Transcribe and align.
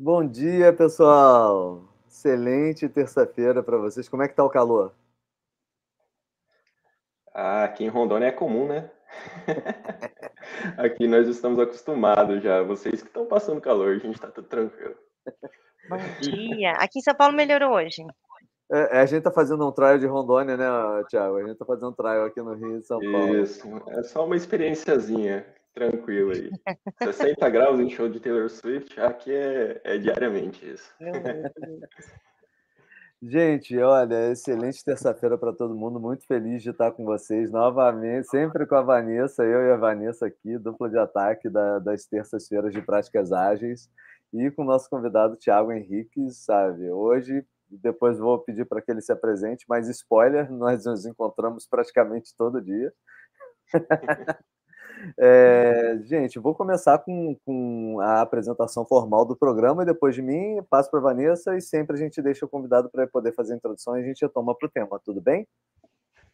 Bom 0.00 0.24
dia, 0.24 0.72
pessoal. 0.72 1.82
Excelente 2.06 2.88
terça-feira 2.88 3.64
para 3.64 3.76
vocês. 3.78 4.08
Como 4.08 4.22
é 4.22 4.28
que 4.28 4.34
tá 4.34 4.44
o 4.44 4.48
calor? 4.48 4.94
Ah, 7.34 7.64
aqui 7.64 7.82
em 7.82 7.88
Rondônia 7.88 8.26
é 8.26 8.30
comum, 8.30 8.68
né? 8.68 8.88
aqui 10.78 11.08
nós 11.08 11.26
estamos 11.26 11.58
acostumados 11.58 12.40
já. 12.40 12.62
Vocês 12.62 13.02
que 13.02 13.08
estão 13.08 13.26
passando 13.26 13.60
calor, 13.60 13.96
a 13.96 13.98
gente 13.98 14.14
está 14.14 14.28
tudo 14.28 14.46
tranquilo. 14.46 14.94
Bom 15.90 15.96
dia. 16.20 16.74
Aqui 16.74 17.00
em 17.00 17.02
São 17.02 17.16
Paulo 17.16 17.34
melhorou 17.34 17.72
hoje. 17.72 18.06
É, 18.70 19.00
a 19.00 19.06
gente 19.06 19.18
está 19.18 19.32
fazendo 19.32 19.66
um 19.66 19.72
trial 19.72 19.98
de 19.98 20.06
Rondônia, 20.06 20.56
né, 20.56 21.04
Thiago? 21.08 21.38
A 21.38 21.40
gente 21.40 21.54
está 21.54 21.64
fazendo 21.64 21.88
um 21.88 21.94
trial 21.94 22.24
aqui 22.24 22.40
no 22.40 22.54
Rio 22.54 22.78
de 22.78 22.86
São 22.86 23.00
Paulo. 23.00 23.36
Isso, 23.36 23.66
é 23.88 24.02
só 24.04 24.24
uma 24.24 24.36
experiênciazinha 24.36 25.44
tranquila 25.78 26.32
aí. 26.32 26.50
60 27.04 27.48
graus 27.50 27.78
em 27.78 27.88
show 27.88 28.08
de 28.08 28.18
Taylor 28.18 28.50
Swift, 28.50 29.00
aqui 29.00 29.32
é, 29.32 29.80
é 29.84 29.98
diariamente 29.98 30.68
isso. 30.68 30.92
Gente, 33.20 33.76
olha, 33.78 34.30
excelente 34.30 34.84
terça-feira 34.84 35.36
para 35.36 35.52
todo 35.52 35.74
mundo. 35.74 35.98
Muito 35.98 36.24
feliz 36.26 36.62
de 36.62 36.70
estar 36.70 36.92
com 36.92 37.04
vocês 37.04 37.50
novamente, 37.50 38.28
sempre 38.28 38.64
com 38.66 38.76
a 38.76 38.82
Vanessa, 38.82 39.42
eu 39.42 39.66
e 39.66 39.72
a 39.72 39.76
Vanessa 39.76 40.26
aqui, 40.26 40.56
dupla 40.56 40.88
de 40.88 40.98
ataque 40.98 41.48
da, 41.48 41.80
das 41.80 42.04
terças-feiras 42.04 42.72
de 42.72 42.80
práticas 42.80 43.32
ágeis, 43.32 43.90
e 44.32 44.50
com 44.50 44.62
o 44.62 44.66
nosso 44.66 44.88
convidado 44.88 45.36
Tiago 45.36 45.72
Henrique, 45.72 46.30
sabe? 46.30 46.90
Hoje, 46.90 47.44
depois 47.68 48.18
vou 48.18 48.38
pedir 48.38 48.64
para 48.66 48.80
que 48.80 48.90
ele 48.90 49.00
se 49.00 49.12
apresente, 49.12 49.64
mas 49.68 49.88
spoiler, 49.88 50.50
nós 50.52 50.84
nos 50.84 51.04
encontramos 51.04 51.66
praticamente 51.66 52.34
todo 52.36 52.62
dia. 52.62 52.92
É, 55.18 55.98
gente, 56.04 56.38
vou 56.38 56.54
começar 56.54 56.98
com, 56.98 57.36
com, 57.44 58.00
a 58.00 58.20
apresentação 58.20 58.84
formal 58.84 59.24
do 59.24 59.36
programa 59.36 59.82
e 59.82 59.86
depois 59.86 60.14
de 60.14 60.22
mim 60.22 60.62
passo 60.68 60.90
para 60.90 61.00
a 61.00 61.02
Vanessa 61.02 61.56
e 61.56 61.60
sempre 61.60 61.96
a 61.96 61.98
gente 61.98 62.20
deixa 62.22 62.44
o 62.44 62.48
convidado 62.48 62.90
para 62.90 63.06
poder 63.06 63.34
fazer 63.34 63.54
a 63.54 63.56
introdução 63.56 63.96
e 63.96 64.02
a 64.02 64.04
gente 64.04 64.22
retoma 64.22 64.54
para 64.56 64.66
o 64.66 64.70
tema, 64.70 65.00
tudo 65.04 65.20
bem? 65.20 65.46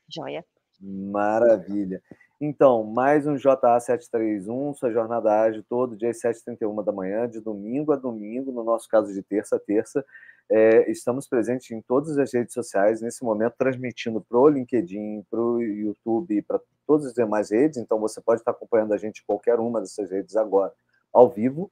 Joia. 0.09 0.45
Maravilha. 0.81 2.03
Então, 2.40 2.82
mais 2.82 3.27
um 3.27 3.36
JA 3.36 3.78
731, 3.78 4.74
sua 4.74 4.90
jornada 4.90 5.40
ágil 5.40 5.64
todo 5.68 5.96
dia 5.96 6.10
às 6.10 6.20
7h31 6.20 6.84
da 6.84 6.92
manhã, 6.92 7.28
de 7.28 7.40
domingo 7.40 7.92
a 7.92 7.96
domingo, 7.96 8.50
no 8.50 8.64
nosso 8.64 8.88
caso 8.88 9.12
de 9.12 9.22
terça 9.22 9.56
a 9.56 9.60
terça. 9.60 10.04
É, 10.50 10.90
estamos 10.90 11.28
presentes 11.28 11.70
em 11.70 11.80
todas 11.80 12.18
as 12.18 12.32
redes 12.34 12.52
sociais, 12.52 13.00
nesse 13.00 13.24
momento 13.24 13.55
transmitindo 13.56 14.20
para 14.20 14.38
o 14.38 14.48
LinkedIn, 14.48 15.24
para 15.30 15.40
o 15.40 15.62
YouTube, 15.62 16.42
para 16.42 16.60
todas 16.86 17.06
as 17.06 17.14
demais 17.14 17.50
redes, 17.50 17.78
então 17.78 17.98
você 17.98 18.20
pode 18.20 18.40
estar 18.40 18.50
acompanhando 18.50 18.92
a 18.92 18.98
gente 18.98 19.22
em 19.22 19.27
qualquer 19.27 19.58
uma 19.58 19.80
dessas 19.80 20.10
redes 20.10 20.36
agora, 20.36 20.72
ao 21.12 21.30
vivo, 21.30 21.70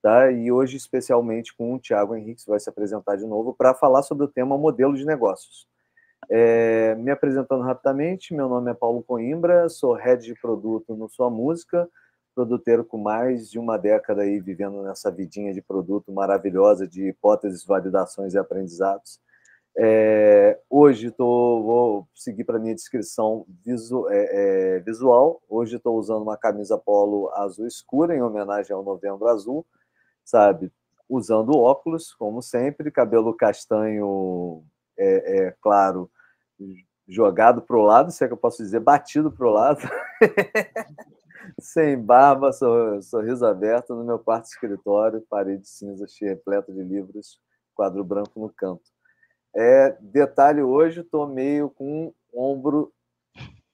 tá? 0.00 0.30
E 0.30 0.50
hoje, 0.50 0.76
especialmente, 0.76 1.54
com 1.54 1.74
o 1.74 1.78
Tiago 1.78 2.14
Henrique, 2.14 2.44
que 2.44 2.50
vai 2.50 2.60
se 2.60 2.70
apresentar 2.70 3.16
de 3.16 3.26
novo 3.26 3.52
para 3.52 3.74
falar 3.74 4.02
sobre 4.02 4.24
o 4.24 4.28
tema 4.28 4.56
modelo 4.56 4.96
de 4.96 5.04
negócios. 5.04 5.66
É, 6.30 6.94
me 6.96 7.10
apresentando 7.10 7.62
rapidamente, 7.62 8.34
meu 8.34 8.48
nome 8.48 8.70
é 8.70 8.74
Paulo 8.74 9.02
Coimbra, 9.02 9.68
sou 9.68 9.94
head 9.94 10.24
de 10.24 10.34
produto 10.40 10.94
no 10.96 11.08
Sua 11.08 11.28
Música, 11.30 11.88
produteiro 12.34 12.84
com 12.84 12.98
mais 12.98 13.50
de 13.50 13.58
uma 13.58 13.76
década 13.76 14.22
aí 14.22 14.40
vivendo 14.40 14.82
nessa 14.82 15.10
vidinha 15.10 15.52
de 15.52 15.62
produto 15.62 16.12
maravilhosa 16.12 16.86
de 16.86 17.08
hipóteses, 17.08 17.64
validações 17.64 18.34
e 18.34 18.38
aprendizados. 18.38 19.20
É, 19.76 20.60
hoje 20.70 21.10
tô, 21.10 21.62
vou 21.62 22.08
seguir 22.14 22.44
para 22.44 22.60
minha 22.60 22.74
descrição 22.74 23.44
visu, 23.64 24.08
é, 24.08 24.76
é, 24.76 24.80
visual. 24.80 25.42
Hoje 25.48 25.76
estou 25.76 25.98
usando 25.98 26.22
uma 26.22 26.36
camisa 26.36 26.78
polo 26.78 27.30
azul 27.34 27.66
escura 27.66 28.14
em 28.14 28.22
homenagem 28.22 28.74
ao 28.74 28.84
Novembro 28.84 29.26
Azul, 29.28 29.66
sabe? 30.24 30.72
Usando 31.08 31.58
óculos, 31.58 32.14
como 32.14 32.40
sempre, 32.40 32.90
cabelo 32.90 33.34
castanho, 33.34 34.64
é, 34.96 35.46
é 35.46 35.54
claro, 35.60 36.08
jogado 37.06 37.62
para 37.62 37.76
o 37.76 37.82
lado, 37.82 38.10
se 38.10 38.24
é 38.24 38.26
que 38.26 38.32
eu 38.32 38.38
posso 38.38 38.62
dizer, 38.62 38.80
batido 38.80 39.30
para 39.30 39.46
o 39.46 39.50
lado. 39.50 39.80
sem 41.60 41.98
barba, 41.98 42.50
sorriso 43.02 43.46
aberto 43.46 43.94
no 43.94 44.04
meu 44.04 44.18
quarto 44.18 44.46
escritório, 44.46 45.24
parede 45.28 45.68
cinza 45.68 46.06
repleta 46.20 46.72
de 46.72 46.82
livros, 46.82 47.38
quadro 47.74 48.02
branco 48.02 48.40
no 48.40 48.48
canto. 48.48 48.82
É, 49.54 49.96
detalhe 50.00 50.62
hoje, 50.62 51.00
estou 51.00 51.26
meio 51.26 51.70
com 51.70 52.06
um 52.06 52.12
ombro 52.34 52.92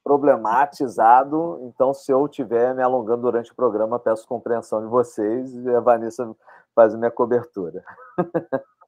problematizado, 0.02 1.60
então 1.62 1.94
se 1.94 2.10
eu 2.12 2.26
estiver 2.26 2.74
me 2.74 2.82
alongando 2.82 3.22
durante 3.22 3.52
o 3.52 3.54
programa, 3.54 3.98
peço 3.98 4.26
compreensão 4.26 4.82
de 4.82 4.88
vocês 4.88 5.54
e 5.54 5.70
a 5.70 5.80
Vanessa 5.80 6.34
faz 6.74 6.94
a 6.94 6.98
minha 6.98 7.10
cobertura. 7.10 7.84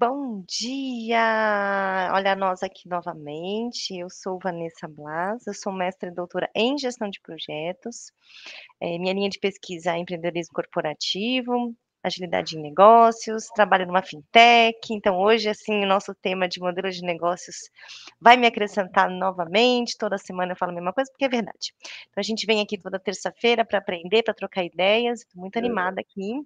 Bom 0.00 0.44
dia! 0.46 2.08
Olha 2.14 2.36
nós 2.36 2.62
aqui 2.62 2.88
novamente. 2.88 3.98
Eu 3.98 4.08
sou 4.08 4.38
Vanessa 4.40 4.86
Blas, 4.86 5.44
eu 5.44 5.52
sou 5.52 5.72
mestre 5.72 6.10
e 6.10 6.14
doutora 6.14 6.48
em 6.54 6.78
gestão 6.78 7.10
de 7.10 7.20
projetos. 7.20 8.12
É, 8.80 8.96
minha 8.96 9.12
linha 9.12 9.28
de 9.28 9.40
pesquisa 9.40 9.96
é 9.96 9.98
empreendedorismo 9.98 10.54
corporativo, 10.54 11.74
agilidade 12.00 12.56
em 12.56 12.62
negócios, 12.62 13.48
trabalho 13.48 13.88
numa 13.88 14.00
fintech. 14.00 14.78
Então, 14.92 15.18
hoje, 15.18 15.48
assim, 15.48 15.82
o 15.82 15.88
nosso 15.88 16.14
tema 16.14 16.48
de 16.48 16.60
modelo 16.60 16.90
de 16.90 17.02
negócios 17.02 17.56
vai 18.20 18.36
me 18.36 18.46
acrescentar 18.46 19.10
novamente. 19.10 19.98
Toda 19.98 20.16
semana 20.16 20.52
eu 20.52 20.56
falo 20.56 20.70
a 20.70 20.74
mesma 20.76 20.92
coisa, 20.92 21.10
porque 21.10 21.24
é 21.24 21.28
verdade. 21.28 21.74
Então, 22.10 22.20
a 22.20 22.22
gente 22.22 22.46
vem 22.46 22.60
aqui 22.60 22.78
toda 22.78 23.00
terça-feira 23.00 23.64
para 23.64 23.78
aprender, 23.78 24.22
para 24.22 24.32
trocar 24.34 24.62
ideias. 24.64 25.22
Estou 25.22 25.40
muito 25.40 25.58
animada 25.58 26.00
aqui. 26.00 26.40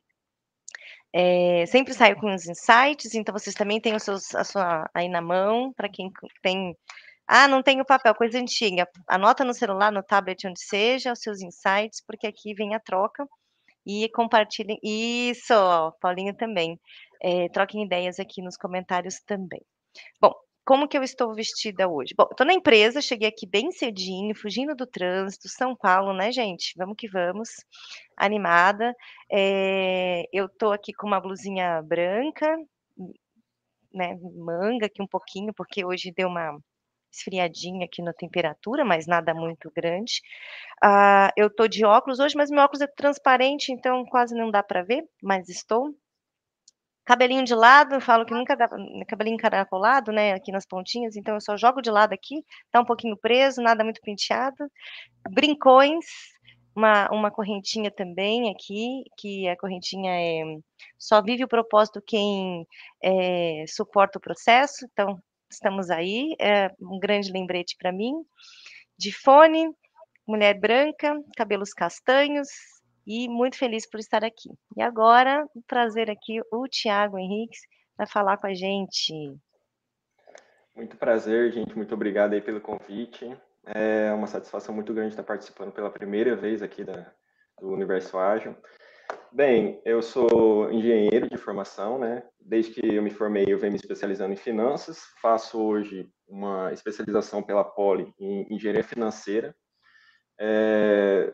É, 1.15 1.67
sempre 1.67 1.93
saio 1.93 2.17
com 2.17 2.35
os 2.35 2.47
insights, 2.47 3.15
então 3.15 3.33
vocês 3.33 3.55
também 3.55 3.81
têm 3.81 3.95
os 3.95 4.03
seus 4.03 4.35
a 4.35 4.45
sua, 4.45 4.91
aí 4.95 5.09
na 5.09 5.21
mão, 5.21 5.73
para 5.75 5.89
quem 5.89 6.11
tem. 6.43 6.77
Ah, 7.27 7.49
não 7.49 7.63
tenho 7.63 7.85
papel, 7.85 8.15
coisa 8.15 8.39
antiga. 8.39 8.89
Anota 9.09 9.45
no 9.45 9.55
celular, 9.55 9.93
no 9.93 10.03
tablet, 10.03 10.47
onde 10.47 10.61
seja, 10.61 11.13
os 11.13 11.21
seus 11.21 11.41
insights, 11.41 12.03
porque 12.07 12.27
aqui 12.27 12.55
vem 12.55 12.75
a 12.75 12.81
troca. 12.81 13.27
E 13.87 14.09
compartilhem. 14.11 14.79
Isso, 14.83 15.55
Paulinho 16.01 16.35
também. 16.37 16.79
É, 17.23 17.49
troquem 17.49 17.85
ideias 17.85 18.19
aqui 18.21 18.43
nos 18.43 18.57
comentários 18.57 19.21
também. 19.27 19.61
Bom, 20.21 20.33
como 20.65 20.89
que 20.89 20.97
eu 20.97 21.03
estou 21.03 21.35
vestida 21.35 21.89
hoje? 21.89 22.15
Bom, 22.17 22.29
estou 22.31 22.47
na 22.47 22.55
empresa, 22.55 23.01
cheguei 23.01 23.29
aqui 23.29 23.47
bem 23.47 23.73
cedinho, 23.73 24.35
fugindo 24.35 24.75
do 24.75 24.87
trânsito, 24.87 25.49
São 25.49 25.77
Paulo, 25.77 26.13
né, 26.13 26.31
gente? 26.33 26.75
Vamos 26.77 26.97
que 26.97 27.09
vamos, 27.09 27.49
animada. 28.17 28.95
É, 29.31 30.25
eu 30.33 30.47
estou 30.47 30.73
aqui 30.73 30.93
com 30.93 31.07
uma 31.07 31.21
blusinha 31.21 31.83
branca, 31.83 32.57
né, 33.93 34.17
manga 34.37 34.87
aqui 34.87 35.03
um 35.03 35.07
pouquinho, 35.07 35.53
porque 35.55 35.85
hoje 35.85 36.13
deu 36.13 36.29
uma 36.29 36.59
esfriadinha 37.13 37.85
aqui 37.85 38.03
na 38.03 38.13
temperatura, 38.13 38.85
mas 38.85 39.07
nada 39.07 39.35
muito 39.35 39.71
grande. 39.75 40.21
Uh, 40.83 41.31
eu 41.37 41.49
estou 41.49 41.69
de 41.69 41.85
óculos 41.85 42.19
hoje, 42.19 42.37
mas 42.37 42.51
meu 42.51 42.63
óculos 42.63 42.81
é 42.81 42.87
transparente, 42.87 43.73
então 43.73 44.05
quase 44.07 44.35
não 44.35 44.51
dá 44.51 44.63
para 44.63 44.83
ver, 44.83 45.05
mas 45.23 45.49
estou. 45.49 45.95
Cabelinho 47.05 47.45
de 47.45 47.55
lado, 47.55 47.97
eu 47.97 48.01
falo 48.01 48.25
que 48.25 48.33
nunca 48.33 48.57
dá, 48.57 48.69
cabelinho 49.09 49.35
encaracolado, 49.35 50.13
né, 50.13 50.35
aqui 50.35 50.53
nas 50.53 50.65
pontinhas, 50.65 51.17
então 51.17 51.35
eu 51.35 51.41
só 51.41 51.57
jogo 51.57 51.83
de 51.83 51.91
lado 51.91 52.13
aqui, 52.13 52.45
tá 52.71 52.81
um 52.81 52.85
pouquinho 52.85 53.17
preso, 53.17 53.61
nada 53.61 53.83
muito 53.83 54.01
penteado. 54.01 54.71
Brincões, 55.31 56.05
uma, 56.77 57.09
uma 57.11 57.31
correntinha 57.31 57.91
também 57.91 58.51
aqui, 58.53 59.03
que 59.19 59.49
a 59.49 59.57
correntinha 59.57 60.13
é 60.13 60.43
só 60.99 61.21
vive 61.21 61.45
o 61.45 61.49
propósito 61.49 62.03
quem 62.07 62.67
é, 63.03 63.65
suporta 63.67 64.19
o 64.19 64.23
processo, 64.23 64.87
então 64.93 65.19
estamos 65.51 65.91
aí, 65.91 66.35
é 66.41 66.71
um 66.81 66.99
grande 66.99 67.33
lembrete 67.33 67.77
para 67.79 67.93
mim. 67.93 68.13
De 68.97 69.13
fone, 69.13 69.69
mulher 70.27 70.59
branca, 70.59 71.21
cabelos 71.37 71.73
castanhos, 71.73 72.49
e 73.07 73.29
muito 73.29 73.57
feliz 73.57 73.89
por 73.89 74.01
estar 74.01 74.25
aqui. 74.25 74.51
E 74.77 74.83
agora, 74.83 75.47
trazer 75.67 76.11
aqui 76.11 76.41
o 76.51 76.67
Tiago 76.69 77.19
Henriques 77.19 77.61
para 77.97 78.07
falar 78.07 78.37
com 78.37 78.47
a 78.47 78.55
gente. 78.55 79.37
Muito 80.75 80.97
prazer, 80.97 81.53
gente. 81.53 81.77
Muito 81.77 81.95
obrigado 81.95 82.33
aí 82.33 82.41
pelo 82.41 82.61
convite. 82.61 83.37
É 83.67 84.13
uma 84.13 84.27
satisfação 84.27 84.75
muito 84.75 84.93
grande 84.93 85.11
estar 85.11 85.23
participando 85.23 85.73
pela 85.73 85.91
primeira 85.91 86.35
vez 86.35 86.63
aqui 86.63 86.83
da, 86.83 87.13
do 87.61 87.69
Universo 87.69 88.19
Ágil. 88.19 88.57
Bem, 89.31 89.81
eu 89.85 90.03
sou 90.03 90.71
engenheiro 90.71 91.29
de 91.29 91.37
formação, 91.37 91.99
né? 91.99 92.23
Desde 92.41 92.73
que 92.73 92.95
eu 92.95 93.03
me 93.03 93.11
formei, 93.11 93.45
eu 93.49 93.59
venho 93.59 93.73
me 93.73 93.79
especializando 93.79 94.33
em 94.33 94.37
finanças. 94.37 95.05
Faço 95.21 95.61
hoje 95.61 96.09
uma 96.29 96.73
especialização 96.73 97.43
pela 97.43 97.65
Poli 97.65 98.13
em 98.19 98.47
engenharia 98.55 98.85
financeira. 98.85 99.55
É, 100.39 101.33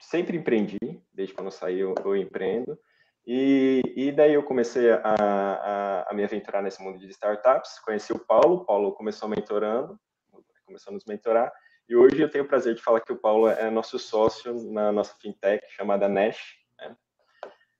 sempre 0.00 0.36
empreendi, 0.36 0.78
desde 1.12 1.34
quando 1.34 1.48
eu 1.48 1.52
saí 1.52 1.78
eu, 1.78 1.94
eu 2.04 2.16
empreendo. 2.16 2.78
E, 3.26 3.82
e, 3.94 4.10
daí 4.10 4.32
eu 4.34 4.42
comecei 4.42 4.90
a, 4.90 5.00
a, 5.04 6.10
a, 6.10 6.14
me 6.14 6.24
aventurar 6.24 6.62
nesse 6.62 6.82
mundo 6.82 6.98
de 6.98 7.06
startups. 7.10 7.78
Conheci 7.80 8.12
o 8.12 8.18
Paulo, 8.18 8.56
o 8.56 8.64
Paulo 8.64 8.92
começou 8.92 9.28
mentorando, 9.28 10.00
começou 10.64 10.90
a 10.90 10.94
nos 10.94 11.04
mentorar. 11.04 11.52
E 11.88 11.94
hoje 11.94 12.20
eu 12.20 12.30
tenho 12.30 12.44
o 12.44 12.48
prazer 12.48 12.74
de 12.74 12.82
falar 12.82 13.00
que 13.00 13.12
o 13.12 13.16
Paulo 13.16 13.48
é 13.48 13.70
nosso 13.70 13.98
sócio 13.98 14.54
na 14.72 14.90
nossa 14.90 15.14
fintech 15.20 15.64
chamada 15.70 16.08
Nash. 16.08 16.56
Né? 16.78 16.96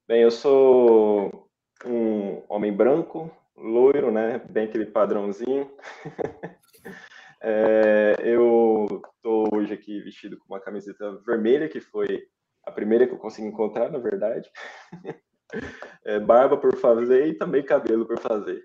Bem, 0.07 0.23
eu 0.23 0.31
sou 0.31 1.49
um 1.87 2.43
homem 2.49 2.73
branco, 2.73 3.31
loiro, 3.57 4.11
né? 4.11 4.39
Bem 4.51 4.67
aquele 4.67 4.87
padrãozinho. 4.87 5.71
é, 7.43 8.17
eu 8.23 8.87
estou 9.17 9.49
hoje 9.55 9.73
aqui 9.73 10.01
vestido 10.01 10.39
com 10.39 10.53
uma 10.53 10.61
camiseta 10.61 11.19
vermelha, 11.27 11.69
que 11.69 11.81
foi 11.81 12.27
a 12.65 12.71
primeira 12.71 13.07
que 13.07 13.15
eu 13.15 13.19
consegui 13.19 13.49
encontrar, 13.49 13.91
na 13.91 13.99
verdade. 13.99 14.51
É, 16.05 16.21
barba 16.21 16.57
por 16.57 16.77
fazer 16.77 17.27
e 17.27 17.35
também 17.35 17.65
cabelo 17.65 18.07
por 18.07 18.21
fazer. 18.21 18.65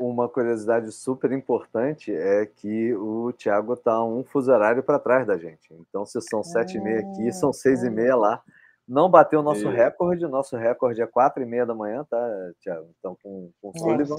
Uma 0.00 0.28
curiosidade 0.28 0.92
super 0.92 1.32
importante 1.32 2.12
é 2.12 2.46
que 2.46 2.94
o 2.94 3.32
Thiago 3.32 3.74
está 3.74 4.04
um 4.04 4.22
fuso 4.22 4.52
horário 4.52 4.84
para 4.84 5.00
trás 5.00 5.26
da 5.26 5.36
gente. 5.36 5.74
Então, 5.74 6.06
se 6.06 6.20
são 6.20 6.44
sete 6.44 6.76
e 6.76 6.80
meia 6.80 7.00
aqui, 7.00 7.32
são 7.32 7.52
seis 7.52 7.82
e 7.82 7.90
meia 7.90 8.14
lá. 8.14 8.40
Não 8.86 9.10
bateu 9.10 9.40
o 9.40 9.42
nosso 9.42 9.68
recorde, 9.68 10.26
nosso 10.28 10.56
recorde 10.56 11.02
é 11.02 11.06
quatro 11.06 11.42
e 11.42 11.46
meia 11.46 11.66
da 11.66 11.74
manhã, 11.74 12.04
tá, 12.08 12.52
Thiago? 12.60 12.88
Então, 12.98 13.16
com, 13.22 13.50
com 13.60 13.70
o 13.70 13.78
Sullivan. 13.78 14.18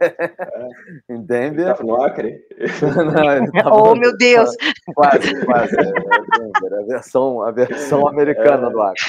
É. 0.00 1.12
em 1.14 1.22
Denver. 1.22 1.70
Estava 1.70 1.82
no 1.82 2.02
Acre? 2.02 2.42
Não, 3.64 3.72
oh, 3.72 3.94
meu 3.94 4.16
Deus! 4.16 4.56
Quase, 4.94 5.44
quase. 5.44 5.76
É, 5.76 6.74
é 6.74 6.78
a 6.78 6.86
versão, 6.86 7.42
a 7.42 7.50
versão 7.50 8.08
americana 8.08 8.68
é. 8.68 8.70
do 8.70 8.80
Acre. 8.80 9.04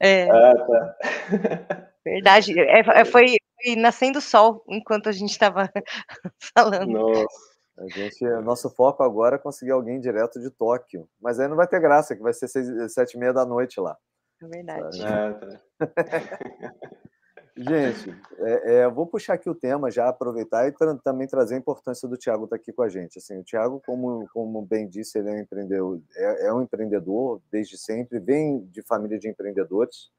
É. 0.00 0.30
Ah, 0.30 0.54
tá. 0.66 1.86
Verdade. 2.04 2.58
É, 2.58 2.80
é, 2.80 3.04
foi, 3.04 3.36
foi 3.62 3.76
nascendo 3.76 4.18
o 4.18 4.22
sol 4.22 4.64
enquanto 4.68 5.08
a 5.08 5.12
gente 5.12 5.30
estava 5.30 5.70
falando. 6.56 6.92
Nossa. 6.92 7.56
A 7.78 7.88
gente, 7.88 8.24
nosso 8.42 8.70
foco 8.70 9.02
agora 9.02 9.36
é 9.36 9.38
conseguir 9.38 9.72
alguém 9.72 10.00
direto 10.00 10.40
de 10.40 10.50
Tóquio. 10.50 11.06
Mas 11.20 11.38
aí 11.38 11.46
não 11.46 11.56
vai 11.56 11.66
ter 11.66 11.80
graça, 11.80 12.16
que 12.16 12.22
vai 12.22 12.32
ser 12.32 12.48
seis, 12.48 12.66
sete 12.92 13.14
e 13.14 13.18
meia 13.18 13.34
da 13.34 13.44
noite 13.44 13.78
lá. 13.80 13.96
É 14.42 14.46
verdade. 14.46 15.02
É, 15.04 15.32
tá. 15.32 15.60
gente, 17.56 18.16
é, 18.46 18.74
é, 18.74 18.88
vou 18.88 19.06
puxar 19.06 19.34
aqui 19.34 19.50
o 19.50 19.54
tema 19.54 19.90
já, 19.90 20.08
aproveitar 20.08 20.68
e 20.68 20.72
tra 20.72 20.94
também 20.96 21.26
trazer 21.26 21.56
a 21.56 21.58
importância 21.58 22.08
do 22.08 22.16
Tiago 22.16 22.44
estar 22.44 22.56
tá 22.56 22.62
aqui 22.62 22.72
com 22.72 22.82
a 22.82 22.88
gente. 22.88 23.18
Assim, 23.18 23.38
o 23.38 23.42
Tiago, 23.42 23.82
como, 23.84 24.28
como 24.32 24.62
bem 24.62 24.88
disse, 24.88 25.18
ele 25.18 25.30
é 25.30 25.32
um 25.32 25.38
empreendedor, 25.38 26.00
é, 26.14 26.46
é 26.46 26.52
um 26.52 26.62
empreendedor 26.62 27.40
desde 27.50 27.76
sempre, 27.76 28.20
vem 28.20 28.60
de 28.66 28.82
família 28.82 29.18
de 29.18 29.28
empreendedores. 29.28 30.10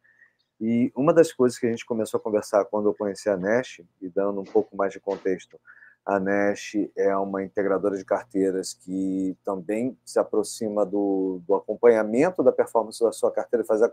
E 0.59 0.91
uma 0.95 1.13
das 1.13 1.31
coisas 1.31 1.57
que 1.57 1.67
a 1.67 1.69
gente 1.69 1.85
começou 1.85 2.17
a 2.19 2.21
conversar 2.21 2.65
quando 2.65 2.89
eu 2.89 2.93
conheci 2.93 3.29
a 3.29 3.37
Nash, 3.37 3.81
e 4.01 4.09
dando 4.09 4.41
um 4.41 4.45
pouco 4.45 4.75
mais 4.75 4.91
de 4.91 4.99
contexto, 4.99 5.57
a 6.05 6.19
Nash 6.19 6.73
é 6.97 7.15
uma 7.15 7.43
integradora 7.43 7.95
de 7.95 8.03
carteiras 8.03 8.73
que 8.73 9.37
também 9.45 9.97
se 10.03 10.19
aproxima 10.19 10.85
do, 10.85 11.41
do 11.47 11.55
acompanhamento 11.55 12.43
da 12.43 12.51
performance 12.51 13.01
da 13.01 13.11
sua 13.11 13.31
carteira, 13.31 13.63
faz 13.63 13.81
a, 13.81 13.89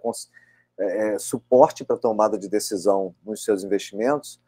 é, 0.79 1.15
é, 1.15 1.19
suporte 1.19 1.85
para 1.85 1.97
tomada 1.97 2.38
de 2.38 2.49
decisão 2.49 3.15
nos 3.25 3.44
seus 3.44 3.62
investimentos, 3.62 4.41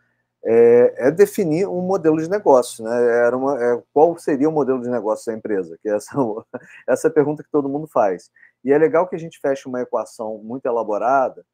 é, 0.44 1.08
é, 1.08 1.10
definir 1.10 1.66
um 1.66 1.80
modelo 1.80 2.20
de 2.20 2.28
negócio. 2.28 2.84
Né? 2.84 2.90
Era 3.26 3.36
uma, 3.36 3.62
é, 3.62 3.82
qual 3.92 4.16
seria 4.18 4.48
o 4.48 4.52
modelo 4.52 4.80
de 4.80 4.88
negócio 4.88 5.30
da 5.30 5.36
empresa? 5.36 5.78
Que 5.82 5.88
essa, 5.88 6.14
essa 6.88 7.08
é 7.08 7.10
a 7.10 7.14
pergunta 7.14 7.42
que 7.42 7.50
todo 7.50 7.68
mundo 7.68 7.86
faz. 7.86 8.30
E 8.64 8.72
é 8.72 8.78
legal 8.78 9.08
que 9.08 9.16
a 9.16 9.18
gente 9.18 9.40
feche 9.40 9.68
uma 9.68 9.80
equação 9.80 10.38
muito 10.38 10.66
elaborada, 10.66 11.44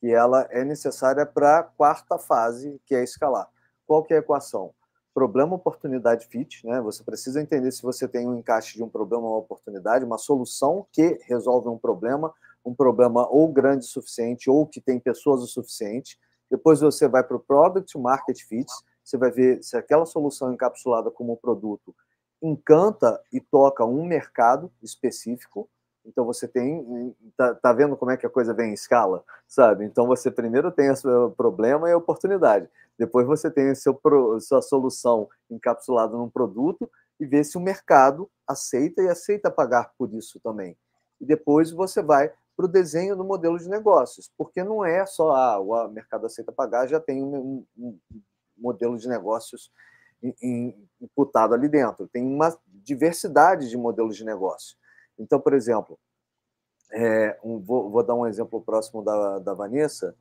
que 0.00 0.12
ela 0.12 0.46
é 0.50 0.64
necessária 0.64 1.26
para 1.26 1.58
a 1.58 1.62
quarta 1.62 2.18
fase, 2.18 2.80
que 2.86 2.94
é 2.94 3.02
escalar. 3.02 3.48
Qual 3.86 4.04
que 4.04 4.12
é 4.14 4.16
a 4.16 4.20
equação? 4.20 4.72
problema, 5.18 5.56
oportunidade, 5.56 6.28
fit, 6.28 6.64
né? 6.64 6.80
Você 6.80 7.02
precisa 7.02 7.42
entender 7.42 7.72
se 7.72 7.82
você 7.82 8.06
tem 8.06 8.28
um 8.28 8.36
encaixe 8.36 8.76
de 8.76 8.84
um 8.84 8.88
problema 8.88 9.26
uma 9.26 9.38
oportunidade, 9.38 10.04
uma 10.04 10.16
solução 10.16 10.86
que 10.92 11.18
resolve 11.24 11.68
um 11.68 11.76
problema, 11.76 12.32
um 12.64 12.74
problema 12.74 13.28
ou 13.28 13.52
grande 13.52 13.84
o 13.84 13.88
suficiente 13.88 14.50
ou 14.50 14.66
que 14.66 14.80
tem 14.80 14.98
pessoas 14.98 15.42
o 15.42 15.46
suficiente. 15.46 16.18
Depois 16.50 16.80
você 16.80 17.08
vai 17.08 17.22
para 17.22 17.36
o 17.36 17.40
product 17.40 17.96
market 17.98 18.40
fit, 18.42 18.70
você 19.04 19.16
vai 19.16 19.30
ver 19.30 19.62
se 19.62 19.76
aquela 19.76 20.06
solução 20.06 20.52
encapsulada 20.52 21.10
como 21.10 21.36
produto 21.36 21.94
encanta 22.42 23.20
e 23.32 23.40
toca 23.40 23.84
um 23.84 24.04
mercado 24.04 24.70
específico. 24.82 25.68
Então 26.04 26.24
você 26.24 26.48
tem, 26.48 27.14
tá, 27.36 27.54
tá 27.54 27.72
vendo 27.72 27.96
como 27.96 28.10
é 28.10 28.16
que 28.16 28.26
a 28.26 28.30
coisa 28.30 28.54
vem 28.54 28.70
em 28.70 28.74
escala, 28.74 29.22
sabe? 29.46 29.84
Então 29.84 30.06
você 30.06 30.30
primeiro 30.30 30.70
tem 30.70 30.90
o 30.90 31.30
problema 31.30 31.88
e 31.88 31.92
a 31.92 31.96
oportunidade. 31.96 32.68
Depois 32.98 33.26
você 33.26 33.50
tem 33.50 33.70
a 33.70 33.74
seu, 33.74 33.98
sua 34.40 34.62
solução 34.62 35.28
encapsulada 35.50 36.16
num 36.16 36.30
produto 36.30 36.90
e 37.20 37.26
vê 37.26 37.44
se 37.44 37.58
o 37.58 37.60
mercado 37.60 38.30
aceita 38.46 39.02
e 39.02 39.08
aceita 39.08 39.50
pagar 39.50 39.92
por 39.98 40.12
isso 40.14 40.40
também. 40.40 40.76
E 41.20 41.26
depois 41.26 41.70
você 41.70 42.02
vai 42.02 42.32
para 42.58 42.66
o 42.66 42.68
desenho 42.68 43.14
do 43.14 43.22
modelo 43.22 43.56
de 43.56 43.68
negócios, 43.68 44.32
porque 44.36 44.64
não 44.64 44.84
é 44.84 45.06
só 45.06 45.30
ah, 45.30 45.60
o 45.60 45.86
mercado 45.86 46.26
aceita 46.26 46.50
pagar, 46.50 46.88
já 46.88 46.98
tem 46.98 47.22
um, 47.22 47.64
um, 47.78 47.96
modelo 48.56 48.98
de 48.98 49.08
negócios 49.08 49.70
imputado 51.00 51.54
ali 51.54 51.68
dentro. 51.68 52.08
Tem 52.08 52.26
uma 52.26 52.58
diversidade 52.66 53.70
de 53.70 53.76
modelos 53.76 54.16
de 54.16 54.24
negócio. 54.24 54.76
Então, 55.16 55.40
por 55.40 55.54
exemplo, 55.54 55.96
é, 56.90 57.38
um, 57.44 57.60
vou, 57.60 57.88
vou, 57.92 58.02
dar 58.02 58.16
um 58.16 58.26
exemplo 58.26 58.60
próximo 58.60 59.04
da, 59.04 59.38
da 59.38 59.54
Vanessa. 59.54 60.16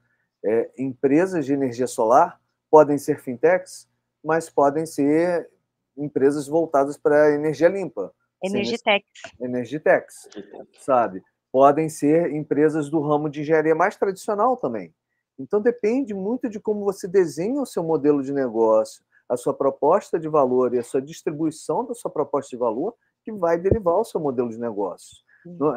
É, 0.45 0.69
empresas 0.77 1.43
de 1.43 1.53
energia 1.53 1.87
solar 1.87 2.39
podem 2.69 2.99
ser 2.99 3.19
fintechs, 3.19 3.89
mas 4.23 4.47
podem 4.47 4.85
ser 4.85 5.49
empresas 5.97 6.47
voltadas 6.47 6.99
para 6.99 7.31
energia 7.31 7.67
limpa. 7.67 8.13
Energitex. 8.43 9.07
Energitex, 9.39 10.29
sabe? 10.77 11.23
Podem 11.57 11.89
ser 11.89 12.35
empresas 12.35 12.87
do 12.87 13.01
ramo 13.01 13.27
de 13.27 13.41
engenharia 13.41 13.73
mais 13.73 13.95
tradicional 13.95 14.55
também. 14.55 14.93
Então 15.39 15.59
depende 15.59 16.13
muito 16.13 16.47
de 16.47 16.59
como 16.59 16.85
você 16.85 17.07
desenha 17.07 17.59
o 17.59 17.65
seu 17.65 17.81
modelo 17.81 18.21
de 18.21 18.31
negócio, 18.31 19.03
a 19.27 19.35
sua 19.35 19.55
proposta 19.55 20.19
de 20.19 20.29
valor 20.29 20.75
e 20.75 20.77
a 20.77 20.83
sua 20.83 21.01
distribuição 21.01 21.83
da 21.83 21.95
sua 21.95 22.11
proposta 22.11 22.51
de 22.51 22.57
valor 22.57 22.93
que 23.23 23.31
vai 23.31 23.57
derivar 23.57 23.95
o 23.95 24.03
seu 24.03 24.19
modelo 24.19 24.51
de 24.51 24.59
negócio. 24.59 25.17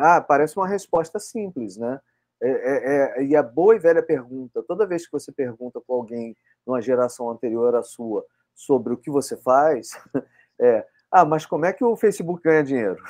Ah, 0.00 0.20
parece 0.20 0.54
uma 0.58 0.68
resposta 0.68 1.18
simples, 1.18 1.78
né? 1.78 1.98
É, 2.42 2.50
é, 2.50 3.20
é, 3.22 3.24
e 3.24 3.34
a 3.34 3.42
boa 3.42 3.74
e 3.74 3.78
velha 3.78 4.02
pergunta, 4.02 4.62
toda 4.62 4.86
vez 4.86 5.06
que 5.06 5.12
você 5.12 5.32
pergunta 5.32 5.80
para 5.80 5.96
alguém 5.96 6.36
numa 6.66 6.82
geração 6.82 7.30
anterior 7.30 7.74
à 7.74 7.82
sua 7.82 8.22
sobre 8.54 8.92
o 8.92 8.98
que 8.98 9.10
você 9.10 9.34
faz, 9.34 9.92
é: 10.60 10.86
ah, 11.10 11.24
mas 11.24 11.46
como 11.46 11.64
é 11.64 11.72
que 11.72 11.82
o 11.82 11.96
Facebook 11.96 12.42
ganha 12.42 12.62
dinheiro? 12.62 13.02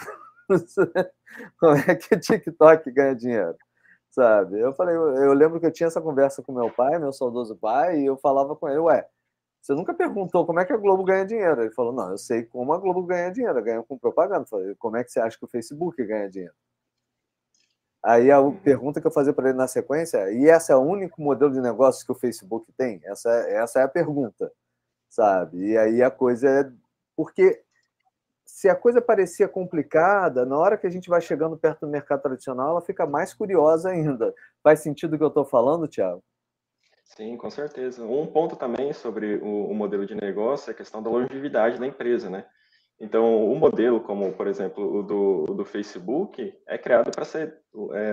como 1.58 1.76
é 1.76 1.94
que 1.94 2.14
o 2.14 2.20
TikTok 2.20 2.90
ganha 2.90 3.14
dinheiro? 3.14 3.56
Sabe? 4.10 4.58
Eu 4.58 4.72
falei, 4.74 4.96
eu 4.96 5.32
lembro 5.32 5.60
que 5.60 5.66
eu 5.66 5.72
tinha 5.72 5.86
essa 5.86 6.00
conversa 6.00 6.42
com 6.42 6.52
meu 6.52 6.70
pai, 6.70 6.98
meu 6.98 7.12
saudoso 7.12 7.56
pai, 7.56 8.00
e 8.00 8.06
eu 8.06 8.16
falava 8.16 8.56
com 8.56 8.68
ele, 8.68 8.78
ué, 8.78 9.08
você 9.60 9.74
nunca 9.74 9.94
perguntou 9.94 10.46
como 10.46 10.58
é 10.60 10.64
que 10.64 10.72
a 10.72 10.76
Globo 10.76 11.04
ganha 11.04 11.24
dinheiro? 11.24 11.62
Ele 11.62 11.70
falou, 11.70 11.92
não, 11.92 12.10
eu 12.10 12.18
sei 12.18 12.44
como 12.44 12.72
a 12.72 12.78
Globo 12.78 13.02
ganha 13.04 13.30
dinheiro, 13.30 13.62
ganha 13.62 13.82
com 13.82 13.98
propaganda. 13.98 14.42
Eu 14.42 14.46
falei, 14.46 14.74
como 14.76 14.96
é 14.96 15.04
que 15.04 15.12
você 15.12 15.20
acha 15.20 15.38
que 15.38 15.44
o 15.44 15.48
Facebook 15.48 16.02
ganha 16.04 16.30
dinheiro? 16.30 16.54
Aí 18.02 18.30
a 18.30 18.40
uhum. 18.40 18.56
pergunta 18.56 19.00
que 19.00 19.06
eu 19.06 19.10
fazia 19.10 19.32
para 19.32 19.50
ele 19.50 19.58
na 19.58 19.68
sequência 19.68 20.18
é: 20.18 20.34
e 20.34 20.44
esse 20.48 20.72
é 20.72 20.76
o 20.76 20.80
único 20.80 21.20
modelo 21.20 21.52
de 21.52 21.60
negócio 21.60 22.04
que 22.04 22.12
o 22.12 22.14
Facebook 22.14 22.72
tem? 22.72 23.00
Essa, 23.04 23.30
essa 23.30 23.80
é 23.80 23.82
a 23.82 23.88
pergunta, 23.88 24.50
sabe? 25.10 25.72
E 25.72 25.78
aí 25.78 26.02
a 26.02 26.10
coisa 26.10 26.48
é. 26.48 26.72
Porque 27.14 27.62
se 28.60 28.68
a 28.68 28.74
coisa 28.74 29.00
parecia 29.00 29.48
complicada, 29.48 30.44
na 30.44 30.54
hora 30.58 30.76
que 30.76 30.86
a 30.86 30.90
gente 30.90 31.08
vai 31.08 31.22
chegando 31.22 31.56
perto 31.56 31.86
do 31.86 31.88
mercado 31.90 32.20
tradicional, 32.20 32.72
ela 32.72 32.82
fica 32.82 33.06
mais 33.06 33.32
curiosa 33.32 33.88
ainda. 33.88 34.34
Faz 34.62 34.80
sentido 34.80 35.14
o 35.14 35.16
que 35.16 35.24
eu 35.24 35.28
estou 35.28 35.46
falando, 35.46 35.88
Tiago? 35.88 36.22
Sim, 37.06 37.38
com 37.38 37.48
certeza. 37.48 38.04
Um 38.04 38.26
ponto 38.26 38.56
também 38.56 38.92
sobre 38.92 39.36
o, 39.36 39.70
o 39.70 39.74
modelo 39.74 40.04
de 40.04 40.14
negócio 40.14 40.68
é 40.68 40.74
a 40.74 40.76
questão 40.76 41.02
da 41.02 41.08
longevidade 41.08 41.80
da 41.80 41.86
empresa, 41.86 42.28
né? 42.28 42.44
Então, 43.00 43.50
o 43.50 43.58
modelo, 43.58 43.98
como 43.98 44.30
por 44.34 44.46
exemplo 44.46 44.98
o 44.98 45.02
do, 45.02 45.46
o 45.48 45.54
do 45.54 45.64
Facebook, 45.64 46.54
é 46.68 46.76
criado 46.76 47.10
para 47.10 47.24
ser 47.24 47.56
é, 47.94 48.12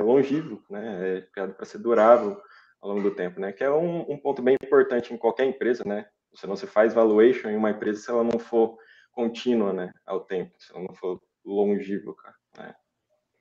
né? 0.69 1.17
É 1.17 1.21
criado 1.23 1.55
para 1.55 1.65
ser 1.65 1.79
durável 1.79 2.41
ao 2.81 2.91
longo 2.91 3.01
do 3.01 3.13
tempo, 3.13 3.37
né? 3.41 3.51
Que 3.51 3.65
é 3.65 3.69
um, 3.69 4.09
um, 4.09 4.17
ponto 4.17 4.41
bem 4.41 4.55
importante 4.63 5.13
em 5.13 5.17
qualquer 5.17 5.43
empresa, 5.43 5.83
né? 5.85 6.05
Você 6.33 6.47
não 6.47 6.55
se 6.55 6.65
faz 6.65 6.93
valuation 6.93 7.49
em 7.49 7.57
uma 7.57 7.71
empresa 7.71 7.99
se 7.99 8.09
ela 8.09 8.23
não 8.23 8.39
for 8.39 8.77
contínua, 9.17 9.73
né? 9.73 9.91
Ao 10.05 10.19
tempo, 10.19 10.53
se 10.59 10.71
ela 10.71 10.83
não 10.83 10.93
for 10.93 11.19
longínqua, 11.43 12.35
né? 12.55 12.75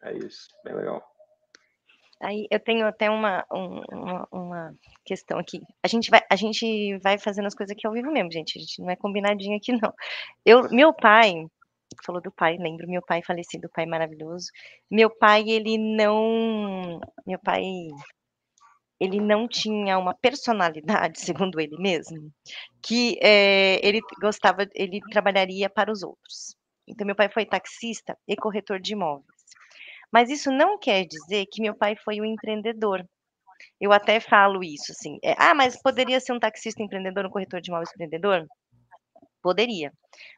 É 0.03 0.13
isso, 0.15 0.49
bem 0.65 0.75
legal. 0.75 1.07
Aí 2.23 2.47
eu 2.51 2.59
tenho 2.59 2.87
até 2.87 3.11
uma, 3.11 3.45
uma, 3.51 4.29
uma, 4.33 4.75
questão 5.05 5.39
aqui. 5.39 5.61
A 5.83 5.89
gente, 5.89 6.09
vai, 6.09 6.23
a 6.31 6.37
gente 6.37 6.97
vai 7.01 7.19
fazendo 7.19 7.45
as 7.45 7.55
coisas 7.55 7.77
aqui 7.77 7.87
ao 7.87 7.93
vivo 7.93 8.11
mesmo, 8.11 8.33
gente. 8.33 8.59
A 8.59 8.61
gente 8.61 8.81
não 8.81 8.91
é 8.91 8.97
combinadinho 8.97 9.55
aqui, 9.55 9.73
não. 9.73 9.93
Eu, 10.43 10.71
meu 10.71 10.95
pai, 10.95 11.35
falou 12.07 12.23
do 12.23 12.33
pai, 12.33 12.57
lembro, 12.57 12.89
meu 12.89 13.03
pai 13.03 13.23
falecido, 13.23 13.69
pai 13.69 13.85
maravilhoso. 13.85 14.47
Meu 14.91 15.11
pai, 15.11 15.45
ele 15.47 15.77
não. 15.77 16.99
Meu 17.27 17.39
pai. 17.39 17.63
Ele 18.99 19.21
não 19.21 19.47
tinha 19.47 19.99
uma 19.99 20.15
personalidade, 20.15 21.21
segundo 21.21 21.61
ele 21.61 21.77
mesmo, 21.79 22.33
que 22.83 23.19
é, 23.23 23.87
ele 23.87 24.01
gostava, 24.21 24.67
ele 24.75 25.01
trabalharia 25.11 25.69
para 25.69 25.93
os 25.93 26.03
outros. 26.03 26.57
Então, 26.89 27.07
meu 27.07 27.17
pai 27.17 27.29
foi 27.29 27.45
taxista 27.45 28.17
e 28.29 28.37
corretor 28.37 28.81
de 28.81 28.93
imóveis. 28.93 29.27
Mas 30.13 30.31
isso 30.31 30.51
não 30.51 30.79
quer 30.79 31.05
dizer 31.05 31.47
que 31.51 31.61
meu 31.61 31.75
pai 31.75 31.97
foi 31.97 32.21
um 32.21 32.25
empreendedor. 32.25 33.05
eu 33.81 33.93
até 33.93 34.21
falo 34.21 34.63
isso, 34.65 34.93
assim. 34.93 35.19
É, 35.23 35.35
ah, 35.39 35.55
mas 35.55 35.81
poderia 35.83 36.21
ser 36.21 36.33
um 36.33 36.39
taxista 36.41 36.83
empreendedor, 36.83 37.27
um 37.27 37.31
corretor 37.31 37.61
de 37.61 37.71
imóveis 37.71 37.91
empreendedor? 37.91 38.47
Poderia. 39.43 39.93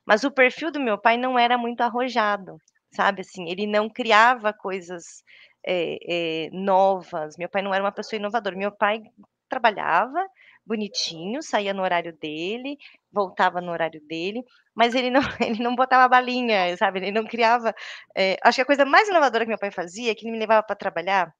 Mas 0.07 0.25
o 0.25 0.31
perfil 0.31 0.71
do 0.73 0.81
meu 0.81 0.99
pai 0.99 1.17
não 1.17 1.39
era 1.39 1.59
muito 1.59 1.81
arrojado, 1.83 2.59
sabe? 2.93 3.23
Assim, 3.23 3.49
ele 3.49 3.67
não 3.67 3.89
criava 3.89 4.53
coisas 4.53 5.23
é, 5.67 6.47
é, 6.47 6.51
novas. 6.53 7.37
Meu 7.37 7.49
pai 7.49 7.63
não 7.63 7.75
era 7.75 7.83
uma 7.85 7.93
pessoa 7.93 8.19
inovadora. 8.19 8.57
Meu 8.57 8.73
pai 8.73 9.03
trabalhava 9.49 10.27
bonitinho, 10.67 11.43
saía 11.43 11.73
no 11.73 11.83
horário 11.83 12.13
dele, 12.19 12.77
voltava 13.11 13.61
no 13.61 13.73
horário 13.73 14.01
dele, 14.07 14.45
mas 14.75 14.95
ele 14.95 15.11
não, 15.11 15.21
ele 15.41 15.63
não 15.63 15.75
botava 15.75 16.09
balinha, 16.09 16.77
sabe? 16.77 17.01
Ele 17.01 17.13
não 17.13 17.25
criava. 17.27 17.75
É, 18.17 18.37
acho 18.43 18.57
que 18.57 18.63
a 18.63 18.67
coisa 18.67 18.85
mais 18.85 19.09
inovadora 19.09 19.45
que 19.45 19.49
meu 19.49 19.59
pai 19.59 19.71
fazia 19.71 20.13
é 20.13 20.15
que 20.15 20.25
ele 20.27 20.33
me 20.33 20.39
levava 20.39 20.63
para 20.63 20.77
trabalhar. 20.77 21.33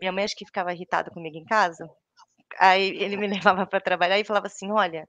Minha 0.00 0.12
mãe 0.12 0.24
acho 0.24 0.36
que 0.36 0.46
ficava 0.46 0.72
irritada 0.72 1.10
comigo 1.10 1.36
em 1.36 1.44
casa. 1.44 1.88
Aí 2.58 2.88
ele 3.02 3.16
me 3.16 3.26
levava 3.56 3.66
para 3.66 3.80
trabalhar 3.80 4.18
e 4.18 4.24
falava 4.24 4.46
assim: 4.46 4.70
Olha, 4.70 5.08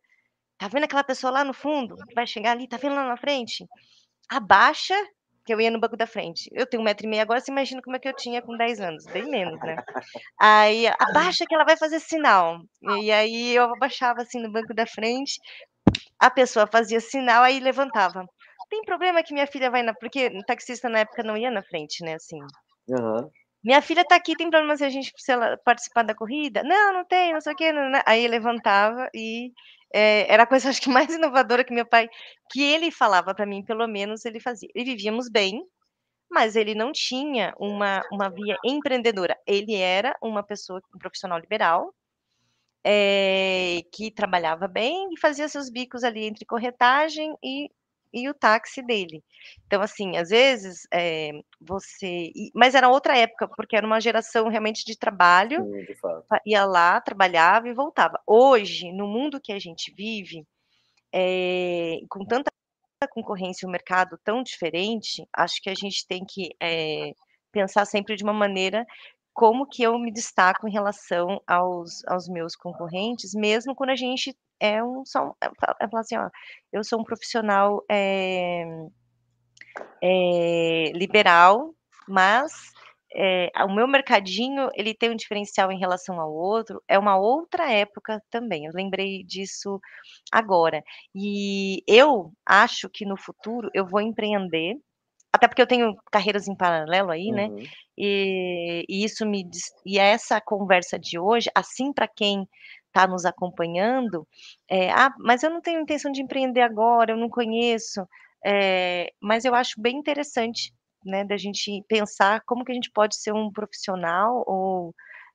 tá 0.58 0.68
vendo 0.68 0.86
aquela 0.86 1.04
pessoa 1.04 1.32
lá 1.32 1.44
no 1.44 1.54
fundo 1.54 1.96
vai 2.16 2.28
chegar 2.28 2.52
ali? 2.52 2.68
Tá 2.68 2.78
vendo 2.78 2.96
lá 2.96 3.08
na 3.08 3.18
frente? 3.18 3.66
Abaixa 4.30 4.96
que 5.46 5.54
eu 5.54 5.60
ia 5.60 5.70
no 5.70 5.80
banco 5.80 5.98
da 5.98 6.08
frente. 6.08 6.50
Eu 6.54 6.66
tenho 6.66 6.82
um 6.82 6.86
metro 6.86 7.06
e 7.06 7.10
meio 7.10 7.22
agora, 7.22 7.40
você 7.40 7.52
imagina 7.52 7.82
como 7.82 7.96
é 7.96 8.00
que 8.00 8.08
eu 8.08 8.16
tinha 8.16 8.42
com 8.42 8.56
10 8.56 8.80
anos, 8.80 9.06
bem 9.08 9.30
menos, 9.30 9.60
né? 9.60 9.76
Aí, 10.40 10.88
abaixa 10.88 11.46
que 11.46 11.54
ela 11.54 11.66
vai 11.66 11.76
fazer 11.76 12.00
sinal. 12.00 12.62
E 13.02 13.12
aí 13.12 13.54
eu 13.54 13.64
abaixava 13.64 14.22
assim 14.22 14.42
no 14.42 14.52
banco 14.52 14.74
da 14.74 14.86
frente, 14.88 15.40
a 16.18 16.30
pessoa 16.30 16.66
fazia 16.66 17.00
sinal, 17.02 17.44
aí 17.44 17.60
levantava. 17.60 18.26
Tem 18.70 18.82
problema 18.84 19.22
que 19.22 19.34
minha 19.34 19.46
filha 19.46 19.70
vai 19.70 19.84
na. 19.84 19.94
Porque 19.94 20.28
o 20.28 20.44
taxista 20.46 20.90
na 20.90 21.00
época 21.00 21.24
não 21.24 21.38
ia 21.38 21.52
na 21.52 21.62
frente, 21.62 22.04
né? 22.04 22.16
Assim. 22.16 22.40
Uhum. 22.88 23.30
Minha 23.64 23.82
filha 23.82 24.04
tá 24.04 24.16
aqui, 24.16 24.36
tem 24.36 24.50
problema 24.50 24.76
se 24.76 24.84
a 24.84 24.90
gente 24.90 25.14
se 25.16 25.32
ela 25.32 25.58
participar 25.64 26.04
da 26.04 26.16
corrida? 26.16 26.64
Não, 26.64 26.94
não 26.94 27.06
tem, 27.06 27.34
não 27.34 27.42
sei 27.42 27.54
o 27.54 27.56
quê. 27.56 27.72
Não, 27.72 27.90
não. 27.90 28.02
Aí 28.06 28.28
levantava 28.28 29.10
e 29.14 29.52
é, 29.94 30.32
era 30.32 30.44
a 30.44 30.48
coisa 30.48 30.70
acho 30.70 30.82
que 30.82 30.90
mais 30.90 31.14
inovadora 31.14 31.64
que 31.64 31.74
meu 31.74 31.86
pai, 31.86 32.10
que 32.52 32.62
ele 32.62 32.92
falava 32.92 33.34
para 33.34 33.46
mim, 33.46 33.64
pelo 33.64 33.88
menos 33.88 34.26
ele 34.26 34.40
fazia. 34.40 34.70
E 34.76 34.84
vivíamos 34.84 35.30
bem, 35.30 35.64
mas 36.32 36.56
ele 36.56 36.76
não 36.76 36.92
tinha 36.92 37.54
uma, 37.60 38.02
uma 38.12 38.30
via 38.30 38.58
empreendedora. 38.66 39.38
Ele 39.48 39.76
era 39.76 40.16
uma 40.22 40.44
pessoa, 40.44 40.82
um 40.94 40.98
profissional 40.98 41.40
liberal, 41.40 41.94
é, 42.86 43.82
que 43.94 44.12
trabalhava 44.12 44.68
bem 44.68 45.10
e 45.14 45.20
fazia 45.20 45.48
seus 45.48 45.70
bicos 45.70 46.04
ali 46.04 46.26
entre 46.26 46.46
corretagem 46.46 47.36
e 47.42 47.70
e 48.14 48.30
o 48.30 48.34
táxi 48.34 48.82
dele. 48.82 49.24
Então, 49.66 49.82
assim, 49.82 50.18
às 50.18 50.30
vezes 50.30 50.88
é, 50.94 51.32
você. 51.60 52.32
Mas 52.54 52.76
era 52.76 52.90
outra 52.90 53.18
época, 53.18 53.48
porque 53.48 53.76
era 53.76 53.86
uma 53.86 54.00
geração 54.00 54.48
realmente 54.48 54.86
de 54.86 54.98
trabalho. 54.98 55.64
Sim, 55.64 55.86
de 55.86 55.98
ia 56.46 56.66
lá, 56.66 57.02
trabalhava 57.02 57.68
e 57.68 57.74
voltava. 57.74 58.22
Hoje, 58.28 58.92
no 58.92 59.08
mundo 59.08 59.42
que 59.42 59.52
a 59.52 59.60
gente 59.60 59.94
vive, 59.96 60.46
é, 61.14 62.00
com 62.10 62.26
tanta 62.26 62.52
concorrência 63.10 63.66
e 63.66 63.68
um 63.68 63.72
mercado 63.72 64.18
tão 64.24 64.42
diferente, 64.44 65.28
acho 65.34 65.62
que 65.62 65.70
a 65.70 65.76
gente 65.76 66.08
tem 66.08 66.24
que 66.26 66.56
é, 66.62 67.12
pensar 67.52 67.86
sempre 67.86 68.16
de 68.16 68.24
uma 68.24 68.34
maneira 68.34 68.86
como 69.34 69.68
que 69.68 69.82
eu 69.84 69.98
me 69.98 70.12
destaco 70.12 70.68
em 70.68 70.72
relação 70.72 71.42
aos, 71.48 72.06
aos 72.08 72.28
meus 72.30 72.56
concorrentes, 72.56 73.34
mesmo 73.34 73.76
quando 73.76 73.90
a 73.90 73.96
gente 73.96 74.36
é 74.64 74.82
um 74.82 75.06
só 75.06 75.36
é, 75.44 75.48
é 75.82 75.88
falar 75.90 76.02
assim, 76.02 76.18
ó, 76.18 76.30
eu 76.72 76.84
sou 76.86 77.02
um 77.02 77.04
profissional 77.04 77.84
é, 77.92 78.64
é, 80.02 80.92
liberal, 80.94 81.76
mas 82.08 82.72
é, 83.14 83.52
o 83.66 83.76
meu 83.76 83.88
mercadinho 83.88 84.70
ele 84.74 84.94
tem 84.94 85.12
um 85.12 85.16
diferencial 85.16 85.70
em 85.70 85.78
relação 85.78 86.20
ao 86.20 86.34
outro, 86.34 86.82
é 86.88 86.98
uma 86.98 87.18
outra 87.18 87.70
época 87.70 88.24
também. 88.32 88.66
Eu 88.66 88.72
lembrei 88.74 89.24
disso 89.26 89.80
agora. 90.32 90.82
E 91.14 91.84
eu 91.86 92.32
acho 92.46 92.90
que 92.90 93.06
no 93.06 93.18
futuro 93.18 93.70
eu 93.74 93.86
vou 93.86 94.00
empreender, 94.02 94.76
até 95.34 95.48
porque 95.48 95.62
eu 95.62 95.68
tenho 95.68 95.96
carreiras 96.12 96.48
em 96.48 96.56
paralelo 96.56 97.10
aí, 97.10 97.32
né? 97.32 97.48
uhum. 97.48 97.56
né? 97.56 97.64
E, 97.98 98.86
e, 98.88 99.04
isso 99.04 99.26
me 99.26 99.44
e 99.84 99.98
essa 99.98 100.40
conversa 100.40 100.98
de 101.00 101.18
hoje, 101.18 101.50
assim 101.56 101.92
para 101.92 102.08
quem 102.08 102.48
está 102.88 103.08
nos 103.08 103.26
acompanhando, 103.26 104.28
é, 104.70 104.92
ah, 104.92 105.12
mas 105.18 105.42
eu 105.42 105.50
não 105.50 105.62
tenho 105.62 105.82
intenção 105.82 106.12
de 106.12 106.22
empreender 106.22 106.62
agora, 106.62 107.14
eu 107.14 107.18
não 107.18 107.28
conheço, 107.28 108.08
é, 108.46 109.12
mas 109.20 109.44
eu 109.46 109.56
acho 109.56 109.82
bem 109.82 109.98
interessante, 109.98 110.72
né, 111.04 111.26
da 111.26 111.36
gente 111.36 111.84
pensar 111.88 112.42
como 112.46 112.64
que 112.64 112.72
a 112.72 112.76
gente 112.76 112.92
pode 112.92 113.16
ser 113.16 113.34
um 113.34 113.52
profissional 113.52 114.44
ou 114.48 114.94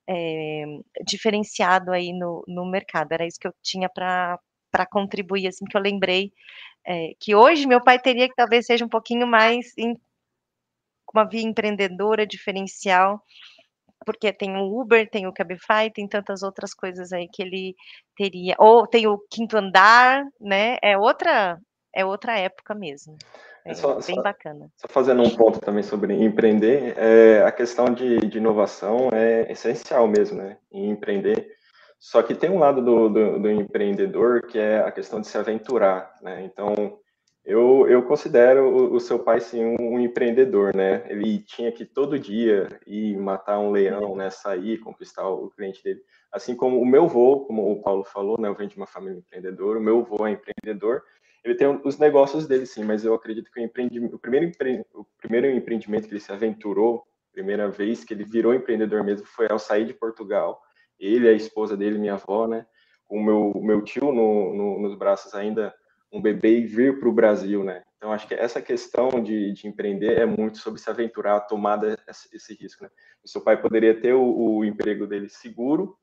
é, 0.09 0.65
diferenciado 1.05 1.93
aí 1.93 2.13
no, 2.13 2.45
no 2.47 2.65
mercado. 2.71 3.13
Era 3.13 3.27
isso 3.27 3.39
que 3.41 3.49
eu 3.49 3.55
tinha 3.63 3.89
para 3.89 4.39
para 4.71 4.87
contribuir, 4.87 5.49
assim, 5.49 5.65
que 5.65 5.77
eu 5.77 5.81
lembrei 5.81 6.33
é, 6.87 7.13
que 7.21 7.35
hoje 7.35 7.67
meu 7.67 7.83
pai 7.83 7.99
teria 7.99 8.29
que 8.29 8.35
talvez 8.35 8.65
seja 8.65 8.85
um 8.85 8.89
pouquinho 8.89 9.27
mais 9.27 9.77
em, 9.77 9.95
uma 11.13 11.25
via 11.25 11.43
empreendedora, 11.43 12.27
diferencial, 12.27 13.23
porque 14.07 14.33
tem 14.33 14.57
o 14.57 14.81
Uber, 14.81 15.09
tem 15.11 15.27
o 15.27 15.33
Cabify, 15.33 15.91
tem 15.93 16.09
tantas 16.09 16.43
outras 16.43 16.73
coisas 16.73 17.13
aí 17.13 17.29
que 17.29 17.43
ele 17.43 17.75
teria, 18.17 18.55
ou 18.59 18.87
tem 18.87 19.07
o 19.07 19.19
quinto 19.31 19.57
andar, 19.57 20.25
né? 20.41 20.79
É 20.83 20.97
outra, 20.97 21.59
é 21.95 22.05
outra 22.05 22.39
época 22.39 22.75
mesmo. 22.75 23.19
É, 23.67 23.73
é 23.73 23.75
só, 23.75 23.95
bem 23.95 24.17
só, 24.17 24.23
bacana. 24.23 24.71
Só 24.77 24.89
fazendo 24.89 25.23
um 25.23 25.37
ponto 25.37 25.61
também 25.61 25.83
sobre 25.83 26.15
empreender, 26.15 26.95
é, 26.97 27.43
a 27.45 27.53
questão 27.53 27.93
de, 27.93 28.19
de 28.21 28.39
inovação 28.39 29.11
é 29.13 29.51
essencial 29.53 30.09
mesmo, 30.09 30.39
né? 30.39 30.57
Em 30.73 30.91
empreender. 30.91 31.58
Só 31.99 32.23
que 32.23 32.35
tem 32.35 32.51
um 32.51 32.59
lado 32.59 32.83
do, 32.83 33.09
do, 33.09 33.39
do 33.41 33.51
empreendedor 33.51 34.47
que 34.47 34.59
é 34.59 34.79
a 34.79 34.93
questão 34.93 35.21
de 35.21 35.27
se 35.27 35.37
aventurar, 35.37 36.15
né? 36.23 36.45
Então, 36.45 36.99
eu, 37.45 37.89
eu 37.89 38.03
considero 38.03 38.69
o, 38.69 38.95
o, 38.95 39.01
seu 39.01 39.19
pai 39.19 39.41
sim 39.41 39.65
um, 39.65 39.95
um, 39.95 40.01
empreendedor, 40.01 40.77
né? 40.77 41.05
Ele 41.09 41.39
tinha 41.39 41.73
que 41.73 41.85
todo 41.85 42.19
dia 42.19 42.69
ir 42.87 43.17
matar 43.17 43.59
um 43.59 43.71
leão, 43.71 44.15
né? 44.15 44.31
Sair, 44.31 44.79
conquistar 44.79 45.27
o 45.27 45.51
cliente 45.51 45.83
dele. 45.83 46.01
Assim 46.31 46.55
como 46.55 46.81
o 46.81 46.87
meu 46.87 47.05
avô, 47.05 47.47
como 47.47 47.73
o 47.73 47.83
Paulo 47.83 48.05
falou, 48.05 48.39
né? 48.39 48.49
Eu 48.49 48.55
venho 48.55 48.69
de 48.69 48.77
uma 48.77 48.87
família 48.87 49.19
empreendedora, 49.19 49.79
o 49.79 49.83
meu 49.83 50.01
avô 50.01 50.27
é 50.27 50.33
empreendedor. 50.33 51.03
Ele 51.43 51.55
tem 51.55 51.81
os 51.85 51.99
negócios 51.99 52.47
dele 52.47 52.67
sim, 52.67 52.85
mas 52.85 53.05
eu 53.05 53.15
acredito 53.15 53.51
que 53.51 53.59
o, 53.59 53.65
empreendimento, 53.65 54.17
o, 54.17 54.19
primeiro, 54.19 54.47
empre, 54.47 54.85
o 54.93 55.05
primeiro 55.19 55.51
empreendimento 55.51 56.07
que 56.07 56.13
ele 56.13 56.21
se 56.21 56.31
aventurou, 56.31 57.03
primeira 57.33 57.69
vez 57.69 58.05
que 58.05 58.13
ele 58.13 58.25
virou 58.25 58.53
empreendedor 58.53 59.03
mesmo, 59.03 59.27
foi 59.27 59.47
ao 59.49 59.59
sair 59.59 59.87
de 59.87 59.95
Portugal. 59.95 60.61
Ele, 60.99 61.29
a 61.29 61.33
esposa 61.33 61.77
dele, 61.77 61.99
minha 61.99 62.15
avó, 62.15 62.47
né? 62.47 62.67
Com 63.07 63.19
o 63.19 63.25
meu, 63.25 63.53
meu 63.63 63.83
tio 63.83 64.13
no, 64.13 64.55
no, 64.55 64.81
nos 64.81 64.95
braços 64.97 65.35
ainda 65.35 65.75
um 66.13 66.21
bebê 66.21 66.59
e 66.59 66.67
vir 66.67 66.99
para 66.99 67.09
o 67.09 67.13
Brasil, 67.13 67.63
né? 67.63 67.83
Então, 67.97 68.13
acho 68.13 68.29
que 68.29 68.35
essa 68.35 68.63
questão 68.63 69.09
de, 69.23 69.53
de, 69.53 69.67
empreender 69.67 70.19
é 70.19 70.25
muito 70.25 70.59
sobre 70.59 70.81
se 70.81 70.89
aventurar, 70.89 71.37
a 71.37 71.41
tomada 71.41 71.99
esse, 72.09 72.35
esse 72.35 72.55
risco, 72.55 72.85
né? 72.85 72.91
O 73.25 73.29
seu 73.29 73.41
pai 73.41 73.61
poderia 73.61 74.01
ter 74.01 74.15
o, 74.15 74.23
o 74.23 74.65
emprego 74.65 75.07
dele 75.07 75.29
seguro, 75.29 75.99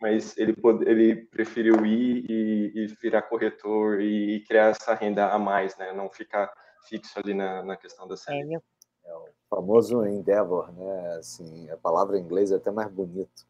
mas 0.00 0.36
ele, 0.36 0.52
pode, 0.54 0.88
ele 0.88 1.16
preferiu 1.26 1.84
ir 1.84 2.24
e, 2.28 2.72
e, 2.74 2.86
virar 3.00 3.22
corretor 3.22 4.00
e, 4.00 4.36
e, 4.36 4.40
criar 4.40 4.70
essa 4.70 4.94
renda 4.94 5.28
a 5.28 5.38
mais, 5.38 5.76
né? 5.76 5.92
Não 5.92 6.08
ficar 6.08 6.52
fixo 6.88 7.18
ali 7.18 7.34
na, 7.34 7.62
na 7.62 7.76
questão 7.76 8.06
da 8.06 8.16
série. 8.16 8.54
É 9.04 9.14
o 9.14 9.24
famoso 9.50 10.06
endeavor, 10.06 10.72
né? 10.72 11.16
Assim, 11.18 11.68
a 11.70 11.76
palavra 11.76 12.16
em 12.18 12.22
inglês 12.22 12.52
é 12.52 12.56
até 12.56 12.70
mais 12.70 12.90
bonito, 12.90 13.46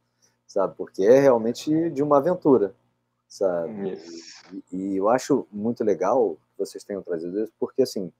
sabe? 0.53 0.75
Porque 0.77 1.03
é 1.05 1.21
realmente 1.21 1.91
de 1.91 2.03
uma 2.03 2.19
aventura 2.19 2.75
sabe? 3.33 3.99
E, 4.53 4.77
e, 4.77 4.97
eu 4.99 5.09
acho 5.09 5.47
muito 5.51 5.83
legal 5.83 6.35
que 6.35 6.59
vocês 6.59 6.85
tenham 6.85 7.03
trazido 7.03 7.43
isso, 7.43 7.53
porque 7.59 7.83
assim, 7.83 8.13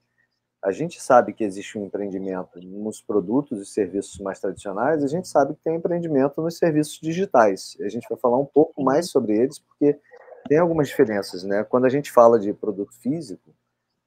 a 0.59 0.71
gente 0.71 0.99
sabe 0.99 1.33
que 1.33 1.43
existe 1.43 1.77
um 1.77 1.85
empreendimento 1.85 2.59
nos 2.59 2.99
produtos 2.99 3.61
e 3.61 3.65
serviços 3.65 4.19
mais 4.19 4.39
tradicionais, 4.39 5.03
a 5.03 5.07
gente 5.07 5.27
sabe 5.27 5.53
que 5.53 5.61
tem 5.63 5.75
empreendimento 5.75 6.41
nos 6.41 6.57
serviços 6.57 6.99
digitais. 6.99 7.77
A 7.81 7.89
gente 7.89 8.07
vai 8.09 8.17
falar 8.17 8.39
um 8.39 8.45
pouco 8.45 8.81
mais 8.81 9.11
sobre 9.11 9.37
eles, 9.37 9.59
porque 9.59 9.99
tem 10.47 10.57
algumas 10.57 10.87
diferenças, 10.87 11.43
né? 11.43 11.63
Quando 11.63 11.85
a 11.85 11.89
gente 11.89 12.11
fala 12.11 12.39
de 12.39 12.51
produto 12.51 12.93
físico, 12.93 13.53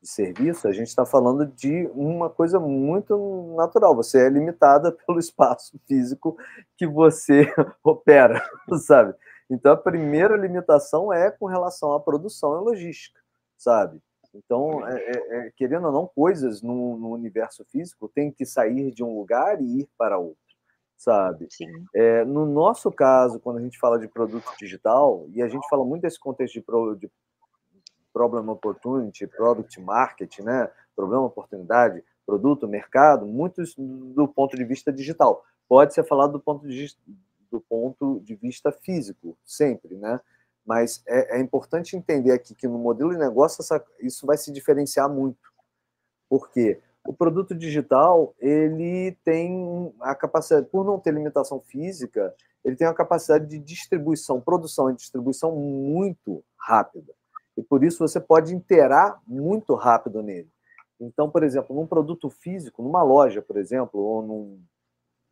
de 0.01 0.09
serviço, 0.09 0.69
a 0.69 0.73
gente 0.73 0.89
está 0.89 1.05
falando 1.05 1.47
de 1.47 1.89
uma 1.95 2.31
coisa 2.31 2.61
muito 2.61 3.55
natural. 3.57 3.95
Você 3.97 4.27
é 4.27 4.29
limitada 4.29 4.93
pelo 5.07 5.19
espaço 5.19 5.79
físico 5.87 6.37
que 6.77 6.87
você 6.87 7.53
opera, 7.83 8.43
sabe? 8.81 9.15
Então, 9.49 9.73
a 9.73 9.77
primeira 9.77 10.37
limitação 10.37 11.13
é 11.13 11.31
com 11.31 11.47
relação 11.47 11.93
à 11.93 12.01
produção 12.01 12.61
e 12.61 12.65
logística, 12.65 13.21
sabe? 13.57 14.01
Então, 14.35 14.87
é, 14.87 14.97
é, 14.97 15.37
é, 15.39 15.53
querendo 15.57 15.87
ou 15.87 15.93
não, 15.93 16.07
coisas 16.07 16.61
no, 16.63 16.97
no, 16.99 17.11
universo 17.11 17.65
físico 17.65 18.09
têm 18.09 18.31
que 18.31 18.45
sair 18.45 18.93
de 18.93 19.03
um 19.03 19.17
lugar 19.17 19.61
e 19.61 19.81
ir 19.81 19.89
para 19.97 20.19
outro, 20.19 20.37
sabe? 20.97 21.49
É, 21.95 22.25
no 22.25 22.45
nosso 22.45 22.91
caso, 22.93 23.41
quando 23.41 23.59
a 23.59 23.63
gente 23.63 23.79
fala 23.79 23.99
de 23.99 24.09
produto 24.09 24.47
digital, 24.59 25.27
e 25.33 25.43
a 25.43 25.49
gente 25.49 25.67
fala 25.69 25.85
muito 25.85 26.03
desse 26.03 26.19
contexto 26.19 26.55
de, 26.55 26.61
pro, 26.61 26.95
de 26.97 27.11
problem 28.17 28.49
opportunity, 28.49 29.27
product 29.27 29.79
market, 29.79 30.39
né? 30.39 30.71
Problema, 30.97 31.25
oportunidade, 31.27 32.03
produto, 32.25 32.67
mercado, 32.67 33.27
muitos 33.27 33.75
do 33.77 34.27
ponto 34.27 34.57
de 34.57 34.65
vista 34.65 34.91
digital. 34.91 35.45
Pode 35.69 35.93
ser 35.93 36.03
falado 36.03 36.33
do 36.33 36.41
ponto 36.41 36.67
de, 36.67 36.97
do 37.51 37.61
ponto 37.61 38.19
de 38.25 38.35
vista 38.35 38.73
físico, 38.73 39.37
sempre, 39.45 39.97
né? 39.97 40.19
Mas 40.65 41.03
é, 41.07 41.37
é 41.37 41.41
importante 41.41 41.95
entender 41.95 42.33
aqui 42.33 42.55
que 42.55 42.67
no 42.67 42.79
modelo 42.79 43.11
de 43.11 43.19
negócio 43.19 43.61
essa, 43.61 43.85
isso 44.01 44.25
vai 44.25 44.39
se 44.39 44.51
diferenciar 44.51 45.11
muito. 45.11 45.53
Por 46.27 46.51
quê? 46.51 46.81
O 47.07 47.13
produto 47.13 47.55
digital, 47.55 48.35
ele 48.41 49.15
tem 49.25 49.93
a 50.01 50.15
capacidade, 50.15 50.69
por 50.69 50.87
não 50.87 50.99
ter 50.99 51.13
limitação 51.13 51.61
física, 51.61 52.35
ele 52.65 52.77
tem 52.77 52.87
uma 52.87 52.95
capacidade 52.95 53.47
de 53.47 53.59
distribuição, 53.59 54.41
produção 54.41 54.91
e 54.91 54.97
distribuição 54.97 55.55
muito 55.55 56.43
rápida. 56.57 57.13
E 57.57 57.63
por 57.63 57.83
isso 57.83 58.07
você 58.07 58.21
pode 58.21 58.55
interar 58.55 59.21
muito 59.27 59.75
rápido 59.75 60.23
nele. 60.23 60.51
Então, 61.01 61.31
por 61.31 61.43
exemplo, 61.43 61.75
num 61.75 61.87
produto 61.87 62.29
físico, 62.31 62.83
numa 62.83 63.03
loja, 63.03 63.43
por 63.43 63.57
exemplo, 63.57 64.01
ou 64.01 64.23
num, 64.23 64.63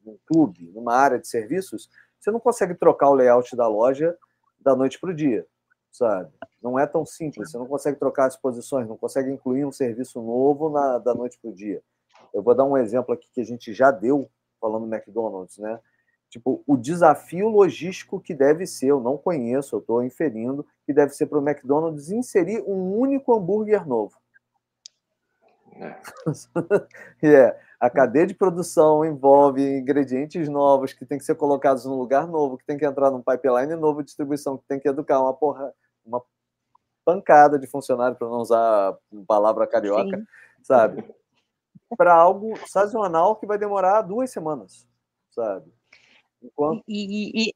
num 0.05 0.19
clube, 0.27 0.71
numa 0.75 0.95
área 0.95 1.19
de 1.19 1.27
serviços, 1.27 1.89
você 2.19 2.31
não 2.31 2.41
consegue 2.41 2.75
trocar 2.75 3.11
o 3.11 3.15
layout 3.15 3.55
da 3.57 3.67
loja 3.67 4.17
da 4.59 4.75
noite 4.75 4.99
para 4.99 5.11
o 5.11 5.15
dia, 5.15 5.47
sabe? 5.91 6.31
Não 6.63 6.79
é 6.79 6.87
tão 6.87 7.05
simples. 7.05 7.51
Você 7.51 7.59
não 7.59 7.67
consegue 7.67 7.99
trocar 7.99 8.27
as 8.27 8.37
posições, 8.37 8.89
não 8.89 8.97
consegue 8.97 9.31
incluir 9.31 9.65
um 9.65 9.73
serviço 9.73 10.23
novo 10.23 10.71
na, 10.71 10.99
da 10.99 11.15
noite 11.15 11.39
para 11.41 11.51
o 11.51 11.55
dia. 11.55 11.83
Eu 12.33 12.43
vou 12.43 12.55
dar 12.55 12.65
um 12.65 12.77
exemplo 12.77 13.13
aqui 13.13 13.29
que 13.33 13.41
a 13.41 13.45
gente 13.45 13.73
já 13.75 13.91
deu 13.91 14.31
falando 14.61 14.87
do 14.87 14.95
McDonald's, 14.95 15.59
né? 15.59 15.79
Tipo, 16.35 16.65
o 16.67 16.77
desafio 16.77 17.49
logístico 17.49 18.19
que 18.19 18.35
deve 18.35 18.67
ser, 18.67 18.89
eu 18.89 18.99
não 18.99 19.17
conheço, 19.17 19.77
eu 19.77 19.79
estou 19.79 20.03
inferindo, 20.03 20.67
que 20.85 20.93
deve 20.93 21.13
ser 21.13 21.27
para 21.27 21.39
o 21.39 21.49
McDonald's 21.49 22.11
inserir 22.11 22.61
um 22.67 22.99
único 22.99 23.33
hambúrguer 23.33 23.87
novo. 23.87 24.19
É. 25.77 25.97
é. 27.25 27.61
A 27.79 27.89
cadeia 27.89 28.27
de 28.27 28.35
produção 28.35 29.05
envolve 29.05 29.63
ingredientes 29.79 30.49
novos 30.49 30.93
que 30.93 31.07
tem 31.07 31.19
que 31.19 31.25
ser 31.25 31.37
colocados 31.37 31.85
num 31.85 31.95
lugar 31.95 32.27
novo, 32.27 32.59
que 32.59 32.67
tem 32.67 32.77
que 32.77 32.85
entrar 32.85 33.13
num 33.13 33.23
pipeline 33.23 33.77
novo 33.77 34.01
de 34.01 34.07
distribuição, 34.07 34.59
que 34.59 34.67
tem 34.67 34.81
que 34.81 34.89
educar 34.89 35.21
uma 35.21 35.35
porra, 35.35 35.73
uma 36.05 36.21
pancada 37.05 37.61
de 37.61 37.69
funcionário, 37.69 38.17
para 38.17 38.27
não 38.29 38.39
usar 38.39 38.99
palavra 39.29 39.69
carioca, 39.69 40.19
Sim. 40.19 40.27
sabe? 40.65 41.15
Para 41.97 42.13
algo 42.13 42.55
sazonal 42.67 43.37
que 43.37 43.47
vai 43.47 43.57
demorar 43.57 44.03
duas 44.03 44.33
semanas, 44.33 44.85
sabe? 45.31 45.73
Enquanto... 46.45 46.85
E, 46.87 47.49
e, 47.49 47.55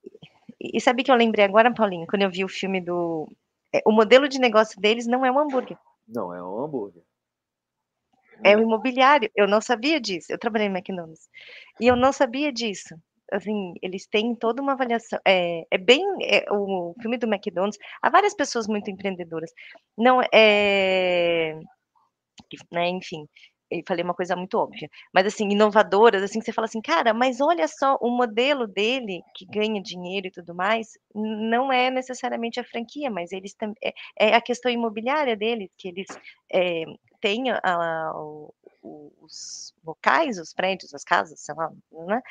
e, 0.61 0.77
e 0.77 0.81
sabe 0.81 1.05
que 1.05 1.11
eu 1.11 1.15
lembrei 1.15 1.45
agora, 1.45 1.73
Paulinho, 1.73 2.07
quando 2.07 2.23
eu 2.23 2.31
vi 2.31 2.45
o 2.45 2.49
filme 2.49 2.81
do. 2.81 3.31
É, 3.73 3.83
o 3.85 3.93
modelo 3.93 4.29
de 4.29 4.39
negócio 4.39 4.81
deles 4.81 5.07
não 5.07 5.25
é 5.25 5.31
um 5.31 5.39
hambúrguer. 5.39 5.77
Não, 6.07 6.33
é 6.35 6.43
um 6.43 6.65
hambúrguer. 6.65 7.03
É 8.43 8.57
um 8.57 8.63
imobiliário. 8.63 9.31
Eu 9.35 9.47
não 9.47 9.61
sabia 9.61 10.01
disso. 10.01 10.33
Eu 10.33 10.39
trabalhei 10.39 10.69
no 10.69 10.77
McDonald's. 10.77 11.29
E 11.81 11.87
eu 11.87 11.97
não 11.97 12.13
sabia 12.13 12.53
disso. 12.53 12.95
Assim, 13.31 13.75
eles 13.83 14.07
têm 14.07 14.35
toda 14.35 14.63
uma 14.63 14.73
avaliação. 14.73 15.19
É, 15.27 15.67
é 15.71 15.77
bem. 15.77 16.03
É, 16.23 16.47
o 16.51 16.95
filme 17.01 17.19
do 17.19 17.27
McDonald's. 17.27 17.79
Há 18.01 18.09
várias 18.09 18.35
pessoas 18.35 18.67
muito 18.67 18.91
empreendedoras. 18.91 19.53
Não 19.97 20.21
é. 20.33 21.59
Né, 22.73 22.89
enfim, 22.89 23.29
eu 23.71 23.83
falei 23.87 24.05
uma 24.05 24.15
coisa 24.15 24.35
muito 24.35 24.57
óbvia, 24.59 24.89
mas 25.13 25.27
assim, 25.27 25.49
inovadoras, 25.51 26.23
assim, 26.23 26.39
que 26.39 26.45
você 26.45 26.53
fala 26.53 26.67
assim, 26.67 26.81
cara, 26.81 27.13
mas 27.13 27.41
olha 27.41 27.67
só, 27.69 27.97
o 28.01 28.11
modelo 28.11 28.67
dele, 28.67 29.23
que 29.35 29.47
ganha 29.47 29.83
dinheiro 29.83 30.29
e 30.29 30.31
tudo 30.31 30.55
mais, 30.55 30.99
não 31.15 31.73
é 31.73 31.91
necessariamente 31.91 32.59
a 32.59 32.65
franquia, 32.65 33.11
mas 33.11 33.33
eles 33.33 33.55
é, 33.83 33.93
é, 34.19 34.35
a 34.35 34.41
questão 34.41 34.71
imobiliária 34.71 35.37
deles, 35.37 35.71
que 35.77 35.89
eles 35.89 36.07
é, 36.53 36.85
têm 37.21 37.51
a, 37.51 37.61
a, 37.63 38.13
os 38.83 39.75
locais, 39.85 40.39
os 40.39 40.53
prédios, 40.55 40.95
as 40.95 41.05
casas, 41.05 41.41
sei 41.41 41.55
lá, 41.55 41.71
né, 42.07 42.23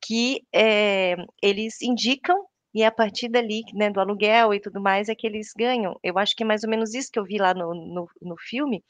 que 0.00 0.44
é, 0.52 1.16
eles 1.40 1.80
indicam 1.80 2.46
e 2.74 2.84
a 2.84 2.90
partir 2.90 3.28
dali, 3.28 3.62
né, 3.74 3.90
do 3.90 4.00
aluguel 4.00 4.54
e 4.54 4.60
tudo 4.60 4.80
mais, 4.80 5.08
é 5.08 5.14
que 5.14 5.26
eles 5.26 5.52
ganham. 5.56 5.98
Eu 6.02 6.18
acho 6.18 6.34
que 6.36 6.42
é 6.42 6.46
mais 6.46 6.64
ou 6.64 6.70
menos 6.70 6.94
isso 6.94 7.10
que 7.12 7.18
eu 7.18 7.24
vi 7.24 7.38
lá 7.38 7.54
no, 7.54 7.74
no, 7.74 8.08
no 8.22 8.36
filme, 8.38 8.82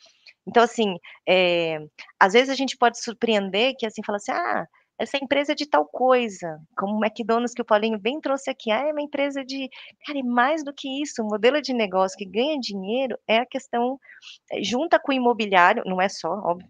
então, 0.47 0.63
assim, 0.63 0.97
é, 1.29 1.79
às 2.19 2.33
vezes 2.33 2.51
a 2.51 2.55
gente 2.55 2.77
pode 2.77 3.01
surpreender 3.03 3.75
que, 3.79 3.87
assim, 3.87 4.03
fala 4.05 4.17
assim, 4.17 4.33
ah, 4.33 4.67
essa 4.99 5.17
empresa 5.17 5.53
é 5.53 5.55
de 5.55 5.67
tal 5.67 5.87
coisa, 5.87 6.59
como 6.77 6.97
o 6.99 7.05
McDonald's 7.05 7.55
que 7.55 7.63
o 7.63 7.65
Paulinho 7.65 7.99
bem 7.99 8.21
trouxe 8.21 8.51
aqui, 8.51 8.71
ah, 8.71 8.89
é 8.89 8.93
uma 8.93 9.03
empresa 9.03 9.45
de, 9.45 9.69
cara, 10.07 10.19
e 10.19 10.23
mais 10.23 10.65
do 10.65 10.73
que 10.75 11.03
isso, 11.03 11.23
o 11.23 11.27
modelo 11.27 11.61
de 11.63 11.73
negócio 11.73 12.17
que 12.19 12.27
ganha 12.27 12.59
dinheiro 12.59 13.17
é 13.27 13.39
a 13.39 13.47
questão, 13.47 13.99
eh, 14.53 14.63
junta 14.63 14.99
com 15.01 15.13
o 15.13 15.15
imobiliário, 15.15 15.83
não 15.87 16.01
é 16.01 16.09
só, 16.09 16.29
óbvio, 16.31 16.69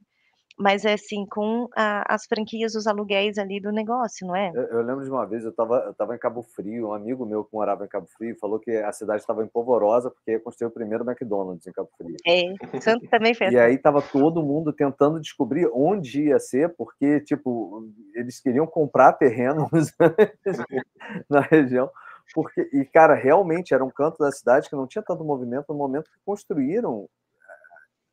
mas 0.59 0.85
é 0.85 0.95
assim, 0.95 1.25
com 1.27 1.69
a, 1.77 2.15
as 2.15 2.27
franquias, 2.27 2.75
os 2.75 2.87
aluguéis 2.87 3.39
ali 3.39 3.61
do 3.61 3.73
negócio, 3.73 4.27
não 4.27 4.37
é? 4.37 4.51
Eu, 4.55 4.63
eu 4.65 4.83
lembro 4.83 5.05
de 5.05 5.11
uma 5.11 5.27
vez, 5.27 5.45
eu 5.45 5.51
estava 5.51 6.15
em 6.15 6.19
Cabo 6.19 6.43
Frio, 6.43 6.89
um 6.89 6.93
amigo 6.93 7.25
meu 7.25 7.45
que 7.45 7.55
morava 7.55 7.85
em 7.85 7.89
Cabo 7.89 8.07
Frio 8.17 8.37
falou 8.39 8.59
que 8.59 8.71
a 8.71 8.93
cidade 8.93 9.21
estava 9.21 9.43
empolvorosa 9.43 10.11
porque 10.11 10.33
ia 10.33 10.41
construir 10.41 10.69
o 10.69 10.73
primeiro 10.73 11.05
McDonald's 11.09 11.67
em 11.67 11.73
Cabo 11.73 11.89
Frio. 11.97 12.17
É, 12.27 12.81
Santo 12.81 13.09
também 13.09 13.35
fez. 13.35 13.53
e 13.53 13.59
aí 13.59 13.75
estava 13.75 14.03
todo 14.03 14.43
mundo 14.43 14.73
tentando 14.73 15.21
descobrir 15.21 15.69
onde 15.73 16.25
ia 16.25 16.39
ser, 16.39 16.75
porque, 16.77 17.21
tipo, 17.21 17.89
eles 18.15 18.41
queriam 18.41 18.67
comprar 18.67 19.13
terrenos 19.15 19.93
na 21.29 21.41
região. 21.41 21.91
Porque, 22.35 22.69
e, 22.73 22.85
cara, 22.85 23.15
realmente 23.15 23.75
era 23.75 23.85
um 23.85 23.91
canto 23.91 24.19
da 24.19 24.31
cidade 24.31 24.69
que 24.69 24.77
não 24.77 24.87
tinha 24.87 25.03
tanto 25.03 25.25
movimento 25.25 25.67
no 25.69 25.75
momento 25.75 26.11
que 26.11 26.19
construíram 26.25 27.09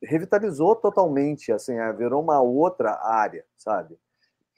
revitalizou 0.02 0.74
totalmente, 0.76 1.52
assim, 1.52 1.76
é, 1.78 1.92
virou 1.92 2.22
uma 2.22 2.40
outra 2.40 2.98
área, 3.02 3.44
sabe? 3.56 3.98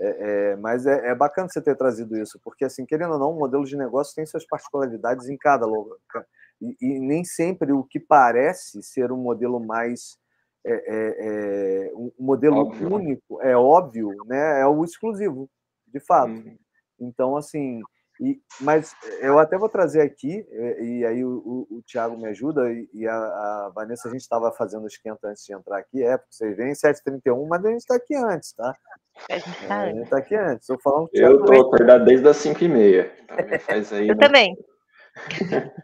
É, 0.01 0.51
é, 0.53 0.57
mas 0.57 0.87
é, 0.87 1.11
é, 1.11 1.15
bacana 1.15 1.49
você 1.49 1.61
ter 1.61 1.77
trazido 1.77 2.17
isso, 2.17 2.41
porque, 2.43 2.65
assim, 2.65 2.85
querendo 2.85 3.13
ou 3.15 3.19
não, 3.19 3.31
o 3.31 3.39
modelo 3.39 3.65
de 3.65 3.77
negócio 3.77 4.15
tem 4.15 4.27
suas 4.27 4.47
particularidades 4.47 5.29
em 5.29 5.37
cada 5.37 5.67
local. 5.67 6.25
E, 6.61 6.77
e 6.81 6.99
nem 6.99 7.25
sempre 7.25 7.73
o 7.73 7.85
que 7.85 8.01
parece 8.01 8.83
ser 8.83 9.13
um 9.13 9.17
modelo 9.17 9.61
mais. 9.61 10.17
É, 10.65 11.89
é, 11.89 11.93
um 11.95 12.13
modelo 12.21 12.59
óbvio. 12.59 12.95
único, 12.95 13.43
é 13.43 13.57
óbvio, 13.57 14.11
né? 14.27 14.61
é 14.61 14.67
o 14.67 14.85
exclusivo, 14.85 15.51
de 15.89 15.99
fato. 15.99 16.31
Uhum. 16.31 16.57
Então, 17.01 17.37
assim, 17.37 17.81
e, 18.23 18.41
mas 18.61 18.95
eu 19.21 19.37
até 19.41 19.59
vou 19.59 19.69
trazer 19.69 20.01
aqui, 20.01 20.47
e, 20.49 20.99
e 20.99 21.05
aí 21.05 21.25
o, 21.25 21.67
o, 21.71 21.79
o 21.79 21.83
Tiago 21.83 22.17
me 22.17 22.27
ajuda, 22.27 22.73
e, 22.73 22.89
e 22.95 23.09
a, 23.09 23.17
a, 23.17 23.73
Vanessa, 23.75 24.09
a 24.09 24.13
gente 24.13 24.21
estava 24.21 24.53
fazendo 24.53 24.85
o 24.85 24.87
esquenta 24.87 25.27
antes 25.27 25.45
de 25.45 25.53
entrar 25.53 25.79
aqui, 25.79 26.05
é, 26.05 26.17
porque 26.17 26.33
vocês 26.33 26.57
veem 26.57 26.73
7h31, 26.73 27.49
mas 27.49 27.65
a 27.65 27.71
gente 27.71 27.81
está 27.81 27.97
aqui 27.97 28.15
antes, 28.15 28.53
tá? 28.53 28.73
A 29.29 29.39
gente 29.39 29.49
está 29.49 29.89
é, 29.89 30.05
tá 30.05 30.19
aqui 30.19 30.37
antes. 30.37 30.69
Eu 30.69 30.77
estou 30.77 31.61
acordado 31.63 32.05
desde 32.05 32.29
as 32.29 32.37
5h30. 32.37 33.11
Então 33.29 33.99
aí, 33.99 34.09
eu 34.09 34.15
né? 34.15 34.21
também. 34.21 34.57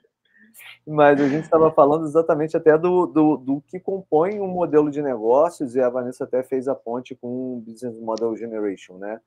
mas 0.87 1.21
a 1.21 1.29
gente 1.29 1.43
estava 1.43 1.73
falando 1.73 2.07
exatamente 2.07 2.57
até 2.57 2.79
do, 2.79 3.07
do, 3.07 3.37
do, 3.37 3.61
que 3.67 3.81
compõe 3.81 4.39
um 4.41 4.47
modelo 4.47 4.93
de 4.93 5.03
negócios, 5.03 5.75
e 5.75 5.81
a 5.81 5.91
Vanessa 5.91 6.23
até 6.23 6.45
fez 6.45 6.69
a 6.69 6.75
ponte 6.75 7.17
com 7.17 7.57
o 7.57 7.61
Business 7.67 7.99
Model 7.99 8.37
Generation, 8.37 8.97
né? 8.97 9.21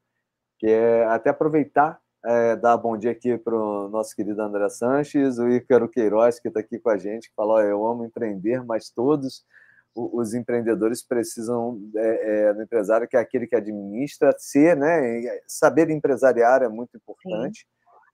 Que 0.57 0.67
é 0.67 1.03
até 1.05 1.29
aproveitar 1.29 1.99
é, 2.23 2.55
dar 2.55 2.77
bom 2.77 2.95
dia 2.97 3.11
aqui 3.11 3.37
para 3.37 3.55
o 3.55 3.89
nosso 3.89 4.15
querido 4.15 4.41
André 4.41 4.69
Sanches, 4.69 5.39
o 5.39 5.49
Ícaro 5.49 5.89
Queiroz, 5.89 6.39
que 6.39 6.47
está 6.47 6.59
aqui 6.59 6.79
com 6.79 6.89
a 6.89 6.97
gente, 6.97 7.29
que 7.29 7.35
falou: 7.35 7.59
Eu 7.61 7.85
amo 7.85 8.05
empreender, 8.05 8.63
mas 8.63 8.89
todos 8.89 9.43
os 9.95 10.33
empreendedores 10.33 11.05
precisam 11.05 11.79
é, 11.95 12.49
é, 12.49 12.53
do 12.53 12.63
empresário, 12.63 13.07
que 13.07 13.17
é 13.17 13.19
aquele 13.19 13.47
que 13.47 13.55
administra, 13.55 14.33
ser, 14.37 14.77
né? 14.77 15.21
Saber 15.47 15.89
empresariar 15.89 16.61
é 16.63 16.69
muito 16.69 16.95
importante. 16.95 17.65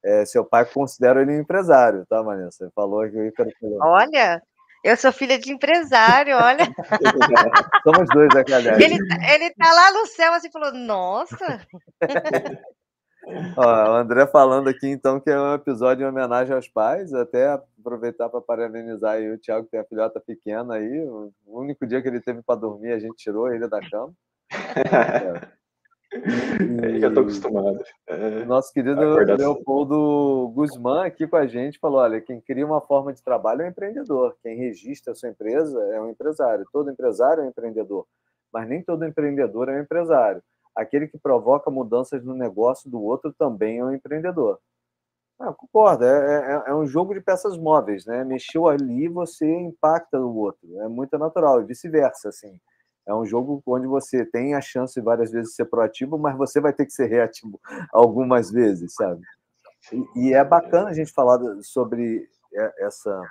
É, 0.03 0.25
seu 0.25 0.45
pai 0.45 0.65
considera 0.65 1.21
ele 1.21 1.33
um 1.33 1.41
empresário, 1.41 2.05
tá, 2.07 2.21
Vanessa? 2.21 2.65
Você 2.65 2.71
falou 2.73 3.07
que 3.09 3.17
o 3.17 3.25
Ícaro 3.25 3.51
Queiroz. 3.59 3.81
Olha! 3.81 4.41
Eu 4.83 4.95
sou 4.95 5.11
filha 5.11 5.37
de 5.37 5.51
empresário, 5.51 6.37
olha. 6.37 6.65
Somos 7.83 8.07
dois, 8.13 8.29
né, 8.33 8.43
galera? 8.43 8.81
Ele, 8.81 8.95
ele 9.33 9.49
tá 9.55 9.73
lá 9.73 9.91
no 9.91 10.05
céu 10.05 10.33
assim, 10.33 10.51
falou, 10.51 10.71
nossa. 10.71 11.67
Ó, 13.57 13.91
o 13.91 13.95
André 13.95 14.25
falando 14.27 14.69
aqui, 14.69 14.87
então, 14.87 15.19
que 15.19 15.29
é 15.29 15.39
um 15.39 15.53
episódio 15.53 16.05
em 16.05 16.09
homenagem 16.09 16.55
aos 16.55 16.67
pais, 16.67 17.13
até 17.13 17.49
aproveitar 17.49 18.29
para 18.29 18.39
parabenizar 18.39 19.19
o 19.21 19.37
Thiago, 19.37 19.65
que 19.65 19.71
tem 19.71 19.79
a 19.81 19.85
filhota 19.85 20.19
pequena 20.19 20.75
aí. 20.75 21.05
O 21.09 21.33
único 21.45 21.85
dia 21.85 22.01
que 22.01 22.07
ele 22.07 22.21
teve 22.21 22.41
para 22.41 22.59
dormir, 22.59 22.93
a 22.93 22.99
gente 22.99 23.17
tirou 23.17 23.53
ele 23.53 23.67
da 23.67 23.79
cama. 23.81 24.13
É. 26.09 26.17
E, 26.17 27.03
eu 27.03 27.09
estou 27.09 27.23
acostumado. 27.23 27.83
É, 28.07 28.45
nosso 28.45 28.71
querido 28.71 29.01
Leopoldo 29.35 30.49
Guzmán 30.55 31.05
aqui 31.05 31.27
com 31.27 31.35
a 31.35 31.45
gente 31.45 31.77
falou: 31.79 31.99
olha, 31.99 32.21
quem 32.21 32.39
cria 32.39 32.65
uma 32.65 32.79
forma 32.79 33.11
de 33.11 33.21
trabalho 33.21 33.61
é 33.61 33.65
um 33.65 33.69
empreendedor, 33.69 34.33
quem 34.41 34.55
registra 34.55 35.11
a 35.11 35.15
sua 35.15 35.27
empresa 35.27 35.77
é 35.91 35.99
um 35.99 36.09
empresário. 36.09 36.65
Todo 36.71 36.89
empresário 36.89 37.41
é 37.41 37.45
um 37.45 37.49
empreendedor, 37.49 38.07
mas 38.53 38.69
nem 38.69 38.81
todo 38.81 39.05
empreendedor 39.05 39.67
é 39.67 39.73
um 39.73 39.81
empresário 39.81 40.41
aquele 40.77 41.07
que 41.07 41.17
provoca 41.17 41.71
mudanças 41.71 42.23
no 42.23 42.33
negócio 42.33 42.89
do 42.89 43.01
outro 43.01 43.33
também 43.33 43.79
é 43.79 43.83
um 43.83 43.91
empreendedor. 43.91 44.59
Ah, 45.39 45.53
concordo, 45.53 46.03
é, 46.03 46.09
é, 46.09 46.69
é, 46.69 46.73
um 46.73 46.85
jogo 46.85 47.13
de 47.13 47.21
peças 47.21 47.57
móveis, 47.57 48.05
né? 48.05 48.23
Mexeu 48.23 48.67
ali, 48.67 49.07
você 49.07 49.45
impacta 49.45 50.19
o 50.19 50.35
outro, 50.35 50.79
é 50.81 50.87
muito 50.87 51.17
natural, 51.17 51.61
e 51.61 51.65
vice-versa, 51.65 52.29
assim. 52.29 52.59
É 53.05 53.13
um 53.13 53.25
jogo 53.25 53.61
onde 53.65 53.87
você 53.87 54.25
tem 54.25 54.55
a 54.55 54.61
chance 54.61 54.99
várias 54.99 55.31
vezes 55.31 55.49
de 55.49 55.55
ser 55.55 55.65
proativo, 55.65 56.17
mas 56.17 56.35
você 56.35 56.59
vai 56.59 56.73
ter 56.73 56.85
que 56.85 56.91
ser 56.91 57.05
reativo 57.05 57.59
algumas 57.93 58.51
vezes, 58.51 58.93
sabe? 58.95 59.21
E, 59.91 60.29
e 60.29 60.33
é 60.33 60.43
bacana 60.43 60.89
a 60.89 60.93
gente 60.93 61.13
falar 61.13 61.39
sobre 61.61 62.27
essa 62.79 63.21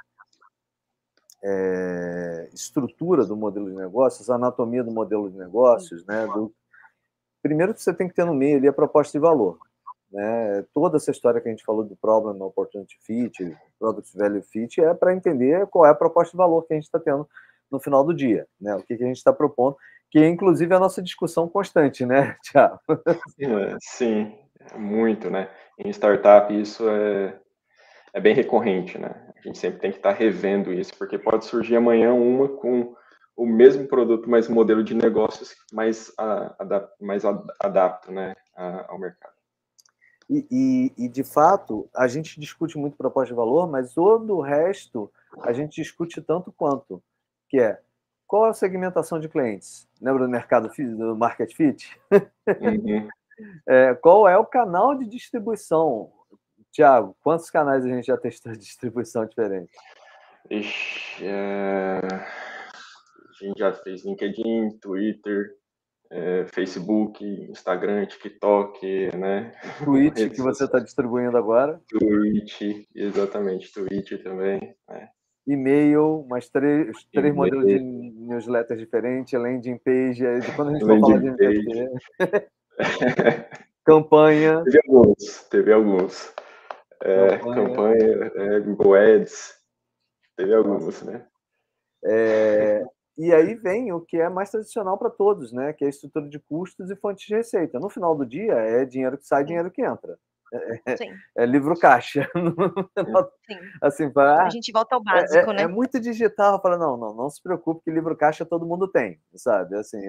é, 1.42 2.48
estrutura 2.54 3.24
do 3.24 3.36
modelo 3.36 3.68
de 3.68 3.76
negócios, 3.76 4.30
anatomia 4.30 4.82
do 4.82 4.92
modelo 4.92 5.30
de 5.30 5.36
negócios, 5.36 6.06
né? 6.06 6.26
Do... 6.26 6.52
Primeiro 7.42 7.76
você 7.76 7.92
tem 7.92 8.08
que 8.08 8.14
ter 8.14 8.24
no 8.24 8.34
meio 8.34 8.58
ali 8.58 8.68
a 8.68 8.72
proposta 8.72 9.16
de 9.16 9.22
valor. 9.22 9.58
Né? 10.10 10.64
Toda 10.72 10.96
essa 10.96 11.10
história 11.10 11.40
que 11.40 11.48
a 11.48 11.50
gente 11.50 11.64
falou 11.64 11.84
do 11.84 11.96
Problem 11.96 12.40
Opportunity 12.42 12.96
Fit, 13.02 13.56
Product 13.78 14.16
Value 14.16 14.42
Fit, 14.42 14.80
é 14.80 14.94
para 14.94 15.14
entender 15.14 15.66
qual 15.66 15.86
é 15.86 15.90
a 15.90 15.94
proposta 15.94 16.32
de 16.32 16.38
valor 16.38 16.62
que 16.62 16.72
a 16.72 16.76
gente 16.76 16.84
está 16.84 16.98
tendo 16.98 17.28
no 17.70 17.80
final 17.80 18.04
do 18.04 18.14
dia, 18.14 18.46
né? 18.60 18.74
O 18.76 18.82
que, 18.82 18.96
que 18.96 19.02
a 19.02 19.06
gente 19.06 19.16
está 19.16 19.32
propondo, 19.32 19.76
que 20.10 20.18
é 20.18 20.28
inclusive 20.28 20.72
a 20.74 20.78
nossa 20.78 21.02
discussão 21.02 21.48
constante, 21.48 22.06
né, 22.06 22.36
Tiago? 22.42 22.78
Sim, 23.80 24.32
muito, 24.76 25.30
né? 25.30 25.50
Em 25.78 25.90
startup 25.90 26.54
isso 26.58 26.88
é, 26.88 27.38
é 28.14 28.20
bem 28.20 28.34
recorrente, 28.34 28.98
né? 28.98 29.10
A 29.36 29.40
gente 29.46 29.58
sempre 29.58 29.80
tem 29.80 29.90
que 29.90 29.98
estar 29.98 30.12
tá 30.12 30.18
revendo 30.18 30.72
isso, 30.72 30.96
porque 30.96 31.18
pode 31.18 31.44
surgir 31.44 31.76
amanhã 31.76 32.12
uma 32.14 32.48
com 32.48 32.94
o 33.36 33.46
mesmo 33.46 33.86
produto, 33.86 34.28
mas 34.28 34.48
modelo 34.48 34.82
de 34.82 34.94
negócios 34.94 35.54
mais, 35.72 36.12
adap 36.58 36.92
mais 37.00 37.22
adapto 37.60 38.10
né, 38.10 38.34
ao 38.88 38.98
mercado. 38.98 39.34
E, 40.28 40.46
e, 40.50 41.04
e, 41.04 41.08
de 41.08 41.22
fato, 41.22 41.88
a 41.94 42.08
gente 42.08 42.40
discute 42.40 42.76
muito 42.76 42.96
proposta 42.96 43.32
de 43.32 43.36
valor, 43.36 43.70
mas 43.70 43.94
todo 43.94 44.36
o 44.36 44.40
resto 44.40 45.12
a 45.42 45.52
gente 45.52 45.80
discute 45.80 46.20
tanto 46.20 46.50
quanto, 46.50 47.00
que 47.48 47.60
é 47.60 47.80
qual 48.26 48.46
a 48.46 48.52
segmentação 48.52 49.20
de 49.20 49.28
clientes? 49.28 49.88
Lembra 50.00 50.24
do 50.24 50.30
mercado 50.30 50.68
do 50.68 51.14
market 51.14 51.54
fit? 51.54 51.96
Uhum. 52.10 53.08
é, 53.68 53.94
qual 53.94 54.28
é 54.28 54.36
o 54.36 54.44
canal 54.44 54.96
de 54.96 55.06
distribuição? 55.06 56.10
Tiago, 56.72 57.16
quantos 57.22 57.48
canais 57.48 57.84
a 57.84 57.88
gente 57.88 58.06
já 58.06 58.16
testou 58.16 58.52
de 58.52 58.58
distribuição 58.58 59.24
diferente? 59.24 59.70
Ixi, 60.50 61.24
é... 61.24 62.00
A 63.40 63.44
gente 63.44 63.58
já 63.58 63.72
fez 63.72 64.04
LinkedIn, 64.04 64.78
Twitter, 64.80 65.54
é, 66.10 66.46
Facebook, 66.46 67.24
Instagram, 67.50 68.06
TikTok, 68.06 69.16
né? 69.16 69.52
Twitch, 69.84 70.30
que 70.30 70.40
você 70.40 70.64
está 70.64 70.78
distribuindo 70.78 71.36
agora. 71.36 71.80
Twitch, 71.88 72.86
exatamente, 72.94 73.72
Twitch 73.72 74.22
também. 74.22 74.74
Né? 74.88 75.08
E-mail, 75.46 76.26
mais 76.28 76.48
três, 76.48 77.04
três 77.12 77.34
modelos 77.34 77.66
de 77.66 77.78
newsletters 77.78 78.80
diferentes, 78.80 79.32
landing 79.38 79.78
page, 79.78 80.24
quando 80.56 80.70
a 80.70 80.72
gente 80.72 80.84
for 80.84 81.00
falar 81.00 81.18
de 81.18 81.28
MVP. 81.28 81.90
campanha. 83.84 84.64
Teve 84.64 84.80
alguns, 84.86 85.44
teve 85.48 85.72
alguns. 85.72 86.34
É, 87.02 87.38
campanha, 87.38 87.68
campanha 87.68 88.32
é, 88.34 88.60
Google 88.60 88.94
Ads, 88.94 89.54
teve 90.36 90.54
alguns, 90.54 91.02
né? 91.02 91.26
É, 92.04 92.82
e 93.16 93.32
aí 93.32 93.54
vem 93.54 93.92
o 93.92 94.00
que 94.00 94.18
é 94.18 94.28
mais 94.28 94.50
tradicional 94.50 94.98
para 94.98 95.10
todos, 95.10 95.52
né? 95.52 95.72
Que 95.72 95.84
é 95.84 95.86
a 95.86 95.90
estrutura 95.90 96.28
de 96.28 96.38
custos 96.38 96.90
e 96.90 96.96
fontes 96.96 97.26
de 97.26 97.34
receita. 97.34 97.80
No 97.80 97.88
final 97.88 98.14
do 98.14 98.26
dia, 98.26 98.52
é 98.52 98.84
dinheiro 98.84 99.16
que 99.16 99.26
sai, 99.26 99.44
dinheiro 99.44 99.70
que 99.70 99.82
entra. 99.82 100.18
É, 100.52 100.92
é, 100.92 100.96
é 101.38 101.46
livro 101.46 101.76
caixa. 101.78 102.28
Sim. 103.46 103.58
assim, 103.82 104.10
pra, 104.10 104.44
a 104.44 104.50
gente 104.50 104.70
volta 104.70 104.94
ao 104.94 105.00
é, 105.00 105.04
básico, 105.04 105.50
é, 105.50 105.54
né? 105.54 105.62
É 105.62 105.66
muito 105.66 105.98
digital. 105.98 106.60
Fala, 106.60 106.78
não, 106.78 106.96
não, 106.96 107.14
não 107.14 107.30
se 107.30 107.42
preocupe 107.42 107.82
que 107.84 107.90
livro 107.90 108.16
caixa 108.16 108.44
todo 108.44 108.66
mundo 108.66 108.86
tem, 108.86 109.20
sabe? 109.34 109.76
Assim, 109.76 110.00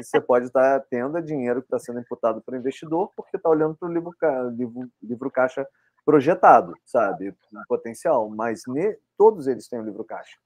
você 0.00 0.20
pode 0.20 0.46
estar 0.46 0.80
tendo 0.90 1.20
dinheiro 1.22 1.60
que 1.60 1.66
está 1.66 1.78
sendo 1.78 2.00
imputado 2.00 2.40
para 2.42 2.54
o 2.54 2.58
investidor 2.58 3.10
porque 3.16 3.36
está 3.36 3.48
olhando 3.48 3.74
para 3.74 3.88
o 3.88 3.92
livro, 3.92 4.12
livro, 4.56 4.88
livro 5.02 5.30
caixa 5.30 5.66
projetado, 6.04 6.74
sabe? 6.84 7.34
Potencial. 7.66 8.28
Mas 8.28 8.62
ne, 8.68 8.96
todos 9.16 9.46
eles 9.46 9.68
têm 9.68 9.80
o 9.80 9.84
livro 9.84 10.04
caixa. 10.04 10.36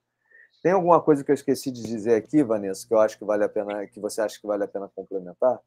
Tem 0.63 0.73
alguma 0.73 1.01
coisa 1.01 1.25
que 1.25 1.31
eu 1.31 1.35
esqueci 1.35 1.71
de 1.71 1.83
dizer 1.83 2.15
aqui, 2.15 2.43
Vanessa, 2.43 2.87
que 2.87 2.93
eu 2.93 2.99
acho 2.99 3.19
que 3.19 3.25
vale 3.25 3.45
a 3.45 3.49
pena, 3.49 3.87
que 3.87 4.01
você 4.01 4.21
acha 4.21 4.41
que 4.41 4.47
vale 4.47 4.65
a 4.65 4.69
pena 4.69 4.91
complementar? 4.95 5.59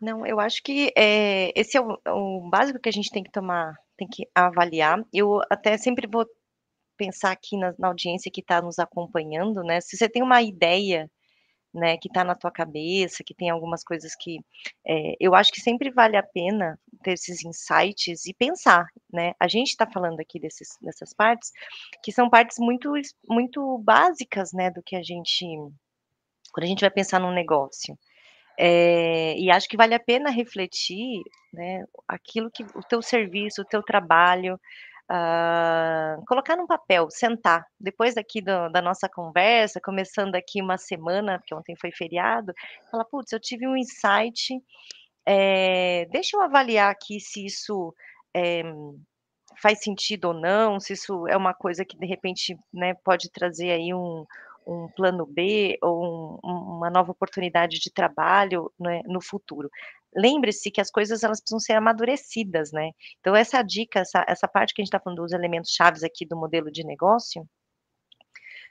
Não, 0.00 0.26
eu 0.26 0.38
acho 0.40 0.62
que 0.62 0.92
é, 0.96 1.52
esse 1.58 1.76
é 1.76 1.80
o, 1.80 1.98
o, 2.08 2.50
básico 2.50 2.78
que 2.78 2.88
a 2.88 2.92
gente 2.92 3.10
tem 3.10 3.22
que 3.22 3.30
tomar, 3.30 3.74
tem 3.96 4.06
que 4.08 4.28
avaliar. 4.34 5.02
Eu 5.12 5.40
até 5.50 5.76
sempre 5.78 6.06
vou 6.06 6.26
pensar 6.96 7.32
aqui 7.32 7.56
na, 7.56 7.74
na 7.78 7.88
audiência 7.88 8.30
que 8.32 8.40
está 8.40 8.60
nos 8.60 8.78
acompanhando, 8.78 9.62
né? 9.62 9.80
Se 9.80 9.96
você 9.96 10.08
tem 10.08 10.22
uma 10.22 10.42
ideia 10.42 11.10
né, 11.76 11.98
que 11.98 12.08
está 12.08 12.24
na 12.24 12.34
tua 12.34 12.50
cabeça, 12.50 13.22
que 13.22 13.34
tem 13.34 13.50
algumas 13.50 13.84
coisas 13.84 14.14
que 14.16 14.38
é, 14.86 15.14
eu 15.20 15.34
acho 15.34 15.52
que 15.52 15.60
sempre 15.60 15.90
vale 15.90 16.16
a 16.16 16.22
pena 16.22 16.78
ter 17.02 17.12
esses 17.12 17.44
insights 17.44 18.24
e 18.26 18.34
pensar, 18.34 18.86
né? 19.12 19.34
A 19.38 19.46
gente 19.46 19.68
está 19.68 19.86
falando 19.86 20.18
aqui 20.20 20.40
desses, 20.40 20.78
dessas 20.80 21.12
partes 21.12 21.52
que 22.02 22.10
são 22.10 22.30
partes 22.30 22.56
muito, 22.58 22.92
muito 23.28 23.78
básicas, 23.78 24.52
né, 24.52 24.70
do 24.70 24.82
que 24.82 24.96
a 24.96 25.02
gente 25.02 25.44
quando 26.52 26.64
a 26.64 26.68
gente 26.68 26.80
vai 26.80 26.90
pensar 26.90 27.20
num 27.20 27.32
negócio. 27.32 27.98
É, 28.58 29.36
e 29.38 29.50
acho 29.50 29.68
que 29.68 29.76
vale 29.76 29.94
a 29.94 30.00
pena 30.00 30.30
refletir, 30.30 31.22
né, 31.52 31.84
aquilo 32.08 32.50
que 32.50 32.64
o 32.64 32.82
teu 32.88 33.02
serviço, 33.02 33.60
o 33.60 33.66
teu 33.66 33.82
trabalho, 33.82 34.58
Uh, 35.08 36.24
colocar 36.26 36.56
num 36.56 36.66
papel, 36.66 37.08
sentar, 37.10 37.64
depois 37.78 38.16
aqui 38.16 38.40
do, 38.40 38.68
da 38.70 38.82
nossa 38.82 39.08
conversa, 39.08 39.80
começando 39.80 40.34
aqui 40.34 40.60
uma 40.60 40.76
semana, 40.76 41.38
porque 41.38 41.54
ontem 41.54 41.76
foi 41.80 41.92
feriado, 41.92 42.52
falar, 42.90 43.04
putz, 43.04 43.32
eu 43.32 43.38
tive 43.38 43.68
um 43.68 43.76
insight, 43.76 44.60
é, 45.24 46.06
deixa 46.06 46.36
eu 46.36 46.42
avaliar 46.42 46.90
aqui 46.90 47.20
se 47.20 47.46
isso 47.46 47.94
é, 48.34 48.62
faz 49.62 49.80
sentido 49.82 50.26
ou 50.26 50.34
não, 50.34 50.80
se 50.80 50.92
isso 50.92 51.26
é 51.28 51.36
uma 51.36 51.54
coisa 51.54 51.84
que 51.84 51.96
de 51.96 52.06
repente 52.06 52.56
né, 52.74 52.94
pode 53.04 53.30
trazer 53.30 53.70
aí 53.70 53.94
um, 53.94 54.24
um 54.66 54.88
plano 54.88 55.24
B 55.24 55.78
ou 55.82 56.40
um, 56.44 56.76
uma 56.76 56.90
nova 56.90 57.12
oportunidade 57.12 57.78
de 57.78 57.92
trabalho 57.92 58.72
né, 58.78 59.02
no 59.06 59.20
futuro 59.20 59.70
lembre-se 60.16 60.70
que 60.70 60.80
as 60.80 60.90
coisas 60.90 61.22
elas 61.22 61.40
precisam 61.40 61.60
ser 61.60 61.74
amadurecidas, 61.74 62.72
né? 62.72 62.90
Então, 63.20 63.36
essa 63.36 63.62
dica, 63.62 64.00
essa, 64.00 64.24
essa 64.26 64.48
parte 64.48 64.74
que 64.74 64.80
a 64.80 64.84
gente 64.84 64.88
está 64.88 65.00
falando 65.00 65.22
dos 65.22 65.32
elementos 65.32 65.72
chaves 65.72 66.02
aqui 66.02 66.26
do 66.26 66.36
modelo 66.36 66.70
de 66.70 66.84
negócio, 66.84 67.46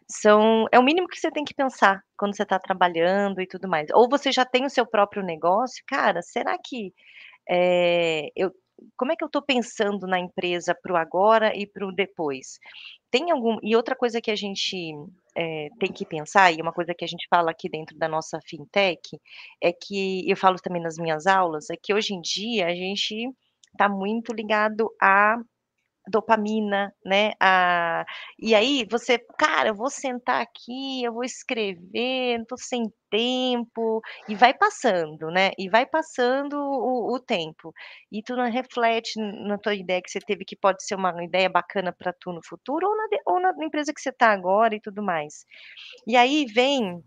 são 0.09 0.67
é 0.71 0.79
o 0.79 0.83
mínimo 0.83 1.07
que 1.07 1.19
você 1.19 1.31
tem 1.31 1.43
que 1.43 1.53
pensar 1.53 2.01
quando 2.17 2.35
você 2.35 2.43
está 2.43 2.59
trabalhando 2.59 3.41
e 3.41 3.47
tudo 3.47 3.67
mais. 3.67 3.87
Ou 3.93 4.09
você 4.09 4.31
já 4.31 4.45
tem 4.45 4.65
o 4.65 4.69
seu 4.69 4.85
próprio 4.85 5.23
negócio, 5.23 5.83
cara, 5.87 6.21
será 6.21 6.57
que 6.63 6.93
é, 7.49 8.29
eu 8.35 8.51
como 8.97 9.11
é 9.11 9.15
que 9.15 9.23
eu 9.23 9.27
estou 9.27 9.41
pensando 9.41 10.05
na 10.07 10.19
empresa 10.19 10.75
para 10.75 10.93
o 10.93 10.97
agora 10.97 11.55
e 11.55 11.65
para 11.65 11.87
o 11.87 11.91
depois? 11.93 12.59
Tem 13.09 13.31
algum 13.31 13.57
e 13.63 13.75
outra 13.75 13.95
coisa 13.95 14.21
que 14.21 14.31
a 14.31 14.35
gente 14.35 14.93
é, 15.35 15.69
tem 15.79 15.91
que 15.91 16.05
pensar, 16.05 16.51
e 16.51 16.61
uma 16.61 16.73
coisa 16.73 16.93
que 16.93 17.03
a 17.05 17.07
gente 17.07 17.27
fala 17.29 17.51
aqui 17.51 17.69
dentro 17.69 17.97
da 17.97 18.07
nossa 18.07 18.39
fintech, 18.45 19.19
é 19.61 19.71
que 19.73 20.29
eu 20.29 20.37
falo 20.37 20.57
também 20.57 20.81
nas 20.81 20.97
minhas 20.97 21.27
aulas, 21.27 21.69
é 21.69 21.75
que 21.75 21.93
hoje 21.93 22.13
em 22.13 22.21
dia 22.21 22.67
a 22.67 22.75
gente 22.75 23.29
está 23.73 23.89
muito 23.89 24.33
ligado 24.33 24.89
a 25.01 25.37
dopamina, 26.07 26.93
né? 27.03 27.31
E 28.39 28.53
aí 28.55 28.85
você, 28.89 29.17
cara, 29.37 29.69
eu 29.69 29.75
vou 29.75 29.89
sentar 29.89 30.41
aqui, 30.41 31.03
eu 31.03 31.13
vou 31.13 31.23
escrever, 31.23 32.37
não 32.37 32.45
tô 32.45 32.57
sem 32.57 32.91
tempo, 33.09 34.01
e 34.27 34.35
vai 34.35 34.53
passando, 34.53 35.27
né? 35.31 35.51
E 35.57 35.69
vai 35.69 35.85
passando 35.85 36.53
o, 36.57 37.15
o 37.15 37.19
tempo. 37.19 37.73
E 38.11 38.21
tu 38.21 38.35
não 38.35 38.49
reflete 38.49 39.19
na 39.47 39.57
tua 39.57 39.75
ideia 39.75 40.01
que 40.01 40.09
você 40.09 40.19
teve 40.19 40.45
que 40.45 40.55
pode 40.55 40.83
ser 40.83 40.95
uma 40.95 41.23
ideia 41.23 41.49
bacana 41.49 41.93
para 41.93 42.13
tu 42.13 42.31
no 42.33 42.41
futuro, 42.45 42.87
ou 42.87 42.97
na, 42.97 43.07
ou 43.25 43.39
na 43.39 43.65
empresa 43.65 43.93
que 43.93 44.01
você 44.01 44.09
está 44.09 44.31
agora 44.31 44.75
e 44.75 44.81
tudo 44.81 45.01
mais. 45.03 45.45
E 46.07 46.15
aí 46.15 46.45
vem 46.45 47.03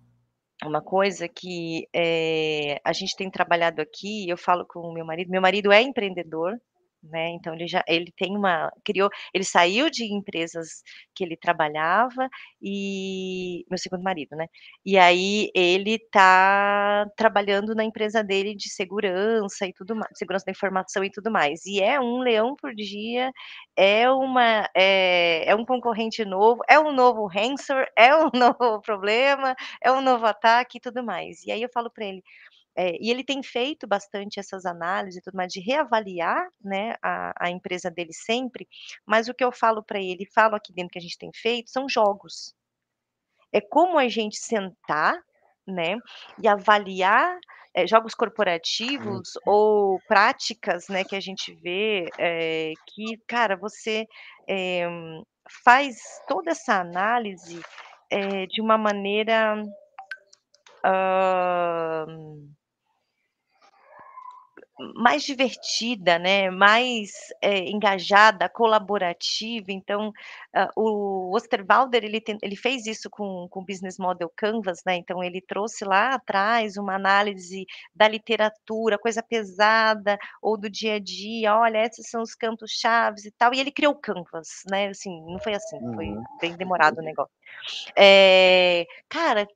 uma 0.64 0.82
coisa 0.82 1.28
que 1.28 1.86
é, 1.94 2.80
a 2.84 2.92
gente 2.92 3.14
tem 3.16 3.30
trabalhado 3.30 3.80
aqui, 3.80 4.28
eu 4.28 4.36
falo 4.36 4.66
com 4.66 4.80
o 4.80 4.92
meu 4.92 5.04
marido, 5.04 5.30
meu 5.30 5.40
marido 5.40 5.72
é 5.72 5.80
empreendedor, 5.82 6.58
né? 7.02 7.30
Então 7.30 7.54
ele 7.54 7.66
já 7.68 7.82
ele 7.88 8.12
tem 8.16 8.36
uma 8.36 8.70
criou, 8.84 9.08
ele 9.34 9.44
saiu 9.44 9.90
de 9.90 10.04
empresas 10.12 10.82
que 11.14 11.24
ele 11.24 11.36
trabalhava 11.36 12.28
e 12.62 13.64
meu 13.70 13.78
segundo 13.78 14.02
marido, 14.02 14.36
né? 14.36 14.46
E 14.84 14.98
aí 14.98 15.50
ele 15.54 15.94
está 15.94 17.06
trabalhando 17.16 17.74
na 17.74 17.84
empresa 17.84 18.22
dele 18.22 18.54
de 18.54 18.68
segurança 18.70 19.66
e 19.66 19.72
tudo 19.72 19.94
mais, 19.96 20.10
segurança 20.18 20.44
da 20.46 20.52
informação 20.52 21.04
e 21.04 21.10
tudo 21.10 21.30
mais. 21.30 21.64
E 21.66 21.80
é 21.80 22.00
um 22.00 22.18
leão 22.20 22.54
por 22.56 22.74
dia, 22.74 23.30
é 23.76 24.10
uma 24.10 24.68
é, 24.74 25.44
é 25.50 25.54
um 25.54 25.64
concorrente 25.64 26.24
novo, 26.24 26.62
é 26.68 26.78
um 26.78 26.92
novo 26.92 27.26
ransomware, 27.26 27.90
é 27.96 28.14
um 28.16 28.30
novo 28.34 28.80
problema, 28.82 29.54
é 29.82 29.90
um 29.92 30.00
novo 30.00 30.26
ataque 30.26 30.78
e 30.78 30.80
tudo 30.80 31.02
mais. 31.04 31.42
E 31.44 31.52
aí 31.52 31.62
eu 31.62 31.68
falo 31.72 31.90
para 31.90 32.04
ele 32.06 32.22
é, 32.80 32.96
e 33.00 33.10
ele 33.10 33.24
tem 33.24 33.42
feito 33.42 33.88
bastante 33.88 34.38
essas 34.38 34.64
análises 34.64 35.18
e 35.18 35.22
tudo 35.24 35.34
mais, 35.34 35.52
de 35.52 35.58
reavaliar 35.58 36.48
né, 36.62 36.94
a, 37.02 37.46
a 37.46 37.50
empresa 37.50 37.90
dele 37.90 38.12
sempre, 38.12 38.68
mas 39.04 39.28
o 39.28 39.34
que 39.34 39.42
eu 39.42 39.50
falo 39.50 39.82
para 39.82 39.98
ele, 39.98 40.24
falo 40.32 40.54
aqui 40.54 40.72
dentro 40.72 40.92
que 40.92 40.98
a 40.98 41.02
gente 41.02 41.18
tem 41.18 41.32
feito, 41.34 41.70
são 41.70 41.88
jogos. 41.88 42.54
É 43.52 43.60
como 43.60 43.98
a 43.98 44.06
gente 44.06 44.36
sentar 44.36 45.20
né, 45.66 45.96
e 46.40 46.46
avaliar 46.46 47.36
é, 47.74 47.84
jogos 47.84 48.14
corporativos 48.14 49.34
uhum. 49.34 49.42
ou 49.52 50.00
práticas, 50.06 50.86
né, 50.88 51.02
que 51.02 51.16
a 51.16 51.20
gente 51.20 51.52
vê 51.54 52.08
é, 52.16 52.74
que, 52.86 53.18
cara, 53.26 53.56
você 53.56 54.06
é, 54.48 54.86
faz 55.64 55.96
toda 56.28 56.52
essa 56.52 56.78
análise 56.78 57.60
de 58.48 58.62
uma 58.62 58.78
maneira 58.78 59.62
uh, 60.82 62.48
mais 64.94 65.22
divertida, 65.22 66.18
né, 66.18 66.50
mais 66.50 67.10
é, 67.42 67.68
engajada, 67.68 68.48
colaborativa. 68.48 69.66
Então, 69.70 70.08
uh, 70.54 70.68
o 70.76 71.34
Osterwalder 71.34 72.04
ele, 72.04 72.20
tem, 72.20 72.38
ele 72.42 72.56
fez 72.56 72.86
isso 72.86 73.10
com, 73.10 73.48
com 73.50 73.60
o 73.60 73.64
Business 73.64 73.98
Model 73.98 74.30
Canvas, 74.36 74.82
né? 74.86 74.96
Então 74.96 75.22
ele 75.22 75.40
trouxe 75.40 75.84
lá 75.84 76.14
atrás 76.14 76.76
uma 76.76 76.94
análise 76.94 77.66
da 77.94 78.06
literatura, 78.08 78.98
coisa 78.98 79.22
pesada 79.22 80.18
ou 80.42 80.56
do 80.56 80.70
dia 80.70 80.94
a 80.94 80.98
dia. 80.98 81.56
Olha, 81.56 81.84
esses 81.84 82.08
são 82.08 82.22
os 82.22 82.34
campos 82.34 82.70
chaves 82.72 83.24
e 83.24 83.30
tal. 83.32 83.52
E 83.54 83.60
ele 83.60 83.72
criou 83.72 83.92
o 83.92 84.00
Canvas, 84.00 84.62
né? 84.70 84.88
Assim, 84.88 85.20
não 85.26 85.38
foi 85.38 85.54
assim, 85.54 85.78
foi 85.94 86.08
uhum. 86.10 86.24
bem 86.40 86.56
demorado 86.56 86.98
o 86.98 87.02
negócio. 87.02 87.32
É, 87.96 88.86
cara, 89.08 89.46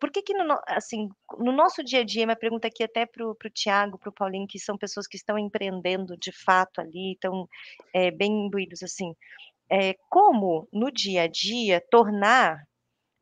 por 0.00 0.10
que 0.10 0.22
que 0.22 0.34
no, 0.34 0.58
assim, 0.66 1.08
no 1.38 1.52
nosso 1.52 1.82
dia 1.84 2.00
a 2.00 2.04
dia, 2.04 2.26
minha 2.26 2.36
pergunta 2.36 2.68
aqui 2.68 2.82
até 2.82 3.06
para 3.06 3.26
o 3.26 3.36
Tiago, 3.52 3.98
para 3.98 4.10
o 4.10 4.12
Paulinho, 4.12 4.46
que 4.46 4.58
são 4.58 4.76
pessoas 4.76 5.06
que 5.06 5.16
estão 5.16 5.38
empreendendo 5.38 6.16
de 6.16 6.32
fato 6.32 6.80
ali, 6.80 7.12
estão 7.12 7.48
é, 7.94 8.10
bem 8.10 8.46
imbuídos 8.46 8.82
assim, 8.82 9.14
é, 9.70 9.94
como 10.08 10.68
no 10.72 10.90
dia 10.90 11.22
a 11.22 11.26
dia 11.26 11.82
tornar 11.90 12.62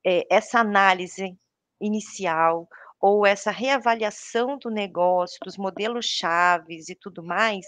é, 0.04 0.22
essa 0.30 0.60
análise 0.60 1.36
inicial 1.80 2.68
ou 3.00 3.26
essa 3.26 3.50
reavaliação 3.50 4.58
do 4.58 4.70
negócio, 4.70 5.38
dos 5.44 5.56
modelos 5.56 6.06
chaves 6.06 6.88
e 6.88 6.94
tudo 6.94 7.22
mais, 7.22 7.66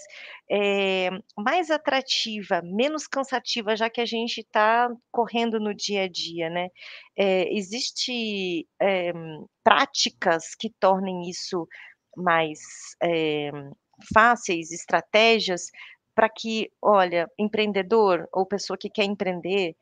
é, 0.49 1.09
mais 1.37 1.69
atrativa, 1.69 2.61
menos 2.63 3.07
cansativa, 3.07 3.75
já 3.75 3.89
que 3.89 4.01
a 4.01 4.05
gente 4.05 4.39
está 4.41 4.89
correndo 5.11 5.59
no 5.59 5.73
dia 5.73 6.03
a 6.03 6.07
dia, 6.09 6.49
né? 6.49 6.69
É, 7.17 7.45
é, 8.81 9.11
práticas 9.63 10.55
que 10.55 10.69
tornem 10.79 11.29
isso 11.29 11.67
mais 12.17 12.59
fáceis, 14.13 14.71
estratégias 14.71 15.69
para 16.15 16.29
que, 16.29 16.69
olha, 16.81 17.29
empreendedor 17.37 18.27
ou 18.33 18.45
pessoa 18.45 18.77
que 18.77 18.89
quer 18.89 19.05
empreender, 19.05 19.75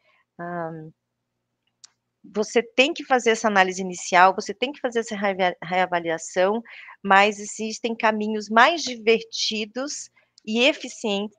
você 2.34 2.62
tem 2.62 2.94
que 2.94 3.04
fazer 3.04 3.32
essa 3.32 3.48
análise 3.48 3.82
inicial, 3.82 4.36
você 4.36 4.54
tem 4.54 4.72
que 4.72 4.80
fazer 4.80 5.00
essa 5.00 5.16
reavaliação, 5.64 6.62
mas 7.04 7.40
existem 7.40 7.96
caminhos 7.96 8.50
mais 8.50 8.82
divertidos 8.82 10.10
e 10.46 10.64
eficientes 10.64 11.38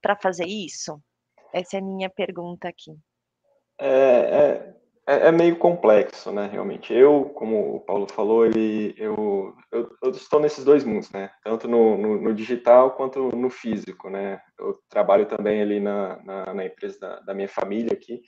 para 0.00 0.16
fazer 0.16 0.46
isso? 0.46 1.00
Essa 1.52 1.76
é 1.76 1.80
a 1.80 1.84
minha 1.84 2.10
pergunta 2.10 2.68
aqui. 2.68 2.92
É, 3.78 3.88
é, 3.88 4.74
é, 5.06 5.28
é, 5.28 5.32
meio 5.32 5.56
complexo, 5.56 6.32
né, 6.32 6.48
realmente. 6.50 6.92
Eu, 6.92 7.26
como 7.34 7.76
o 7.76 7.80
Paulo 7.80 8.06
falou, 8.10 8.44
ele, 8.44 8.94
eu, 8.98 9.54
eu, 9.70 9.90
eu 10.02 10.10
estou 10.10 10.40
nesses 10.40 10.64
dois 10.64 10.84
mundos, 10.84 11.10
né, 11.10 11.30
tanto 11.44 11.68
no, 11.68 11.96
no, 11.96 12.20
no, 12.20 12.34
digital 12.34 12.92
quanto 12.92 13.34
no 13.36 13.50
físico, 13.50 14.10
né. 14.10 14.40
Eu 14.58 14.78
trabalho 14.88 15.26
também 15.26 15.60
ali 15.60 15.78
na, 15.80 16.22
na, 16.24 16.54
na 16.54 16.64
empresa 16.64 16.98
da, 16.98 17.20
da 17.20 17.34
minha 17.34 17.48
família 17.48 17.92
aqui, 17.92 18.20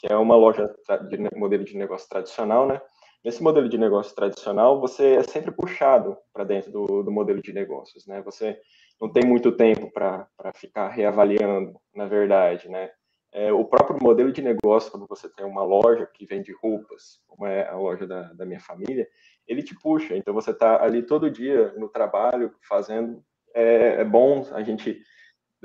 que 0.00 0.10
é 0.10 0.16
uma 0.16 0.34
loja 0.34 0.74
de 1.10 1.38
modelo 1.38 1.62
de 1.62 1.76
negócio 1.76 2.08
tradicional, 2.08 2.66
né? 2.66 2.80
Nesse 3.22 3.42
modelo 3.42 3.68
de 3.68 3.76
negócio 3.76 4.14
tradicional, 4.16 4.80
você 4.80 5.16
é 5.16 5.22
sempre 5.22 5.52
puxado 5.52 6.16
para 6.32 6.42
dentro 6.42 6.72
do, 6.72 7.02
do, 7.02 7.12
modelo 7.12 7.42
de 7.42 7.52
negócios, 7.52 8.06
né? 8.06 8.22
Você 8.22 8.58
não 8.98 9.12
tem 9.12 9.22
muito 9.26 9.52
tempo 9.52 9.92
para 9.92 10.26
ficar 10.54 10.88
reavaliando, 10.88 11.78
na 11.94 12.06
verdade, 12.06 12.66
né? 12.70 12.90
É, 13.30 13.52
o 13.52 13.62
próprio 13.66 14.02
modelo 14.02 14.32
de 14.32 14.40
negócio, 14.40 14.90
quando 14.90 15.06
você 15.06 15.28
tem 15.28 15.44
uma 15.44 15.62
loja 15.62 16.08
que 16.14 16.24
vende 16.24 16.50
roupas, 16.50 17.20
como 17.28 17.46
é 17.46 17.68
a 17.68 17.76
loja 17.76 18.06
da, 18.06 18.32
da 18.32 18.46
minha 18.46 18.58
família, 18.58 19.06
ele 19.46 19.62
te 19.62 19.78
puxa. 19.78 20.16
Então, 20.16 20.32
você 20.32 20.50
está 20.50 20.82
ali 20.82 21.02
todo 21.02 21.30
dia 21.30 21.74
no 21.76 21.90
trabalho, 21.90 22.54
fazendo. 22.66 23.22
É, 23.54 24.00
é 24.00 24.04
bom 24.04 24.46
a 24.52 24.62
gente 24.62 24.98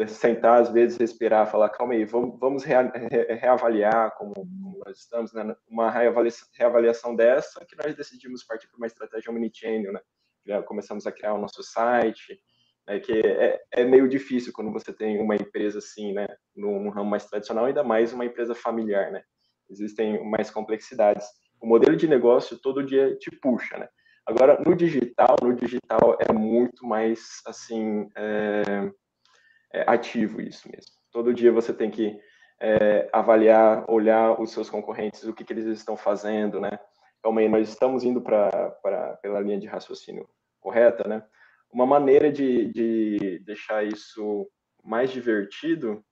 sentar, 0.07 0.61
às 0.61 0.69
vezes, 0.69 0.97
respirar, 0.97 1.49
falar, 1.49 1.69
calma 1.69 1.93
aí, 1.93 2.03
vamos, 2.03 2.37
vamos 2.37 2.63
reavaliar 2.63 4.13
como, 4.17 4.33
como, 4.33 4.81
nós 4.85 4.99
estamos, 4.99 5.33
né? 5.33 5.55
Uma 5.67 5.89
reavaliação, 5.89 6.47
reavaliação 6.53 7.15
dessa 7.15 7.65
que 7.65 7.75
nós 7.77 7.95
decidimos 7.95 8.43
partir 8.43 8.67
para 8.67 8.77
uma 8.77 8.87
estratégia 8.87 9.31
omnichannel, 9.31 9.93
né? 9.93 10.61
Começamos 10.63 11.07
a 11.07 11.11
criar 11.11 11.33
o 11.33 11.39
nosso 11.39 11.63
site, 11.63 12.37
né? 12.85 12.99
que 12.99 13.13
é, 13.13 13.61
é, 13.71 13.83
meio 13.85 14.07
difícil 14.07 14.51
quando 14.53 14.71
você 14.71 14.91
tem 14.91 15.19
uma 15.19 15.35
empresa 15.35 15.79
assim, 15.79 16.11
né? 16.11 16.27
Num, 16.53 16.89
ramo 16.89 17.09
mais 17.09 17.25
tradicional, 17.25 17.65
ainda 17.65 17.83
mais 17.83 18.11
uma 18.11 18.25
empresa 18.25 18.53
familiar, 18.53 19.11
né? 19.11 19.23
Existem 19.69 20.23
mais 20.29 20.51
complexidades. 20.51 21.25
O 21.61 21.65
modelo 21.65 21.95
de 21.95 22.07
negócio 22.07 22.59
todo 22.59 22.83
dia 22.83 23.15
te 23.15 23.31
puxa, 23.31 23.77
né? 23.77 23.87
Agora, 24.25 24.61
no 24.65 24.75
digital, 24.75 25.35
no 25.41 25.55
digital 25.55 26.17
é 26.19 26.33
muito 26.33 26.85
mais, 26.85 27.41
assim, 27.45 28.09
é 28.17 28.91
é, 29.75 29.83
ativo 29.87 30.41
isso 30.41 30.69
mesmo. 30.71 30.91
Todo 31.11 31.33
dia 31.33 31.51
você 31.51 31.73
tem 31.73 31.91
que 31.91 32.17
é, 32.61 33.09
avaliar, 33.11 33.83
olhar 33.89 34.39
os 34.39 34.51
seus 34.51 34.69
concorrentes, 34.69 35.23
o 35.25 35.33
que, 35.33 35.43
que 35.43 35.51
eles 35.51 35.65
estão 35.65 35.97
fazendo, 35.97 36.61
né? 36.61 36.79
Calma 37.21 37.41
aí, 37.41 37.49
nós 37.49 37.67
estamos 37.67 38.03
indo 38.03 38.21
para 38.21 38.49
pela 39.21 39.39
linha 39.41 39.59
de 39.59 39.67
raciocínio 39.67 40.27
correta, 40.61 41.07
né? 41.07 41.23
Uma 41.71 41.85
maneira 41.85 42.31
de, 42.31 42.71
de 42.71 43.39
deixar 43.39 43.83
isso 43.85 44.49
mais 44.83 45.11
divertido 45.11 46.03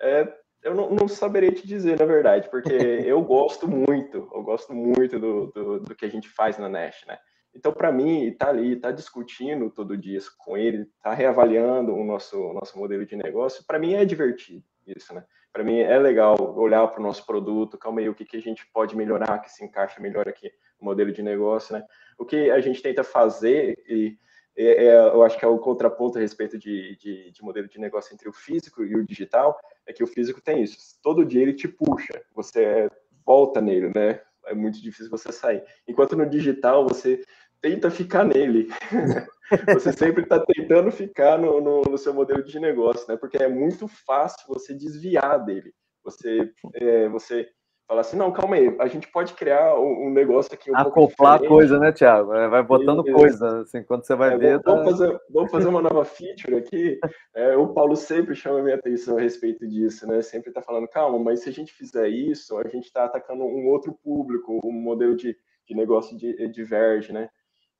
é, 0.00 0.26
eu 0.62 0.74
não, 0.74 0.90
não, 0.90 1.06
saberia 1.06 1.52
te 1.52 1.66
dizer, 1.66 1.98
na 1.98 2.06
verdade, 2.06 2.48
porque 2.50 2.72
eu 3.06 3.22
gosto 3.22 3.68
muito, 3.68 4.28
eu 4.32 4.42
gosto 4.42 4.74
muito 4.74 5.20
do, 5.20 5.52
do, 5.52 5.80
do 5.80 5.94
que 5.94 6.06
a 6.06 6.08
gente 6.08 6.28
faz 6.28 6.58
na 6.58 6.68
Nash, 6.68 7.04
né? 7.06 7.18
Então, 7.54 7.72
para 7.72 7.92
mim, 7.92 8.26
estar 8.26 8.46
tá 8.46 8.50
ali, 8.50 8.74
estar 8.74 8.88
tá 8.88 8.94
discutindo 8.94 9.70
todo 9.70 9.96
dia 9.96 10.18
com 10.38 10.56
ele, 10.56 10.82
estar 10.82 11.10
tá 11.10 11.14
reavaliando 11.14 11.94
o 11.94 12.04
nosso, 12.04 12.52
nosso 12.52 12.78
modelo 12.78 13.06
de 13.06 13.16
negócio, 13.16 13.64
para 13.66 13.78
mim 13.78 13.94
é 13.94 14.04
divertido 14.04 14.64
isso, 14.86 15.14
né? 15.14 15.24
Para 15.52 15.62
mim 15.62 15.78
é 15.78 15.98
legal 15.98 16.36
olhar 16.58 16.86
para 16.88 17.00
o 17.00 17.02
nosso 17.02 17.24
produto, 17.24 17.78
calma 17.78 18.00
aí, 18.00 18.08
o 18.08 18.14
que, 18.14 18.24
que 18.24 18.36
a 18.36 18.42
gente 18.42 18.66
pode 18.72 18.96
melhorar, 18.96 19.38
que 19.38 19.50
se 19.50 19.64
encaixa 19.64 20.00
melhor 20.00 20.28
aqui 20.28 20.50
no 20.80 20.86
modelo 20.86 21.12
de 21.12 21.22
negócio, 21.22 21.74
né? 21.74 21.84
O 22.18 22.24
que 22.24 22.50
a 22.50 22.60
gente 22.60 22.82
tenta 22.82 23.04
fazer, 23.04 23.78
e 23.88 24.18
é, 24.56 24.86
é, 24.86 24.96
eu 24.96 25.22
acho 25.22 25.38
que 25.38 25.44
é 25.44 25.48
o 25.48 25.58
contraponto 25.58 26.18
a 26.18 26.20
respeito 26.20 26.58
de, 26.58 26.96
de, 26.96 27.30
de 27.30 27.42
modelo 27.42 27.68
de 27.68 27.78
negócio 27.78 28.12
entre 28.12 28.28
o 28.28 28.32
físico 28.32 28.84
e 28.84 28.96
o 28.96 29.04
digital, 29.04 29.56
é 29.86 29.92
que 29.92 30.02
o 30.02 30.06
físico 30.06 30.40
tem 30.40 30.62
isso. 30.62 30.76
Todo 31.02 31.24
dia 31.24 31.42
ele 31.42 31.54
te 31.54 31.68
puxa, 31.68 32.20
você 32.34 32.88
volta 33.24 33.60
nele, 33.60 33.92
né? 33.94 34.20
É 34.46 34.54
muito 34.54 34.80
difícil 34.82 35.10
você 35.10 35.32
sair. 35.32 35.62
Enquanto 35.88 36.16
no 36.16 36.28
digital 36.28 36.86
você 36.86 37.24
tenta 37.64 37.90
ficar 37.90 38.24
nele. 38.24 38.68
você 39.72 39.90
sempre 39.90 40.22
está 40.22 40.38
tentando 40.38 40.92
ficar 40.92 41.38
no, 41.38 41.62
no, 41.62 41.80
no, 41.80 41.96
seu 41.96 42.12
modelo 42.12 42.44
de 42.44 42.60
negócio, 42.60 43.06
né? 43.08 43.16
Porque 43.16 43.38
é 43.38 43.48
muito 43.48 43.88
fácil 43.88 44.46
você 44.46 44.74
desviar 44.74 45.42
dele. 45.42 45.72
Você, 46.04 46.52
é, 46.74 47.08
você 47.08 47.48
fala 47.88 48.02
assim, 48.02 48.18
não, 48.18 48.30
calma 48.30 48.56
aí, 48.56 48.76
a 48.78 48.86
gente 48.86 49.10
pode 49.10 49.32
criar 49.32 49.78
um, 49.78 50.08
um 50.08 50.12
negócio 50.12 50.52
aqui 50.52 50.70
um 50.70 50.76
Acoplar 50.76 51.42
coisa, 51.42 51.78
né, 51.78 51.90
Thiago? 51.90 52.34
É, 52.34 52.48
vai 52.48 52.62
botando 52.62 53.02
e, 53.06 53.12
coisa, 53.12 53.62
assim, 53.62 53.82
quando 53.82 54.04
você 54.04 54.14
vai 54.14 54.34
é, 54.34 54.36
ver... 54.36 54.60
Vamos, 54.62 54.84
tá... 54.84 54.90
fazer, 54.90 55.20
vamos 55.30 55.50
fazer 55.50 55.68
uma 55.68 55.80
nova 55.80 56.04
feature 56.04 56.56
aqui. 56.56 56.98
É, 57.34 57.56
o 57.56 57.68
Paulo 57.68 57.96
sempre 57.96 58.34
chama 58.34 58.58
a 58.58 58.62
minha 58.62 58.76
atenção 58.76 59.16
a 59.16 59.22
respeito 59.22 59.66
disso, 59.66 60.06
né? 60.06 60.20
Sempre 60.20 60.50
está 60.50 60.60
falando, 60.60 60.86
calma, 60.86 61.18
mas 61.18 61.40
se 61.40 61.48
a 61.48 61.52
gente 61.52 61.72
fizer 61.72 62.08
isso, 62.08 62.58
a 62.58 62.68
gente 62.68 62.84
está 62.84 63.06
atacando 63.06 63.44
um 63.44 63.68
outro 63.68 63.98
público, 64.04 64.60
um 64.62 64.72
modelo 64.72 65.16
de, 65.16 65.34
de 65.66 65.74
negócio 65.74 66.14
diverge, 66.50 67.10
né? 67.10 67.30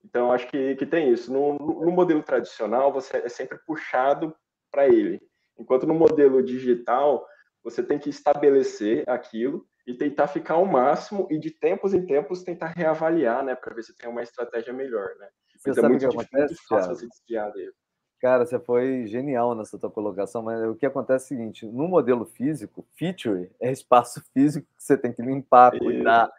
Então, 0.05 0.31
acho 0.31 0.47
que, 0.49 0.77
que 0.77 0.85
tem 0.85 1.11
isso. 1.11 1.33
No, 1.33 1.55
no 1.55 1.91
modelo 1.91 2.23
tradicional, 2.23 2.93
você 2.93 3.17
é 3.17 3.29
sempre 3.29 3.59
puxado 3.67 4.35
para 4.71 4.87
ele. 4.87 5.21
Enquanto 5.59 5.87
no 5.87 5.95
modelo 5.95 6.43
digital, 6.43 7.27
você 7.63 7.83
tem 7.83 7.99
que 7.99 8.11
estabelecer 8.11 9.09
aquilo 9.09 9.67
e 9.87 9.95
tentar 9.95 10.29
ficar 10.29 10.55
ao 10.55 10.67
máximo 10.67 11.27
e 11.31 11.39
de 11.39 11.51
tempos 11.51 11.95
em 11.95 12.05
tempos 12.05 12.43
tentar 12.43 12.69
reavaliar, 12.69 13.45
né, 13.45 13.55
para 13.55 13.75
ver 13.75 13.83
se 13.83 13.97
tem 13.97 14.09
uma 14.09 14.23
estratégia 14.23 14.73
melhor, 14.73 15.09
né? 15.19 15.29
Você 15.57 15.71
mas 15.71 15.79
é 15.79 15.89
muito, 15.89 16.01
que 16.01 16.07
acontece, 16.07 16.57
fácil 16.69 16.95
você 16.95 17.07
desviar 17.07 17.53
dele. 17.53 17.73
Cara, 18.21 18.45
você 18.47 18.59
foi 18.59 19.07
genial 19.07 19.55
nessa 19.55 19.79
tua 19.79 19.91
colocação, 19.91 20.43
mas 20.43 20.63
o 20.67 20.75
que 20.75 20.87
acontece 20.87 21.25
é 21.25 21.37
o 21.37 21.39
seguinte, 21.39 21.67
no 21.67 21.87
modelo 21.87 22.25
físico, 22.25 22.87
feature 22.95 23.51
é 23.61 23.71
espaço 23.71 24.23
físico 24.33 24.67
que 24.77 24.83
você 24.83 24.97
tem 24.97 25.13
que 25.13 25.23
limpar, 25.23 25.79
cuidar, 25.79 26.31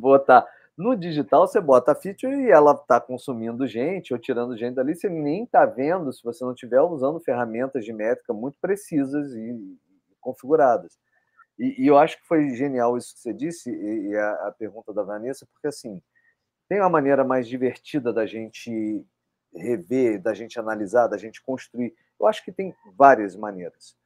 botar. 0.00 0.46
No 0.76 0.94
digital, 0.94 1.46
você 1.46 1.58
bota 1.58 1.92
a 1.92 1.94
feature 1.94 2.34
e 2.34 2.50
ela 2.50 2.72
está 2.72 3.00
consumindo 3.00 3.66
gente 3.66 4.12
ou 4.12 4.18
tirando 4.18 4.56
gente 4.58 4.74
dali, 4.74 4.94
você 4.94 5.08
nem 5.08 5.44
está 5.44 5.64
vendo 5.64 6.12
se 6.12 6.22
você 6.22 6.44
não 6.44 6.52
estiver 6.52 6.82
usando 6.82 7.18
ferramentas 7.18 7.82
de 7.82 7.94
métrica 7.94 8.34
muito 8.34 8.58
precisas 8.60 9.32
e 9.32 9.78
configuradas. 10.20 10.98
E, 11.58 11.82
e, 11.82 11.86
eu 11.86 11.96
acho 11.96 12.20
que 12.20 12.26
foi 12.26 12.50
genial 12.50 12.98
isso 12.98 13.14
que 13.14 13.20
você 13.20 13.32
disse, 13.32 13.70
e, 13.70 14.08
e 14.10 14.16
a, 14.16 14.48
a, 14.48 14.52
pergunta 14.52 14.92
da 14.92 15.02
Vanessa, 15.02 15.46
porque 15.46 15.68
assim, 15.68 16.02
Tem 16.68 16.80
uma 16.80 16.90
maneira 16.90 17.24
mais 17.24 17.48
divertida 17.48 18.12
da 18.12 18.26
gente 18.26 19.02
rever, 19.54 20.20
da 20.20 20.34
gente 20.34 20.58
analisar, 20.58 21.06
da 21.06 21.16
gente 21.16 21.42
construir. 21.42 21.94
Eu 22.20 22.26
acho 22.26 22.44
que 22.44 22.52
tem 22.52 22.74
várias 22.96 23.34
maneiras. 23.36 23.96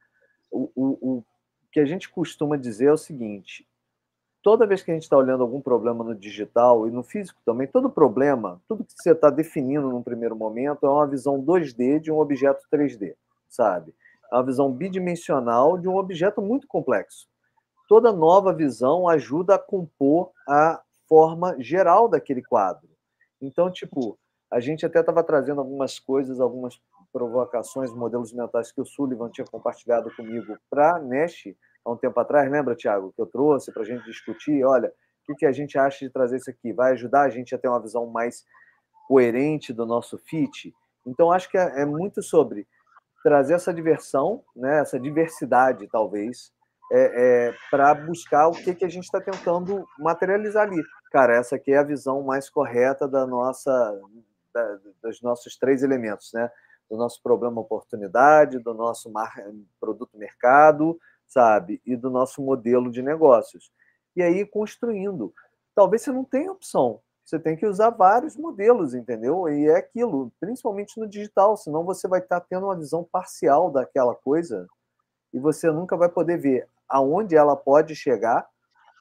O, 0.49 0.71
o, 0.75 1.17
o 1.17 1.25
que 1.71 1.79
a 1.79 1.85
gente 1.85 2.09
costuma 2.09 2.57
dizer 2.57 2.85
é 2.87 2.93
o 2.93 2.97
seguinte: 2.97 3.67
toda 4.41 4.65
vez 4.65 4.81
que 4.81 4.91
a 4.91 4.93
gente 4.93 5.03
está 5.03 5.17
olhando 5.17 5.43
algum 5.43 5.61
problema 5.61 6.03
no 6.03 6.15
digital 6.15 6.87
e 6.87 6.91
no 6.91 7.03
físico 7.03 7.39
também, 7.45 7.67
todo 7.67 7.89
problema, 7.89 8.61
tudo 8.67 8.83
que 8.83 8.93
você 8.95 9.11
está 9.11 9.29
definindo 9.29 9.89
num 9.89 10.01
primeiro 10.01 10.35
momento 10.35 10.85
é 10.85 10.89
uma 10.89 11.07
visão 11.07 11.41
2D 11.41 11.99
de 11.99 12.11
um 12.11 12.19
objeto 12.19 12.65
3D, 12.71 13.15
sabe? 13.49 13.93
É 14.31 14.35
uma 14.35 14.45
visão 14.45 14.71
bidimensional 14.71 15.77
de 15.77 15.87
um 15.87 15.95
objeto 15.95 16.41
muito 16.41 16.67
complexo. 16.67 17.27
Toda 17.87 18.13
nova 18.13 18.53
visão 18.53 19.07
ajuda 19.07 19.55
a 19.55 19.59
compor 19.59 20.31
a 20.47 20.81
forma 21.07 21.55
geral 21.59 22.07
daquele 22.07 22.41
quadro. 22.41 22.89
Então, 23.41 23.69
tipo, 23.69 24.17
a 24.49 24.59
gente 24.59 24.85
até 24.85 25.01
estava 25.01 25.23
trazendo 25.23 25.59
algumas 25.59 25.99
coisas, 25.99 26.39
algumas 26.39 26.79
provocações, 27.11 27.91
modelos 27.91 28.31
mentais 28.31 28.71
que 28.71 28.79
o 28.79 28.85
Sullivan 28.85 29.29
tinha 29.29 29.45
compartilhado 29.45 30.09
comigo 30.15 30.57
para 30.69 30.95
a 30.95 30.99
Nesh, 30.99 31.53
há 31.85 31.91
um 31.91 31.97
tempo 31.97 32.19
atrás, 32.19 32.49
lembra, 32.49 32.75
Tiago, 32.75 33.13
que 33.15 33.21
eu 33.21 33.25
trouxe 33.25 33.71
para 33.71 33.81
a 33.83 33.85
gente 33.85 34.05
discutir? 34.05 34.63
Olha, 34.63 34.91
o 35.29 35.35
que, 35.35 35.45
a 35.45 35.51
gente 35.51 35.77
acha 35.77 36.05
de 36.05 36.11
trazer 36.11 36.37
isso 36.37 36.49
aqui? 36.49 36.73
Vai 36.73 36.93
ajudar 36.93 37.21
a 37.21 37.29
gente 37.29 37.55
a 37.55 37.57
ter 37.57 37.67
uma 37.67 37.81
visão 37.81 38.05
mais 38.07 38.43
coerente 39.07 39.71
do 39.71 39.85
nosso 39.85 40.17
fit? 40.17 40.73
Então, 41.05 41.31
acho 41.31 41.49
que 41.49 41.57
é, 41.57 41.81
é 41.81 41.85
muito 41.85 42.21
sobre 42.21 42.67
trazer 43.23 43.53
essa 43.53 43.73
diversão, 43.73 44.43
né, 44.55 44.79
essa 44.79 44.99
diversidade, 44.99 45.87
talvez, 45.91 46.51
é, 46.91 47.47
é, 47.47 47.55
para 47.69 47.93
buscar 47.93 48.47
o 48.47 48.51
que, 48.51 48.75
que 48.75 48.83
a 48.83 48.89
gente 48.89 49.05
está 49.05 49.21
tentando 49.21 49.87
materializar 49.99 50.67
ali. 50.67 50.81
Cara, 51.11 51.35
essa 51.35 51.55
aqui 51.55 51.71
é 51.71 51.77
a 51.77 51.83
visão 51.83 52.21
mais 52.23 52.49
correta 52.49 53.07
da 53.07 53.25
nossa, 53.25 53.71
da, 54.53 54.79
dos 55.03 55.21
nossos 55.21 55.55
três 55.57 55.83
elementos, 55.83 56.31
né? 56.33 56.49
Do 56.89 56.97
nosso 56.97 57.21
problema 57.23 57.61
oportunidade, 57.61 58.59
do 58.59 58.73
nosso 58.73 59.09
mar, 59.09 59.33
produto 59.79 60.17
mercado 60.17 60.99
sabe? 61.31 61.81
E 61.85 61.95
do 61.95 62.09
nosso 62.09 62.41
modelo 62.41 62.91
de 62.91 63.01
negócios. 63.01 63.71
E 64.15 64.21
aí 64.21 64.45
construindo. 64.45 65.33
Talvez 65.73 66.01
você 66.01 66.11
não 66.11 66.25
tenha 66.25 66.51
opção. 66.51 66.99
Você 67.23 67.39
tem 67.39 67.55
que 67.55 67.65
usar 67.65 67.91
vários 67.91 68.35
modelos, 68.35 68.93
entendeu? 68.93 69.47
E 69.47 69.67
é 69.67 69.77
aquilo, 69.77 70.31
principalmente 70.39 70.99
no 70.99 71.07
digital, 71.07 71.55
senão 71.55 71.85
você 71.85 72.07
vai 72.07 72.19
estar 72.19 72.41
tendo 72.41 72.65
uma 72.65 72.75
visão 72.75 73.07
parcial 73.09 73.71
daquela 73.71 74.13
coisa 74.13 74.67
e 75.33 75.39
você 75.39 75.71
nunca 75.71 75.95
vai 75.95 76.09
poder 76.09 76.37
ver 76.37 76.67
aonde 76.89 77.37
ela 77.37 77.55
pode 77.55 77.95
chegar 77.95 78.45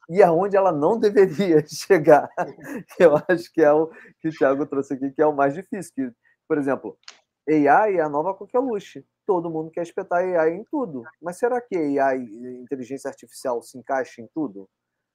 e 0.08 0.22
aonde 0.22 0.56
ela 0.56 0.70
não 0.70 0.96
deveria 1.00 1.66
chegar. 1.66 2.30
Eu 3.00 3.16
acho 3.28 3.52
que 3.52 3.62
é 3.62 3.72
o 3.72 3.88
que 4.20 4.28
o 4.28 4.32
Thiago 4.32 4.64
trouxe 4.66 4.94
aqui, 4.94 5.10
que 5.10 5.20
é 5.20 5.26
o 5.26 5.34
mais 5.34 5.52
difícil. 5.52 5.92
Que, 5.92 6.12
por 6.46 6.56
exemplo, 6.56 6.96
AI 7.48 7.96
é 7.96 8.00
a 8.00 8.08
nova 8.08 8.32
coqueluche 8.34 9.04
todo 9.30 9.48
mundo 9.48 9.70
quer 9.70 9.82
espetar 9.82 10.24
AI 10.24 10.56
em 10.56 10.64
tudo. 10.64 11.04
Mas 11.22 11.38
será 11.38 11.60
que 11.60 11.76
AI, 12.00 12.18
inteligência 12.60 13.08
artificial, 13.08 13.62
se 13.62 13.78
encaixa 13.78 14.20
em 14.20 14.26
tudo? 14.34 14.68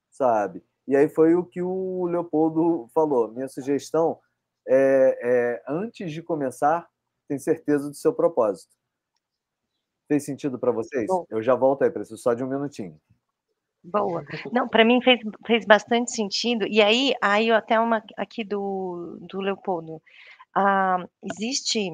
Sabe? 0.10 0.64
E 0.88 0.96
aí 0.96 1.10
foi 1.10 1.36
o 1.36 1.44
que 1.44 1.62
o 1.62 2.06
Leopoldo 2.06 2.88
falou. 2.94 3.30
Minha 3.34 3.50
sugestão 3.50 4.18
é, 4.66 5.20
é 5.22 5.64
antes 5.68 6.14
de 6.14 6.24
começar, 6.24 6.88
tem 7.28 7.38
certeza 7.38 7.90
do 7.90 7.94
seu 7.94 8.14
propósito. 8.14 8.74
Fez 10.08 10.24
sentido 10.24 10.58
para 10.58 10.72
vocês? 10.72 11.08
Bom. 11.08 11.26
Eu 11.30 11.42
já 11.42 11.54
volto 11.54 11.84
aí, 11.84 11.92
preciso 11.92 12.18
só 12.18 12.34
de 12.34 12.42
um 12.42 12.48
minutinho. 12.48 12.98
Boa. 13.84 14.24
Não, 14.50 14.70
para 14.70 14.86
mim 14.86 15.02
fez, 15.02 15.20
fez 15.46 15.66
bastante 15.66 16.12
sentido. 16.12 16.66
E 16.70 16.82
aí, 16.82 17.14
aí 17.22 17.52
até 17.52 17.78
uma 17.78 18.02
aqui 18.16 18.46
do, 18.46 19.18
do 19.30 19.42
Leopoldo. 19.42 20.02
Ah, 20.56 21.06
existe 21.22 21.92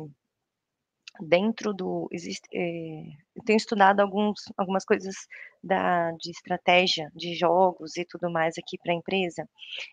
dentro 1.21 1.73
do 1.73 2.07
existe 2.11 2.47
é, 2.53 3.03
tenho 3.45 3.57
estudado 3.57 3.99
alguns 3.99 4.41
algumas 4.57 4.83
coisas 4.83 5.15
da 5.63 6.11
de 6.13 6.31
estratégia 6.31 7.11
de 7.15 7.35
jogos 7.35 7.95
e 7.97 8.05
tudo 8.05 8.29
mais 8.29 8.57
aqui 8.57 8.77
para 8.77 8.91
a 8.91 8.95
empresa 8.95 9.47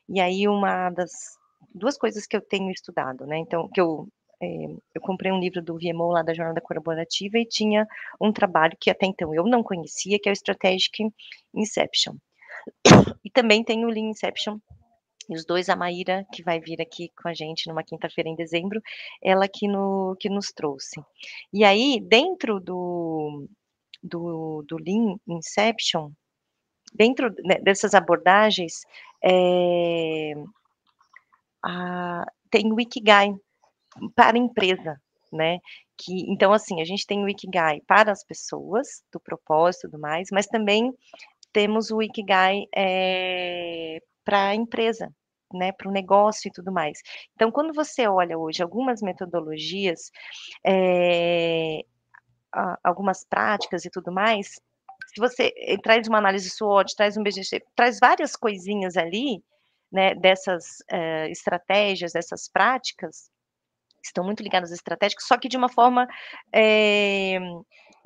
e 0.09 0.21
aí 0.21 0.49
uma 0.49 0.91
das 0.91 1.11
duas 1.75 1.99
coisas 1.99 2.27
que 2.27 2.37
eu 2.37 2.41
tenho 2.41 2.71
estudado 2.71 3.27
né 3.27 3.39
então 3.39 3.69
que 3.69 3.81
eu 3.81 4.09
é, 4.41 4.47
eu 4.95 5.01
comprei 5.01 5.33
um 5.33 5.41
livro 5.41 5.61
do 5.61 5.77
VMO 5.77 6.13
lá 6.13 6.23
da 6.23 6.33
jornada 6.33 6.61
colaborativa 6.61 7.39
e 7.39 7.47
tinha 7.47 7.87
um 8.21 8.33
trabalho 8.33 8.77
que 8.81 8.91
até 8.91 9.07
então 9.07 9.35
eu 9.35 9.45
não 9.45 9.63
conhecia 9.63 10.19
que 10.19 10.29
é 10.29 10.33
o 10.33 10.35
Strategic 10.35 11.11
Inception. 11.55 12.15
E 13.25 13.31
também 13.31 13.65
tem 13.65 13.85
o 13.85 13.89
Lean 13.89 14.11
Inception 14.11 14.59
e 15.29 15.35
os 15.35 15.45
dois, 15.45 15.69
a 15.69 15.77
Maíra, 15.77 16.27
que 16.33 16.43
vai 16.43 16.59
vir 16.59 16.81
aqui 16.81 17.11
com 17.21 17.29
a 17.29 17.35
gente 17.35 17.69
numa 17.69 17.85
quinta-feira 17.85 18.31
em 18.31 18.35
dezembro, 18.35 18.81
ela 19.23 19.47
que, 19.47 19.69
no, 19.69 20.17
que 20.19 20.29
nos 20.29 20.53
trouxe. 20.53 21.01
E 21.53 21.65
aí, 21.65 22.01
dentro 22.01 22.59
do, 22.59 23.47
do, 24.03 24.65
do 24.67 24.77
Lean 24.79 25.17
Inception, 25.27 26.11
dentro 26.95 27.33
né, 27.45 27.59
dessas 27.61 27.95
abordagens, 27.95 28.85
é, 29.23 30.33
a, 31.63 32.25
tem 32.51 32.73
o 32.73 32.81
Ikigai 32.81 33.35
para 34.15 34.39
a 34.39 34.41
empresa, 34.41 35.01
né? 35.33 35.59
Que, 35.97 36.31
então, 36.31 36.53
assim, 36.53 36.81
a 36.81 36.85
gente 36.85 37.07
tem 37.07 37.23
o 37.23 37.29
Ikigai 37.29 37.81
para 37.87 38.13
as 38.13 38.25
pessoas, 38.25 39.03
do 39.13 39.21
propósito 39.21 39.87
e 39.87 39.91
tudo 39.91 40.01
mais, 40.01 40.29
mas 40.33 40.47
também 40.47 40.93
temos 41.53 41.91
o 41.91 42.01
Ikigai 42.01 42.65
é, 42.75 44.01
para 44.25 44.49
a 44.49 44.55
empresa, 44.55 45.13
né, 45.53 45.73
para 45.73 45.89
o 45.89 45.93
negócio 45.93 46.49
e 46.49 46.53
tudo 46.53 46.73
mais. 46.73 47.01
Então, 47.35 47.51
quando 47.51 47.73
você 47.73 48.07
olha 48.07 48.39
hoje 48.39 48.63
algumas 48.63 49.01
metodologias, 49.03 50.11
é, 50.67 51.85
algumas 52.83 53.25
práticas 53.25 53.85
e 53.85 53.91
tudo 53.91 54.13
mais, 54.13 54.61
se 55.15 55.21
você 55.21 55.53
eh, 55.57 55.79
traz 55.79 56.07
uma 56.07 56.19
análise 56.19 56.51
SWOT, 56.51 56.95
traz 56.95 57.17
um 57.17 57.23
BGC, 57.23 57.63
traz 57.75 57.99
várias 57.99 58.37
coisinhas 58.37 58.97
ali, 58.97 59.43
né, 59.91 60.15
dessas 60.15 60.81
uh, 60.93 61.31
estratégias, 61.31 62.13
dessas 62.13 62.47
práticas, 62.49 63.31
estão 64.05 64.23
muito 64.25 64.43
ligadas 64.43 64.71
às 64.71 64.79
estratégicas, 64.79 65.27
só 65.27 65.39
que 65.39 65.49
de 65.49 65.57
uma 65.57 65.69
forma 65.69 66.07
é, 66.53 67.39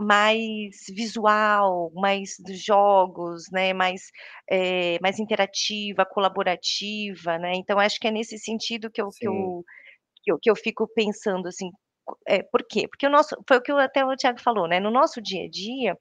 mais 0.03 0.77
visual, 0.89 1.91
mais 1.95 2.37
dos 2.39 2.63
jogos, 2.63 3.45
né, 3.53 3.73
mais, 3.73 4.11
é, 4.51 4.99
mais 5.01 5.19
interativa, 5.19 6.05
colaborativa, 6.07 7.39
né, 7.39 7.53
então 7.55 7.79
acho 7.79 7.99
que 8.01 8.09
é 8.09 8.11
nesse 8.11 8.39
sentido 8.39 8.91
que 8.91 9.01
eu, 9.01 9.09
que 9.11 9.27
eu, 9.27 9.65
que 10.23 10.33
eu, 10.33 10.39
que 10.41 10.51
eu 10.51 10.57
fico 10.57 10.89
pensando, 10.95 11.49
assim, 11.49 11.71
é, 12.27 12.43
por 12.43 12.65
quê? 12.69 12.89
Porque 12.89 13.07
o 13.07 13.11
nosso, 13.11 13.37
foi 13.49 13.59
o 13.59 13.63
que 13.63 13.73
até 13.73 14.05
o 14.05 14.17
Tiago 14.17 14.41
falou, 14.41 14.67
né, 14.69 14.81
no 14.81 14.91
nosso 14.91 15.21
dia 15.21 15.45
a 15.45 15.49
dia, 15.51 15.97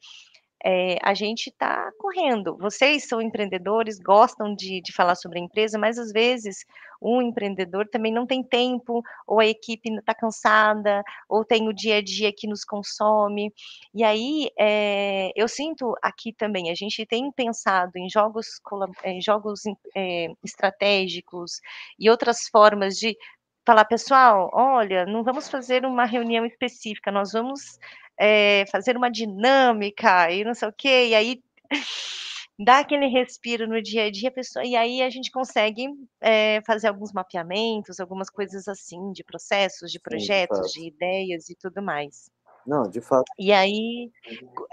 é, 0.63 0.97
a 1.01 1.13
gente 1.13 1.47
está 1.47 1.91
correndo. 1.97 2.57
Vocês 2.57 3.07
são 3.07 3.21
empreendedores, 3.21 3.99
gostam 3.99 4.55
de, 4.55 4.81
de 4.81 4.93
falar 4.93 5.15
sobre 5.15 5.39
a 5.39 5.41
empresa, 5.41 5.77
mas 5.77 5.97
às 5.97 6.11
vezes 6.11 6.65
um 7.01 7.19
empreendedor 7.21 7.87
também 7.87 8.13
não 8.13 8.27
tem 8.27 8.43
tempo, 8.43 9.01
ou 9.25 9.39
a 9.39 9.45
equipe 9.45 9.91
está 9.91 10.13
cansada, 10.13 11.03
ou 11.27 11.43
tem 11.43 11.67
o 11.67 11.73
dia 11.73 11.97
a 11.97 12.01
dia 12.01 12.31
que 12.31 12.47
nos 12.47 12.63
consome. 12.63 13.51
E 13.93 14.03
aí 14.03 14.49
é, 14.57 15.31
eu 15.35 15.47
sinto 15.47 15.95
aqui 16.01 16.31
também, 16.31 16.69
a 16.69 16.75
gente 16.75 17.05
tem 17.05 17.31
pensado 17.31 17.97
em 17.97 18.07
jogos, 18.07 18.61
em 19.03 19.19
jogos 19.19 19.61
é, 19.95 20.27
estratégicos 20.43 21.59
e 21.97 22.09
outras 22.09 22.47
formas 22.47 22.97
de 22.97 23.17
falar, 23.65 23.85
pessoal, 23.85 24.49
olha, 24.53 25.05
não 25.05 25.23
vamos 25.23 25.49
fazer 25.49 25.85
uma 25.85 26.05
reunião 26.05 26.45
específica, 26.45 27.11
nós 27.11 27.31
vamos 27.31 27.79
é, 28.23 28.65
fazer 28.71 28.95
uma 28.95 29.09
dinâmica 29.09 30.29
e 30.29 30.43
não 30.43 30.53
sei 30.53 30.67
o 30.67 30.73
quê, 30.73 31.07
e 31.07 31.15
aí 31.15 31.43
dá 32.59 32.77
aquele 32.77 33.07
respiro 33.07 33.67
no 33.67 33.81
dia 33.81 34.05
a 34.05 34.11
dia, 34.11 34.29
pessoa, 34.29 34.63
e 34.63 34.75
aí 34.75 35.01
a 35.01 35.09
gente 35.09 35.31
consegue 35.31 35.87
é, 36.21 36.61
fazer 36.61 36.87
alguns 36.87 37.11
mapeamentos, 37.11 37.99
algumas 37.99 38.29
coisas 38.29 38.67
assim, 38.67 39.11
de 39.11 39.23
processos, 39.23 39.91
de 39.91 39.99
projetos, 39.99 40.71
Sim, 40.71 40.81
de, 40.81 40.81
de 40.81 40.95
ideias 40.95 41.49
e 41.49 41.55
tudo 41.55 41.81
mais. 41.81 42.29
Não, 42.65 42.83
de 42.83 43.01
fato. 43.01 43.25
E 43.39 43.51
aí, 43.51 44.11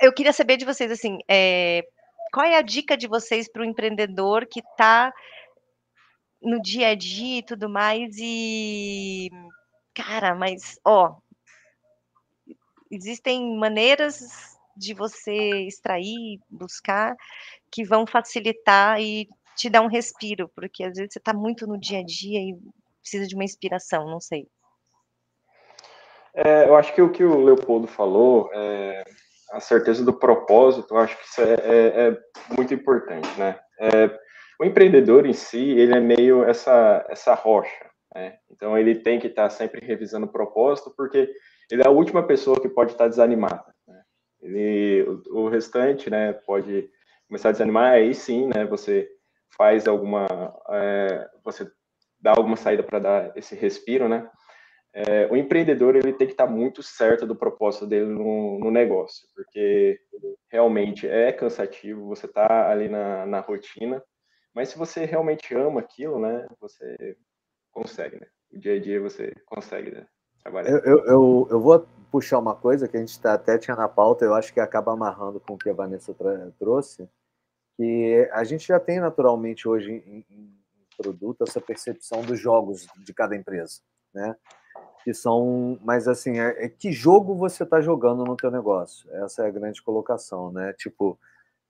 eu 0.03 0.12
queria 0.12 0.34
saber 0.34 0.59
de 0.59 0.66
vocês, 0.66 0.92
assim, 0.92 1.16
é, 1.26 1.82
qual 2.30 2.44
é 2.44 2.59
a 2.59 2.62
dica 2.62 2.99
de 2.99 3.09
vocês 3.09 3.51
para 3.51 3.62
o 3.62 3.64
empreendedor 3.64 4.44
que 4.44 4.61
está 4.61 5.11
no 6.42 6.61
dia 6.61 6.88
a 6.88 6.94
dia 6.94 7.38
e 7.38 7.42
tudo 7.42 7.66
mais, 7.66 8.14
e, 8.18 9.30
cara, 9.94 10.34
mas, 10.34 10.78
ó, 10.84 11.16
existem 12.91 13.57
maneiras 13.57 14.57
de 14.76 14.95
você 14.95 15.66
extrair, 15.66 16.41
buscar, 16.49 17.16
que 17.70 17.84
vão 17.84 18.07
facilitar 18.07 19.01
e 19.01 19.28
te 19.57 19.68
dar 19.68 19.82
um 19.82 19.89
respiro, 19.89 20.49
porque 20.55 20.84
às 20.84 20.97
vezes 20.97 21.12
você 21.12 21.18
está 21.18 21.34
muito 21.34 21.66
no 21.66 21.78
dia 21.78 21.99
a 21.99 22.05
dia 22.05 22.39
e 22.41 22.57
precisa 23.01 23.26
de 23.26 23.34
uma 23.34 23.45
inspiração, 23.45 24.07
não 24.07 24.20
sei. 24.20 24.47
É, 26.32 26.68
eu 26.68 26.76
acho 26.76 26.95
que 26.95 27.03
o 27.03 27.11
que 27.11 27.24
o 27.24 27.43
Leopoldo 27.43 27.89
falou, 27.89 28.49
é, 28.53 29.03
a 29.51 29.59
certeza 29.59 30.05
do 30.05 30.12
propósito, 30.12 30.95
eu 30.95 30.99
acho 30.99 31.16
que 31.18 31.24
isso 31.24 31.41
é, 31.41 31.55
é, 31.55 32.09
é 32.09 32.18
muito 32.55 32.72
importante, 32.72 33.28
né? 33.39 33.59
É, 33.80 34.18
o 34.61 34.64
empreendedor 34.64 35.26
em 35.26 35.32
si, 35.32 35.70
ele 35.70 35.97
é 35.97 36.01
meio 36.01 36.45
essa, 36.45 37.05
essa 37.09 37.34
rocha, 37.34 37.91
né? 38.14 38.39
Então, 38.51 38.78
ele 38.78 38.97
tem 38.97 39.18
que 39.18 39.26
estar 39.26 39.45
tá 39.45 39.51
sempre 39.51 39.84
revisando 39.84 40.26
o 40.26 40.32
propósito, 40.32 40.93
porque 40.97 41.28
ele 41.71 41.83
é 41.83 41.87
a 41.87 41.91
última 41.91 42.27
pessoa 42.27 42.61
que 42.61 42.69
pode 42.69 42.93
estar 42.93 43.09
desanimada. 43.09 43.75
Né? 43.87 44.03
Ele, 44.41 45.03
o, 45.03 45.43
o, 45.43 45.49
restante, 45.49 46.09
né, 46.11 46.33
pode 46.33 46.91
começar 47.27 47.51
a 47.51 47.53
desanimar, 47.53 47.93
aí 47.93 48.14
sim, 48.14 48.49
né, 48.49 48.64
você 48.64 49.09
faz 49.57 49.87
alguma, 49.87 50.27
é, 50.71 51.29
você 51.45 51.71
dá 52.21 52.33
alguma 52.33 52.57
saída 52.57 52.83
para 52.83 52.99
dar 52.99 53.37
esse 53.37 53.55
respiro, 53.55 54.09
né? 54.09 54.29
É, 54.93 55.27
o 55.31 55.37
empreendedor 55.37 55.95
ele 55.95 56.12
tem 56.12 56.27
que 56.27 56.33
estar 56.33 56.47
muito 56.47 56.83
certo 56.83 57.27
do 57.27 57.37
propósito 57.37 57.87
dele 57.87 58.07
no, 58.07 58.59
no 58.59 58.71
negócio, 58.71 59.29
porque 59.35 60.01
realmente 60.51 61.07
é 61.07 61.31
cansativo, 61.31 62.07
você 62.09 62.27
está 62.27 62.71
ali 62.71 62.89
na, 62.89 63.27
na 63.27 63.41
rotina, 63.41 64.03
mas 64.55 64.71
se 64.71 64.79
você 64.79 65.05
realmente 65.05 65.55
ama 65.55 65.81
aquilo, 65.81 66.19
né, 66.19 66.47
você 66.59 67.16
consegue, 67.71 68.19
né? 68.19 68.27
O 68.51 68.59
dia 68.59 68.75
a 68.75 68.81
dia 68.81 69.01
você 69.01 69.33
consegue 69.47 69.91
né, 69.91 70.07
trabalhar. 70.49 70.70
Eu, 70.70 70.78
eu, 70.78 70.99
eu, 71.05 71.49
eu, 71.51 71.61
vou 71.61 71.86
puxar 72.11 72.38
uma 72.38 72.55
coisa 72.55 72.88
que 72.88 72.96
a 72.96 73.01
gente 73.01 73.18
tá, 73.20 73.34
até 73.34 73.59
tinha 73.59 73.76
na 73.76 73.88
pauta, 73.88 74.24
eu 74.24 74.34
acho 74.34 74.53
que 74.53 74.61
acaba 74.61 74.92
amarrando 74.92 75.38
com 75.40 75.55
o 75.55 75.59
que 75.59 75.68
a 75.68 75.74
Vanessa 75.74 76.14
trouxe, 76.59 77.09
que 77.76 78.28
a 78.32 78.42
gente 78.44 78.66
já 78.66 78.80
tem 78.80 78.99
naturalmente 78.99 79.68
hoje 79.68 79.92
em, 79.92 80.24
em 80.30 80.59
produto 80.96 81.44
essa 81.46 81.61
percepção 81.61 82.22
dos 82.22 82.40
jogos 82.40 82.86
de 82.96 83.14
cada 83.14 83.36
empresa, 83.36 83.80
né? 84.12 84.34
Que 85.05 85.14
são, 85.14 85.78
mas 85.82 86.09
assim, 86.09 86.40
é, 86.40 86.64
é 86.64 86.68
que 86.68 86.90
jogo 86.90 87.34
você 87.34 87.62
está 87.62 87.80
jogando 87.80 88.24
no 88.24 88.36
teu 88.36 88.51
negócio? 88.51 89.09
Essa 89.24 89.44
é 89.44 89.46
a 89.46 89.51
grande 89.51 89.80
colocação, 89.80 90.51
né? 90.51 90.72
Tipo, 90.72 91.18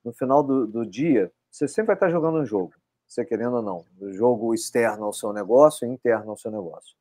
no 0.03 0.13
final 0.13 0.43
do, 0.43 0.67
do 0.67 0.87
dia, 0.87 1.31
você 1.51 1.69
sempre 1.69 1.89
vai 1.89 1.97
estar 1.97 2.07
tá 2.07 2.13
jogando 2.13 2.39
um 2.39 2.47
jogo, 2.47 2.73
você 3.07 3.25
querendo 3.25 3.57
ou 3.57 3.63
não, 3.63 3.85
o 4.01 4.13
jogo 4.13 4.55
externo 4.55 5.05
ao 5.05 5.13
seu 5.13 5.33
negócio 5.33 5.87
e 5.87 5.91
interno 5.91 6.31
ao 6.31 6.39
seu 6.39 6.51
negócio, 6.51 6.97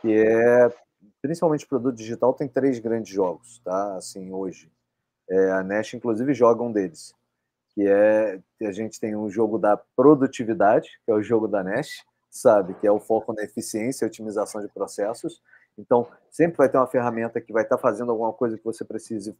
que 0.00 0.12
é 0.12 0.72
principalmente 1.20 1.66
produto 1.66 1.96
digital 1.96 2.32
tem 2.34 2.48
três 2.48 2.78
grandes 2.78 3.12
jogos, 3.12 3.60
tá? 3.64 3.96
Assim 3.96 4.32
hoje, 4.32 4.70
é, 5.28 5.50
a 5.52 5.62
Nest 5.62 5.96
inclusive 5.96 6.32
joga 6.34 6.62
um 6.62 6.72
deles, 6.72 7.14
que 7.70 7.86
é 7.86 8.40
a 8.62 8.72
gente 8.72 8.98
tem 8.98 9.14
um 9.14 9.30
jogo 9.30 9.58
da 9.58 9.76
produtividade, 9.76 11.00
que 11.04 11.10
é 11.10 11.14
o 11.14 11.22
jogo 11.22 11.46
da 11.46 11.62
Nest, 11.62 12.04
sabe, 12.30 12.74
que 12.74 12.86
é 12.86 12.92
o 12.92 13.00
foco 13.00 13.32
na 13.32 13.42
eficiência 13.42 14.04
e 14.04 14.08
otimização 14.08 14.60
de 14.60 14.68
processos. 14.68 15.42
Então, 15.76 16.06
sempre 16.30 16.58
vai 16.58 16.68
ter 16.68 16.76
uma 16.76 16.86
ferramenta 16.86 17.40
que 17.40 17.52
vai 17.52 17.62
estar 17.62 17.78
fazendo 17.78 18.10
alguma 18.10 18.32
coisa 18.32 18.58
que 18.58 18.64
você 18.64 18.84
precise 18.84 19.36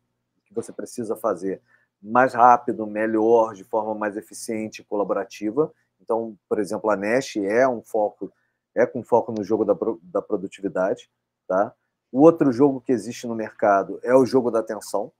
que 0.46 0.54
você 0.54 0.72
precisa 0.72 1.14
fazer 1.14 1.60
mais 2.00 2.32
rápido, 2.32 2.86
melhor, 2.86 3.52
de 3.52 3.64
forma 3.64 3.94
mais 3.94 4.16
eficiente 4.16 4.82
colaborativa. 4.82 5.70
Então, 6.00 6.38
por 6.48 6.58
exemplo, 6.58 6.88
a 6.88 6.96
Nest 6.96 7.38
é 7.44 7.68
um 7.68 7.82
foco 7.82 8.32
é 8.74 8.86
com 8.86 9.02
foco 9.02 9.32
no 9.32 9.42
jogo 9.42 9.64
da, 9.64 9.76
da 10.02 10.22
produtividade, 10.22 11.10
tá? 11.48 11.74
O 12.12 12.20
outro 12.20 12.52
jogo 12.52 12.80
que 12.80 12.92
existe 12.92 13.26
no 13.26 13.34
mercado 13.34 13.98
é 14.02 14.14
o 14.14 14.24
jogo 14.24 14.50
da 14.50 14.60
atenção, 14.60 15.10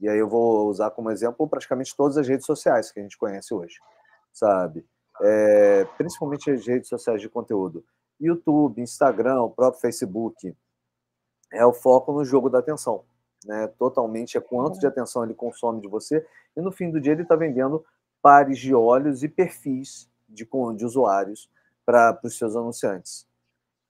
e 0.00 0.08
aí 0.08 0.18
eu 0.18 0.28
vou 0.28 0.68
usar 0.68 0.90
como 0.90 1.10
exemplo 1.10 1.48
praticamente 1.48 1.96
todas 1.96 2.16
as 2.16 2.28
redes 2.28 2.46
sociais 2.46 2.92
que 2.92 3.00
a 3.00 3.02
gente 3.02 3.18
conhece 3.18 3.52
hoje, 3.52 3.80
sabe? 4.32 4.86
É, 5.20 5.84
principalmente 5.96 6.50
as 6.50 6.64
redes 6.66 6.88
sociais 6.88 7.20
de 7.20 7.28
conteúdo. 7.28 7.84
YouTube, 8.20 8.80
Instagram, 8.80 9.42
o 9.42 9.50
próprio 9.50 9.80
Facebook. 9.80 10.56
É 11.52 11.64
o 11.64 11.72
foco 11.72 12.12
no 12.12 12.24
jogo 12.24 12.48
da 12.48 12.58
atenção. 12.58 13.04
Né? 13.44 13.66
Totalmente 13.78 14.36
é 14.36 14.40
quanto 14.40 14.78
de 14.78 14.86
atenção 14.86 15.24
ele 15.24 15.34
consome 15.34 15.80
de 15.80 15.88
você. 15.88 16.24
E 16.56 16.60
no 16.60 16.70
fim 16.70 16.90
do 16.90 17.00
dia 17.00 17.12
ele 17.12 17.22
está 17.22 17.34
vendendo 17.34 17.84
pares 18.22 18.58
de 18.58 18.74
olhos 18.74 19.22
e 19.22 19.28
perfis 19.28 20.08
de, 20.28 20.48
de 20.76 20.84
usuários 20.84 21.50
para 21.84 22.18
os 22.22 22.36
seus 22.36 22.54
anunciantes. 22.54 23.27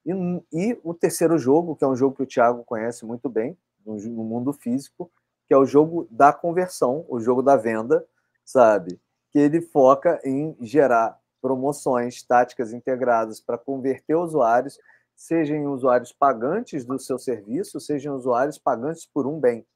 E, 0.09 0.43
e, 0.53 0.81
o 0.83 0.95
terceiro 0.95 1.37
jogo, 1.39 1.77
que 1.77 1.85
é 1.85 1.87
um 1.87 1.95
jogo 1.95 2.17
que 2.17 2.23
o 2.23 2.27
Thiago 2.27 2.65
conhece 2.65 3.05
muito 3.05 3.29
bem, 3.29 3.59
no, 3.85 3.97
no 3.97 4.25
mundo 4.25 4.55
físico, 4.55 5.11
que 5.47 5.53
é 5.53 5.57
o 5.57 5.67
jogo 5.67 6.09
da 6.11 6.33
conversão, 6.33 7.05
o 7.09 7.21
jogo 7.21 7.43
da 7.43 7.57
venda, 7.57 8.07
sabe? 8.43 8.99
Que 9.31 9.39
ele 9.39 9.61
foca 9.61 10.19
em 10.25 10.57
gerar 10.61 11.19
promoções, 11.43 12.23
táticas 12.23 12.73
integradas 12.73 13.39
para 13.39 13.59
converter 13.59 14.15
usuários, 14.15 14.79
sejam 15.15 15.67
usuários 15.73 16.13
pagantes 16.13 16.87
do 16.87 16.99
seu 16.99 17.19
serviço, 17.19 17.79
sejam 17.79 18.17
usuários 18.17 18.59
pagantes 18.59 19.07
por 19.07 19.27
um 19.27 19.39
bem. 19.39 19.67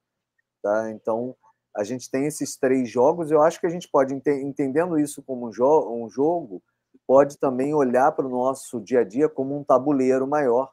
Tá? 0.63 0.91
Então, 0.91 1.37
a 1.77 1.85
gente 1.85 2.11
tem 2.11 2.27
esses 2.27 2.57
três 2.57 2.89
jogos, 2.89 3.31
eu 3.31 3.43
acho 3.43 3.61
que 3.61 3.67
a 3.67 3.71
gente 3.71 3.89
pode, 3.89 4.15
entendendo 4.15 4.99
isso 4.99 5.23
como 5.23 5.49
um, 5.49 5.53
jo 5.53 5.91
um 5.91 6.09
jogo, 6.09 6.63
pode 7.07 7.39
também 7.39 7.75
olhar 7.75 8.13
para 8.13 8.27
o 8.27 8.31
nosso 8.31 8.81
dia 8.81 9.01
a 9.01 9.05
dia 9.05 9.29
como 9.29 9.59
um 9.59 9.65
tabuleiro 9.65 10.27
maior. 10.27 10.71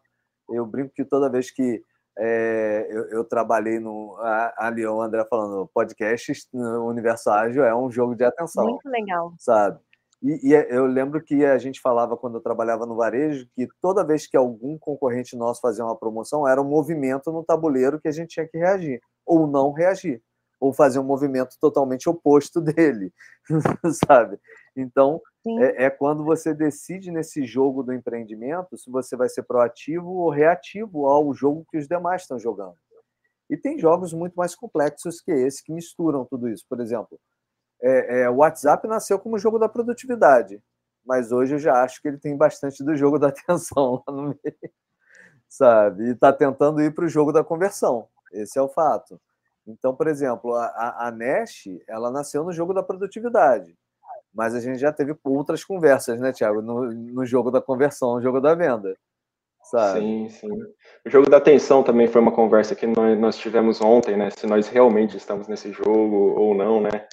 Eu 0.49 0.65
brinco 0.65 0.93
que 0.93 1.05
toda 1.05 1.29
vez 1.29 1.51
que 1.51 1.83
é, 2.17 2.87
eu, 2.89 3.05
eu, 3.11 3.23
trabalhei 3.23 3.79
no. 3.79 4.17
Ali, 4.57 4.85
o 4.85 5.01
André 5.01 5.25
falando, 5.29 5.69
podcast 5.73 6.33
no 6.53 6.87
Universo 6.87 7.29
Ágil 7.29 7.63
é 7.63 7.73
um 7.73 7.89
jogo 7.89 8.13
de 8.13 8.25
atenção. 8.25 8.65
Muito 8.65 8.89
legal. 8.89 9.33
Sabe? 9.39 9.79
E, 10.21 10.49
e, 10.49 10.53
é, 10.53 10.67
eu 10.69 10.85
lembro 10.85 11.23
que 11.23 11.45
a 11.45 11.57
gente 11.57 11.79
falava 11.79 12.17
quando 12.17 12.35
eu 12.35 12.41
trabalhava 12.41 12.85
no 12.85 12.95
varejo 12.95 13.47
que 13.55 13.67
toda 13.81 14.05
vez 14.05 14.27
que 14.27 14.35
algum 14.35 14.77
concorrente 14.77 15.35
nosso 15.37 15.61
fazia 15.61 15.85
uma 15.85 15.95
promoção, 15.95 16.45
era 16.45 16.61
um 16.61 16.67
movimento 16.67 17.31
no 17.31 17.43
tabuleiro 17.43 18.01
que 18.01 18.07
a 18.09 18.11
gente 18.11 18.31
tinha 18.31 18.47
que 18.47 18.57
reagir, 18.57 18.99
ou 19.25 19.47
não 19.47 19.71
reagir, 19.71 20.21
ou 20.59 20.73
fazer 20.73 20.99
um 20.99 21.05
movimento 21.05 21.55
totalmente 21.61 22.09
oposto 22.09 22.59
dele, 22.59 23.13
sabe? 24.05 24.37
Então, 24.75 25.21
é, 25.47 25.85
é, 25.85 25.89
quando 25.89 26.23
você 26.23 26.53
decide 26.53 27.11
nesse 27.11 27.45
jogo 27.45 27.81
do 27.81 27.93
empreendimento 27.93 28.77
se 28.77 28.89
você 28.89 29.15
vai 29.15 29.29
ser 29.29 29.43
proativo 29.43 30.09
ou 30.09 30.29
reativo 30.29 31.05
ao 31.05 31.33
jogo 31.33 31.65
que 31.71 31.77
os 31.77 31.87
demais 31.87 32.23
estão 32.23 32.37
jogando. 32.37 32.75
E 33.49 33.57
tem 33.57 33.79
jogos 33.79 34.13
muito 34.13 34.35
mais 34.35 34.53
complexos 34.53 35.21
que 35.21 35.31
esse 35.31 35.63
que 35.63 35.71
misturam 35.71 36.25
tudo 36.25 36.49
isso. 36.49 36.65
Por 36.67 36.79
exemplo, 36.81 37.19
é, 37.81 38.21
é, 38.21 38.29
o 38.29 38.37
WhatsApp 38.37 38.87
nasceu 38.87 39.17
como 39.17 39.39
jogo 39.39 39.57
da 39.57 39.69
produtividade, 39.69 40.61
mas 41.05 41.31
hoje 41.31 41.55
eu 41.55 41.59
já 41.59 41.81
acho 41.83 42.01
que 42.01 42.09
ele 42.09 42.17
tem 42.17 42.35
bastante 42.35 42.83
do 42.83 42.95
jogo 42.95 43.17
da 43.19 43.29
atenção 43.29 44.03
lá 44.05 44.13
no 44.13 44.23
meio, 44.23 44.73
sabe? 45.47 46.03
E 46.07 46.11
está 46.11 46.33
tentando 46.33 46.81
ir 46.81 46.93
para 46.93 47.05
o 47.05 47.09
jogo 47.09 47.31
da 47.31 47.43
conversão. 47.43 48.07
Esse 48.33 48.59
é 48.59 48.61
o 48.61 48.69
fato. 48.69 49.19
Então, 49.65 49.95
por 49.95 50.07
exemplo, 50.07 50.53
a, 50.53 51.07
a, 51.07 51.11
Nash, 51.11 51.65
ela 51.87 52.11
nasceu 52.11 52.43
no 52.43 52.51
jogo 52.51 52.73
da 52.73 52.83
produtividade 52.83 53.77
mas 54.33 54.55
a 54.55 54.59
gente 54.59 54.79
já 54.79 54.91
teve 54.91 55.15
outras 55.23 55.63
conversas, 55.63 56.19
né, 56.19 56.31
Tiago, 56.31 56.61
no, 56.61 56.91
no 56.91 57.25
jogo 57.25 57.51
da 57.51 57.61
conversão, 57.61 58.15
no 58.15 58.21
jogo 58.21 58.39
da 58.39 58.55
venda. 58.55 58.95
Sabe? 59.63 59.99
Sim, 59.99 60.29
sim. 60.29 60.61
O 61.05 61.09
jogo 61.09 61.29
da 61.29 61.37
atenção 61.37 61.83
também 61.83 62.07
foi 62.07 62.21
uma 62.21 62.31
conversa 62.31 62.75
que 62.75 62.87
nós, 62.87 63.19
nós 63.19 63.37
tivemos 63.37 63.81
ontem, 63.81 64.17
né? 64.17 64.29
Se 64.31 64.47
nós 64.47 64.67
realmente 64.67 65.15
estamos 65.15 65.47
nesse 65.47 65.71
jogo 65.71 66.33
ou 66.39 66.55
não, 66.55 66.81
né? 66.81 67.07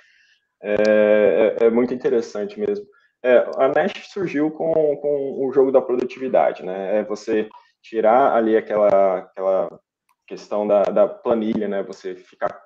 É, 0.62 1.56
é, 1.60 1.66
é 1.66 1.70
muito 1.70 1.92
interessante 1.92 2.58
mesmo. 2.58 2.86
É, 3.22 3.38
a 3.56 3.68
Nash 3.68 4.08
surgiu 4.08 4.50
com, 4.50 4.72
com 4.72 5.46
o 5.46 5.52
jogo 5.52 5.70
da 5.70 5.82
produtividade, 5.82 6.64
né? 6.64 6.98
É 6.98 7.04
você 7.04 7.48
tirar 7.82 8.34
ali 8.34 8.56
aquela, 8.56 9.18
aquela 9.18 9.80
questão 10.26 10.66
da, 10.66 10.82
da 10.84 11.08
planilha, 11.08 11.68
né? 11.68 11.82
Você 11.82 12.14
ficar 12.14 12.58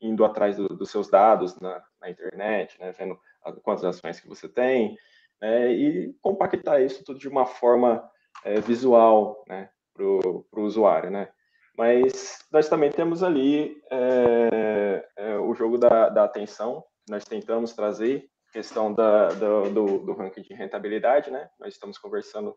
indo 0.00 0.24
atrás 0.24 0.56
do, 0.56 0.68
dos 0.68 0.90
seus 0.90 1.10
dados 1.10 1.58
na, 1.58 1.82
na 2.00 2.10
internet, 2.10 2.78
né? 2.78 2.92
Vendo 2.96 3.18
quantas 3.62 3.84
ações 3.84 4.20
que 4.20 4.28
você 4.28 4.48
tem, 4.48 4.96
né, 5.40 5.72
e 5.72 6.14
compactar 6.20 6.80
isso 6.80 7.04
tudo 7.04 7.18
de 7.18 7.28
uma 7.28 7.44
forma 7.44 8.08
é, 8.44 8.60
visual 8.60 9.44
né, 9.48 9.68
para 9.94 10.04
o 10.04 10.46
usuário. 10.56 11.10
Né. 11.10 11.28
Mas 11.76 12.38
nós 12.52 12.68
também 12.68 12.90
temos 12.90 13.22
ali 13.22 13.76
é, 13.90 15.08
é, 15.16 15.38
o 15.38 15.54
jogo 15.54 15.78
da, 15.78 16.08
da 16.08 16.24
atenção, 16.24 16.84
nós 17.08 17.24
tentamos 17.24 17.72
trazer 17.72 18.28
questão 18.52 18.92
da, 18.92 19.28
do, 19.28 19.70
do, 19.70 19.98
do, 19.98 20.12
ranking 20.12 20.42
de 20.42 20.52
rentabilidade, 20.52 21.30
né? 21.30 21.48
Nós 21.58 21.72
estamos 21.72 21.96
conversando 21.96 22.54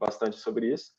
bastante 0.00 0.36
sobre 0.36 0.72
isso. 0.72 0.92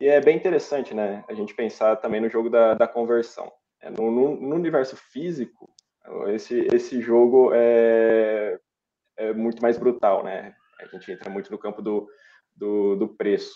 E 0.00 0.06
é 0.06 0.20
bem 0.20 0.36
interessante, 0.36 0.94
né? 0.94 1.24
A 1.28 1.34
gente 1.34 1.52
pensar 1.52 1.96
também 1.96 2.20
no 2.20 2.30
jogo 2.30 2.48
da, 2.48 2.74
da 2.74 2.86
conversão. 2.86 3.52
É, 3.82 3.90
no, 3.90 4.10
no, 4.10 4.40
no, 4.40 4.54
universo 4.54 4.96
físico, 4.96 5.68
esse, 6.28 6.60
esse 6.72 7.00
jogo 7.00 7.50
é, 7.52 8.58
é 9.18 9.32
muito 9.32 9.60
mais 9.60 9.76
brutal, 9.76 10.24
né? 10.24 10.54
A 10.80 10.86
gente 10.86 11.10
entra 11.10 11.28
muito 11.28 11.50
no 11.50 11.58
campo 11.58 11.82
do, 11.82 12.08
do, 12.56 12.96
do 12.96 13.08
preço. 13.08 13.54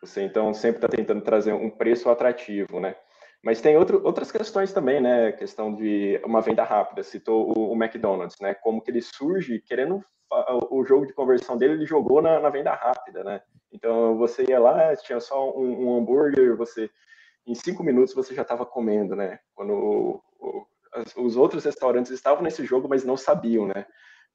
Você, 0.00 0.22
então, 0.22 0.52
sempre 0.52 0.78
está 0.78 0.88
tentando 0.88 1.22
trazer 1.22 1.52
um 1.52 1.70
preço 1.70 2.08
atrativo, 2.10 2.78
né? 2.78 2.94
Mas 3.42 3.60
tem 3.60 3.76
outro, 3.76 4.02
outras 4.04 4.30
questões 4.30 4.72
também, 4.72 5.00
né? 5.00 5.32
Questão 5.32 5.74
de 5.74 6.20
uma 6.24 6.40
venda 6.40 6.62
rápida. 6.62 7.02
Citou 7.02 7.56
o, 7.56 7.72
o, 7.72 7.74
McDonald's, 7.74 8.36
né? 8.40 8.54
Como 8.54 8.82
que 8.82 8.90
ele 8.90 9.00
surge 9.00 9.60
querendo 9.60 10.04
o 10.70 10.84
jogo 10.84 11.06
de 11.06 11.12
conversão 11.12 11.56
dele, 11.56 11.74
ele 11.74 11.86
jogou 11.86 12.20
na, 12.20 12.40
na 12.40 12.50
venda 12.50 12.74
rápida, 12.74 13.22
né? 13.22 13.40
Então 13.72 14.18
você 14.18 14.44
ia 14.48 14.58
lá, 14.58 14.94
tinha 14.96 15.20
só 15.20 15.56
um, 15.56 15.86
um 15.86 15.96
hambúrguer, 15.96 16.56
você 16.56 16.90
em 17.46 17.54
cinco 17.54 17.84
minutos 17.84 18.12
você 18.12 18.34
já 18.34 18.42
estava 18.42 18.66
comendo, 18.66 19.14
né? 19.14 19.38
Quando 19.54 19.72
o, 19.72 20.22
o, 20.40 20.66
os 21.24 21.36
outros 21.36 21.64
restaurantes 21.64 22.10
estavam 22.10 22.42
nesse 22.42 22.64
jogo, 22.64 22.88
mas 22.88 23.04
não 23.04 23.16
sabiam, 23.16 23.66
né? 23.66 23.86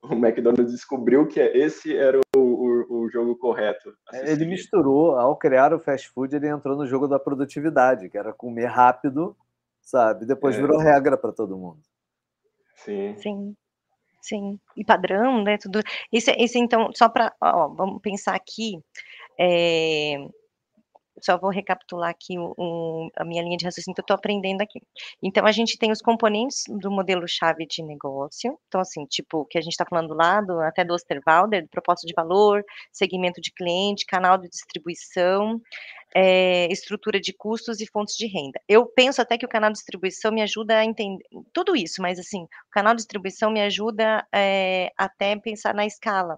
O 0.03 0.13
McDonald's 0.13 0.71
descobriu 0.71 1.27
que 1.27 1.39
esse 1.39 1.95
era 1.95 2.19
o, 2.35 2.39
o, 2.39 3.01
o 3.03 3.09
jogo 3.09 3.35
correto. 3.37 3.93
Ele 4.11 4.45
misturou, 4.45 5.15
ao 5.15 5.35
criar 5.35 5.73
o 5.73 5.79
fast 5.79 6.09
food, 6.09 6.35
ele 6.35 6.47
entrou 6.47 6.75
no 6.75 6.87
jogo 6.87 7.07
da 7.07 7.19
produtividade, 7.19 8.09
que 8.09 8.17
era 8.17 8.33
comer 8.33 8.65
rápido, 8.65 9.35
sabe? 9.81 10.25
Depois 10.25 10.55
é. 10.55 10.61
virou 10.61 10.79
regra 10.79 11.17
para 11.17 11.31
todo 11.31 11.57
mundo. 11.57 11.81
Sim. 12.77 13.15
Sim. 13.17 13.55
Sim, 14.21 14.59
e 14.77 14.85
padrão, 14.85 15.43
né? 15.43 15.57
Tudo. 15.57 15.81
Isso, 16.13 16.29
isso 16.37 16.55
então, 16.59 16.91
só 16.93 17.09
para. 17.09 17.33
Vamos 17.41 17.99
pensar 18.03 18.35
aqui. 18.35 18.79
É, 19.39 20.15
só 21.21 21.37
vou 21.37 21.49
recapitular 21.49 22.09
aqui 22.09 22.37
o, 22.37 22.53
o, 22.57 23.09
a 23.15 23.23
minha 23.23 23.43
linha 23.43 23.57
de 23.57 23.65
raciocínio 23.65 23.95
que 23.95 24.01
eu 24.01 24.03
estou 24.03 24.15
aprendendo 24.15 24.61
aqui. 24.61 24.81
Então, 25.21 25.45
a 25.45 25.51
gente 25.51 25.77
tem 25.77 25.91
os 25.91 26.01
componentes 26.01 26.63
do 26.67 26.91
modelo-chave 26.91 27.65
de 27.65 27.83
negócio. 27.83 28.57
Então, 28.67 28.81
assim, 28.81 29.05
tipo, 29.05 29.45
que 29.45 29.57
a 29.57 29.61
gente 29.61 29.73
está 29.73 29.85
falando 29.85 30.13
lá, 30.13 30.41
do, 30.41 30.59
até 30.61 30.83
do 30.83 30.93
Osterwalder, 30.93 31.67
proposta 31.69 32.05
de 32.07 32.13
valor, 32.15 32.63
segmento 32.91 33.39
de 33.41 33.51
cliente, 33.51 34.05
canal 34.05 34.37
de 34.37 34.49
distribuição, 34.49 35.61
é, 36.15 36.67
estrutura 36.71 37.19
de 37.19 37.33
custos 37.33 37.79
e 37.79 37.87
fontes 37.87 38.15
de 38.15 38.27
renda. 38.27 38.59
Eu 38.67 38.85
penso 38.85 39.21
até 39.21 39.37
que 39.37 39.45
o 39.45 39.49
canal 39.49 39.69
de 39.69 39.77
distribuição 39.77 40.31
me 40.31 40.41
ajuda 40.41 40.77
a 40.77 40.85
entender 40.85 41.23
tudo 41.53 41.75
isso, 41.75 42.01
mas, 42.01 42.19
assim, 42.19 42.43
o 42.43 42.71
canal 42.71 42.93
de 42.93 42.97
distribuição 42.97 43.51
me 43.51 43.61
ajuda 43.61 44.25
é, 44.33 44.91
até 44.97 45.35
pensar 45.37 45.73
na 45.73 45.85
escala. 45.85 46.37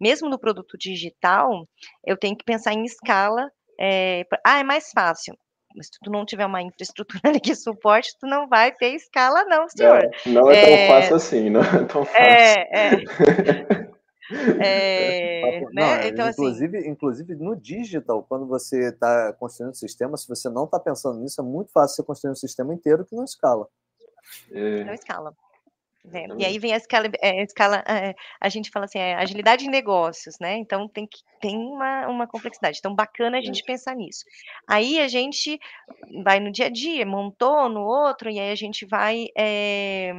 Mesmo 0.00 0.28
no 0.28 0.38
produto 0.38 0.76
digital, 0.76 1.68
eu 2.04 2.16
tenho 2.16 2.36
que 2.36 2.44
pensar 2.44 2.72
em 2.72 2.84
escala 2.84 3.48
é, 3.82 4.24
ah, 4.46 4.60
é 4.60 4.62
mais 4.62 4.92
fácil. 4.92 5.36
Mas 5.74 5.86
se 5.86 5.92
tu 6.02 6.10
não 6.10 6.24
tiver 6.24 6.46
uma 6.46 6.62
infraestrutura 6.62 7.20
ali 7.28 7.40
que 7.40 7.54
suporte, 7.56 8.16
tu 8.20 8.26
não 8.26 8.48
vai 8.48 8.72
ter 8.72 8.94
escala, 8.94 9.44
não, 9.44 9.68
senhor. 9.68 10.04
É, 10.04 10.10
não 10.26 10.50
é, 10.50 10.64
tão 10.64 10.74
é, 10.74 10.88
fácil 10.88 11.16
assim, 11.16 11.50
não 11.50 11.60
é 11.66 11.84
tão 11.84 12.04
fácil. 12.04 12.22
É, 12.22 12.68
é. 14.60 15.58
é 15.58 15.60
né? 15.72 16.08
então, 16.08 16.26
assim 16.26 16.42
inclusive, 16.42 16.78
assim... 16.78 16.88
inclusive 16.88 17.34
no 17.34 17.56
digital, 17.56 18.24
quando 18.28 18.46
você 18.46 18.90
está 18.90 19.32
construindo 19.32 19.70
um 19.70 19.74
sistema, 19.74 20.16
se 20.16 20.28
você 20.28 20.48
não 20.48 20.64
está 20.64 20.78
pensando 20.78 21.18
nisso, 21.18 21.40
é 21.40 21.44
muito 21.44 21.72
fácil 21.72 21.96
você 21.96 22.02
construir 22.04 22.30
um 22.30 22.36
sistema 22.36 22.72
inteiro 22.72 23.04
que 23.04 23.16
não 23.16 23.24
escala. 23.24 23.66
Não 24.50 24.94
escala. 24.94 25.34
Né? 26.04 26.26
E 26.36 26.44
aí 26.44 26.58
vem 26.58 26.72
a 26.72 26.76
escala, 26.76 27.08
é, 27.20 27.42
escala 27.42 27.84
é, 27.86 28.14
a 28.40 28.48
gente 28.48 28.70
fala 28.70 28.86
assim, 28.86 28.98
é, 28.98 29.14
agilidade 29.14 29.64
de 29.64 29.70
negócios, 29.70 30.36
né? 30.40 30.56
Então 30.56 30.88
tem, 30.88 31.06
que, 31.06 31.18
tem 31.40 31.56
uma, 31.56 32.08
uma 32.08 32.26
complexidade. 32.26 32.78
Então, 32.78 32.94
bacana 32.94 33.38
a 33.38 33.42
gente 33.42 33.62
pensar 33.62 33.94
nisso. 33.94 34.24
Aí 34.68 34.98
a 35.00 35.06
gente 35.06 35.58
vai 36.24 36.40
no 36.40 36.50
dia 36.50 36.66
a 36.66 36.70
dia, 36.70 37.06
montou 37.06 37.68
no 37.68 37.82
outro, 37.82 38.28
e 38.28 38.40
aí 38.40 38.50
a 38.50 38.56
gente 38.56 38.84
vai 38.84 39.26
é, 39.38 40.12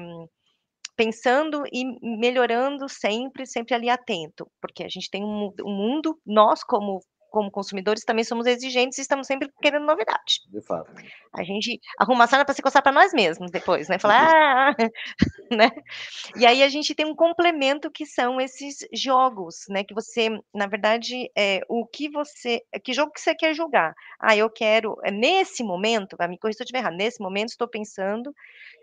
pensando 0.95 1.63
e 1.71 1.83
melhorando 2.01 2.87
sempre, 2.87 3.45
sempre 3.45 3.75
ali 3.75 3.89
atento, 3.89 4.49
porque 4.61 4.83
a 4.83 4.89
gente 4.89 5.09
tem 5.09 5.23
um, 5.23 5.51
um 5.65 5.75
mundo, 5.75 6.17
nós 6.25 6.63
como 6.63 7.01
como 7.33 7.49
consumidores, 7.49 8.05
também 8.05 8.23
somos 8.23 8.45
exigentes 8.45 8.99
e 8.99 9.01
estamos 9.01 9.25
sempre 9.25 9.51
querendo 9.59 9.87
novidade. 9.87 10.41
De 10.51 10.61
fato. 10.61 10.93
A 11.33 11.43
gente 11.43 11.79
arruma 11.97 12.25
a 12.25 12.27
sala 12.27 12.45
para 12.45 12.53
se 12.53 12.61
coçar 12.61 12.83
para 12.83 12.91
nós 12.91 13.11
mesmos 13.11 13.49
depois, 13.49 13.89
né? 13.89 13.97
Falar, 13.97 14.29
ah, 14.29 14.75
né? 15.51 15.71
E 16.37 16.45
aí 16.45 16.61
a 16.61 16.69
gente 16.69 16.93
tem 16.93 17.07
um 17.07 17.15
complemento 17.15 17.89
que 17.89 18.05
são 18.05 18.39
esses 18.39 18.87
jogos, 18.93 19.65
né? 19.67 19.83
Que 19.83 19.95
você, 19.95 20.29
na 20.53 20.67
verdade, 20.67 21.27
é, 21.35 21.61
o 21.67 21.87
que 21.87 22.07
você, 22.07 22.61
que 22.83 22.93
jogo 22.93 23.11
que 23.11 23.19
você 23.19 23.33
quer 23.33 23.55
jogar? 23.55 23.95
Ah, 24.19 24.37
eu 24.37 24.47
quero, 24.47 24.95
é, 25.03 25.09
nesse 25.09 25.63
momento, 25.63 26.15
vai 26.15 26.27
me 26.27 26.37
corrigir 26.37 26.57
se 26.57 26.61
eu 26.61 26.65
estiver 26.65 26.81
errado, 26.81 26.95
nesse 26.95 27.19
momento 27.19 27.49
estou 27.49 27.67
pensando 27.67 28.31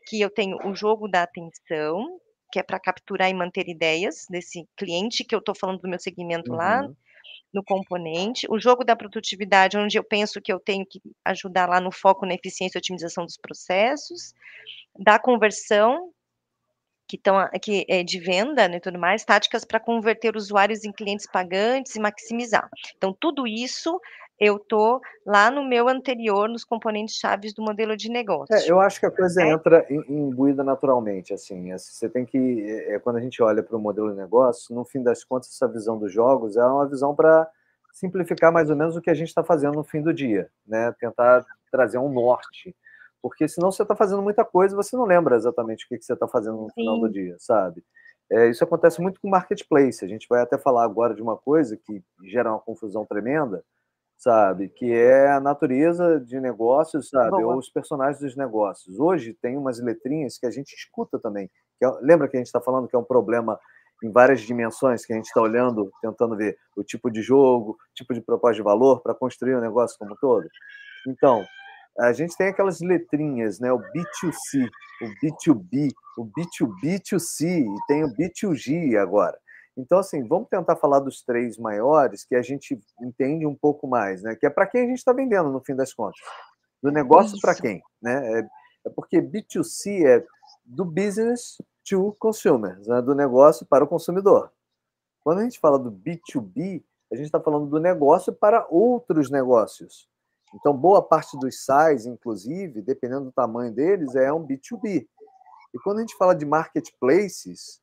que 0.09 0.21
eu 0.21 0.29
tenho 0.29 0.57
o 0.67 0.75
jogo 0.75 1.07
da 1.07 1.23
atenção, 1.23 2.19
que 2.51 2.59
é 2.59 2.65
para 2.65 2.81
capturar 2.81 3.31
e 3.31 3.35
manter 3.35 3.69
ideias 3.69 4.27
desse 4.29 4.69
cliente 4.77 5.23
que 5.23 5.37
eu 5.37 5.39
estou 5.39 5.55
falando 5.55 5.83
do 5.83 5.89
meu 5.89 6.01
segmento 6.01 6.51
uhum. 6.51 6.57
lá, 6.57 6.91
no 7.53 7.65
componente, 7.65 8.47
o 8.49 8.59
jogo 8.59 8.85
da 8.85 8.95
produtividade, 8.95 9.77
onde 9.77 9.99
eu 9.99 10.05
penso 10.05 10.41
que 10.41 10.53
eu 10.53 10.61
tenho 10.61 10.87
que 10.87 11.01
ajudar 11.25 11.69
lá 11.69 11.81
no 11.81 11.91
foco 11.91 12.25
na 12.25 12.35
eficiência 12.35 12.79
e 12.79 12.81
otimização 12.81 13.25
dos 13.25 13.37
processos, 13.37 14.35
da 14.99 15.19
conversão, 15.19 16.13
que, 17.09 17.17
estão 17.17 17.37
que 17.61 17.85
é 17.89 18.05
de 18.05 18.21
venda 18.21 18.69
né, 18.69 18.77
e 18.77 18.81
tudo 18.81 18.99
mais, 18.99 19.25
táticas 19.25 19.65
para 19.65 19.81
converter 19.81 20.37
usuários 20.37 20.85
em 20.85 20.93
clientes 20.93 21.27
pagantes 21.27 21.97
e 21.97 22.01
maximizar. 22.01 22.69
Então, 22.97 23.13
tudo 23.19 23.49
isso 23.49 24.01
eu 24.41 24.57
estou 24.57 25.03
lá 25.27 25.51
no 25.51 25.63
meu 25.63 25.87
anterior, 25.87 26.49
nos 26.49 26.65
componentes 26.65 27.17
chaves 27.17 27.53
do 27.53 27.63
modelo 27.63 27.95
de 27.95 28.11
negócio. 28.11 28.55
É, 28.55 28.71
eu 28.71 28.81
acho 28.81 28.99
que 28.99 29.05
a 29.05 29.11
coisa 29.11 29.43
é. 29.43 29.51
entra 29.51 29.87
imbuída 30.09 30.65
naturalmente, 30.65 31.35
assim, 31.35 31.77
você 31.77 32.09
tem 32.09 32.25
que, 32.25 32.65
é, 32.89 32.99
quando 32.99 33.17
a 33.17 33.21
gente 33.21 33.43
olha 33.43 33.63
para 33.63 33.77
o 33.77 33.81
modelo 33.81 34.11
de 34.11 34.17
negócio, 34.17 34.75
no 34.75 34.85
fim 34.85 35.03
das 35.03 35.23
contas, 35.23 35.51
essa 35.51 35.69
visão 35.69 35.99
dos 35.99 36.11
jogos 36.11 36.57
é 36.57 36.65
uma 36.65 36.89
visão 36.89 37.15
para 37.15 37.47
simplificar 37.93 38.51
mais 38.51 38.71
ou 38.71 38.77
menos 38.77 38.97
o 38.97 39.03
que 39.03 39.11
a 39.11 39.15
gente 39.15 39.29
está 39.29 39.45
fazendo 39.45 39.75
no 39.75 39.85
fim 39.85 40.01
do 40.01 40.15
dia, 40.15 40.49
né? 40.67 40.95
tentar 40.99 41.45
trazer 41.71 41.99
um 41.99 42.11
norte, 42.11 42.75
porque 43.21 43.47
senão 43.47 43.71
você 43.71 43.83
está 43.83 43.95
fazendo 43.95 44.23
muita 44.23 44.43
coisa 44.43 44.75
e 44.75 44.77
você 44.77 44.97
não 44.97 45.05
lembra 45.05 45.37
exatamente 45.37 45.85
o 45.85 45.89
que, 45.89 45.99
que 45.99 46.05
você 46.05 46.15
está 46.15 46.27
fazendo 46.27 46.57
no 46.57 46.69
Sim. 46.69 46.81
final 46.81 46.99
do 46.99 47.11
dia, 47.11 47.37
sabe? 47.39 47.85
É, 48.33 48.49
isso 48.49 48.65
acontece 48.65 49.03
muito 49.03 49.21
com 49.21 49.29
o 49.29 49.31
marketplace, 49.31 50.05
a 50.05 50.09
gente 50.09 50.27
vai 50.31 50.41
até 50.41 50.57
falar 50.57 50.85
agora 50.85 51.15
de 51.15 51.21
uma 51.21 51.37
coisa 51.37 51.77
que 51.77 52.03
gera 52.25 52.51
uma 52.51 52.61
confusão 52.61 53.05
tremenda, 53.05 53.63
sabe? 54.21 54.69
Que 54.69 54.93
é 54.93 55.31
a 55.31 55.41
natureza 55.41 56.21
de 56.21 56.39
negócios, 56.39 57.09
sabe? 57.09 57.31
Boa. 57.31 57.55
Ou 57.55 57.59
os 57.59 57.71
personagens 57.71 58.21
dos 58.21 58.37
negócios. 58.37 59.01
Hoje 59.01 59.35
tem 59.41 59.57
umas 59.57 59.81
letrinhas 59.81 60.37
que 60.39 60.47
a 60.47 60.51
gente 60.51 60.75
escuta 60.75 61.19
também. 61.19 61.51
É, 61.83 61.89
lembra 62.03 62.29
que 62.29 62.37
a 62.37 62.41
gente 62.41 62.47
está 62.47 62.61
falando 62.61 62.87
que 62.87 62.95
é 62.95 62.99
um 62.99 63.05
problema 63.05 63.59
em 64.05 64.11
várias 64.11 64.43
dimensões 64.43 65.07
que 65.07 65.13
a 65.15 65.17
gente 65.17 65.27
está 65.27 65.41
olhando, 65.41 65.91
tentando 66.03 66.37
ver 66.37 66.57
o 66.77 66.85
tipo 66.85 67.11
de 67.11 67.23
jogo, 67.23 67.79
tipo 67.95 68.13
de 68.13 68.21
proposta 68.21 68.57
de 68.57 68.63
valor 68.63 69.01
para 69.01 69.15
construir 69.15 69.55
o 69.55 69.61
negócio 69.61 69.99
como 69.99 70.13
um 70.13 70.17
todo? 70.17 70.47
Então, 71.09 71.43
a 71.99 72.13
gente 72.13 72.37
tem 72.37 72.49
aquelas 72.49 72.81
letrinhas, 72.81 73.59
né? 73.59 73.73
O 73.73 73.79
B2C, 73.79 74.69
o 75.03 75.07
B2B, 75.25 75.93
o 76.19 76.27
B2B2C 76.27 77.65
e 77.65 77.87
tem 77.89 78.05
o 78.05 78.15
B2G 78.15 78.97
agora. 78.97 79.39
Então, 79.77 79.99
assim, 79.99 80.27
vamos 80.27 80.49
tentar 80.49 80.77
falar 80.77 81.01
dos 81.01 81.23
três 81.23 81.57
maiores 81.57 82.25
que 82.25 82.35
a 82.35 82.43
gente 82.43 82.79
entende 83.01 83.47
um 83.47 83.55
pouco 83.55 83.87
mais, 83.87 84.23
né? 84.23 84.35
Que 84.35 84.47
é 84.47 84.51
para 84.51 84.67
quem 84.67 84.83
a 84.83 84.87
gente 84.87 84.99
está 84.99 85.13
vendendo, 85.13 85.51
no 85.51 85.61
fim 85.61 85.75
das 85.75 85.93
contas. 85.95 86.21
Do 86.83 86.91
negócio 86.91 87.39
para 87.41 87.55
quem, 87.55 87.83
né? 88.03 88.41
É, 88.41 88.49
é, 88.87 88.91
porque 88.91 89.21
B2C 89.21 90.07
é 90.07 90.25
do 90.65 90.85
business 90.85 91.59
to 91.89 92.15
consumer, 92.19 92.79
né? 92.87 93.01
do 93.03 93.15
negócio 93.15 93.67
para 93.67 93.85
o 93.85 93.89
consumidor. 93.89 94.53
Quando 95.23 95.41
a 95.41 95.45
gente 95.45 95.59
fala 95.61 95.79
do 95.79 95.91
B2B, 95.91 96.83
a 97.13 97.17
gente 97.17 97.27
está 97.27 97.41
falando 97.41 97.67
do 97.67 97.81
negócio 97.81 98.33
para 98.33 98.67
outros 98.71 99.31
negócios. 99.31 100.09
Então, 100.55 100.77
boa 100.77 101.03
parte 101.03 101.39
dos 101.39 101.65
SAIs, 101.65 102.07
inclusive, 102.07 102.83
dependendo 102.83 103.27
do 103.27 103.33
tamanho 103.33 103.73
deles, 103.73 104.15
é 104.15 104.33
um 104.33 104.45
B2B. 104.45 105.07
E 105.73 105.79
quando 105.85 105.99
a 105.99 106.01
gente 106.01 106.17
fala 106.17 106.35
de 106.35 106.45
marketplaces, 106.45 107.81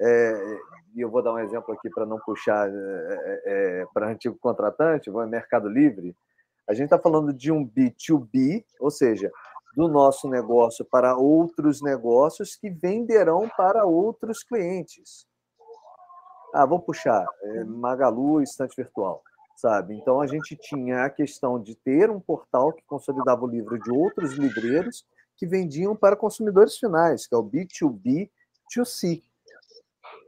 é, 0.00 0.58
e 0.94 1.00
eu 1.00 1.10
vou 1.10 1.22
dar 1.22 1.32
um 1.32 1.38
exemplo 1.38 1.74
aqui 1.74 1.90
para 1.90 2.06
não 2.06 2.18
puxar 2.18 2.68
é, 2.68 3.42
é, 3.44 3.86
para 3.92 4.08
antigo 4.08 4.36
contratante, 4.38 5.10
vou 5.10 5.24
em 5.24 5.30
Mercado 5.30 5.68
Livre. 5.68 6.16
A 6.68 6.74
gente 6.74 6.84
está 6.84 6.98
falando 6.98 7.32
de 7.32 7.50
um 7.50 7.66
B2B, 7.66 8.64
ou 8.80 8.90
seja, 8.90 9.30
do 9.76 9.88
nosso 9.88 10.28
negócio 10.28 10.84
para 10.84 11.16
outros 11.16 11.80
negócios 11.80 12.56
que 12.56 12.68
venderão 12.68 13.48
para 13.56 13.84
outros 13.84 14.42
clientes. 14.42 15.26
Ah, 16.54 16.66
vou 16.66 16.80
puxar 16.80 17.26
é, 17.42 17.64
Magalu, 17.64 18.42
estante 18.42 18.74
virtual, 18.76 19.22
sabe? 19.56 19.94
Então 19.94 20.20
a 20.20 20.26
gente 20.26 20.56
tinha 20.56 21.04
a 21.04 21.10
questão 21.10 21.60
de 21.62 21.74
ter 21.74 22.10
um 22.10 22.20
portal 22.20 22.72
que 22.72 22.82
consolidava 22.86 23.44
o 23.44 23.48
livro 23.48 23.78
de 23.78 23.90
outros 23.90 24.32
livreiros 24.32 25.04
que 25.36 25.46
vendiam 25.46 25.94
para 25.94 26.16
consumidores 26.16 26.76
finais, 26.76 27.26
que 27.26 27.34
é 27.34 27.38
o 27.38 27.44
B2B2C. 27.44 29.22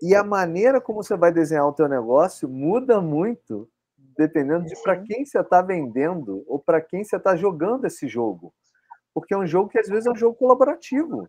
E 0.03 0.15
a 0.15 0.25
maneira 0.25 0.81
como 0.81 1.03
você 1.03 1.17
vai 1.17 1.33
desenhar 1.33 1.67
o 1.67 1.73
teu 1.73 1.89
negócio 1.89 2.49
muda 2.49 3.01
muito 3.01 3.69
dependendo 4.17 4.67
de 4.67 4.81
para 4.83 4.99
quem 4.99 5.25
você 5.25 5.41
está 5.41 5.63
vendendo 5.63 6.45
ou 6.47 6.59
para 6.59 6.81
quem 6.81 7.03
você 7.03 7.17
está 7.17 7.37
jogando 7.37 7.87
esse 7.87 8.07
jogo. 8.07 8.53
Porque 9.15 9.35
é 9.35 9.37
um 9.37 9.47
jogo 9.47 9.69
que 9.69 9.79
às 9.79 9.89
vezes 9.89 10.07
é 10.07 10.11
um 10.11 10.17
jogo 10.17 10.37
colaborativo. 10.37 11.29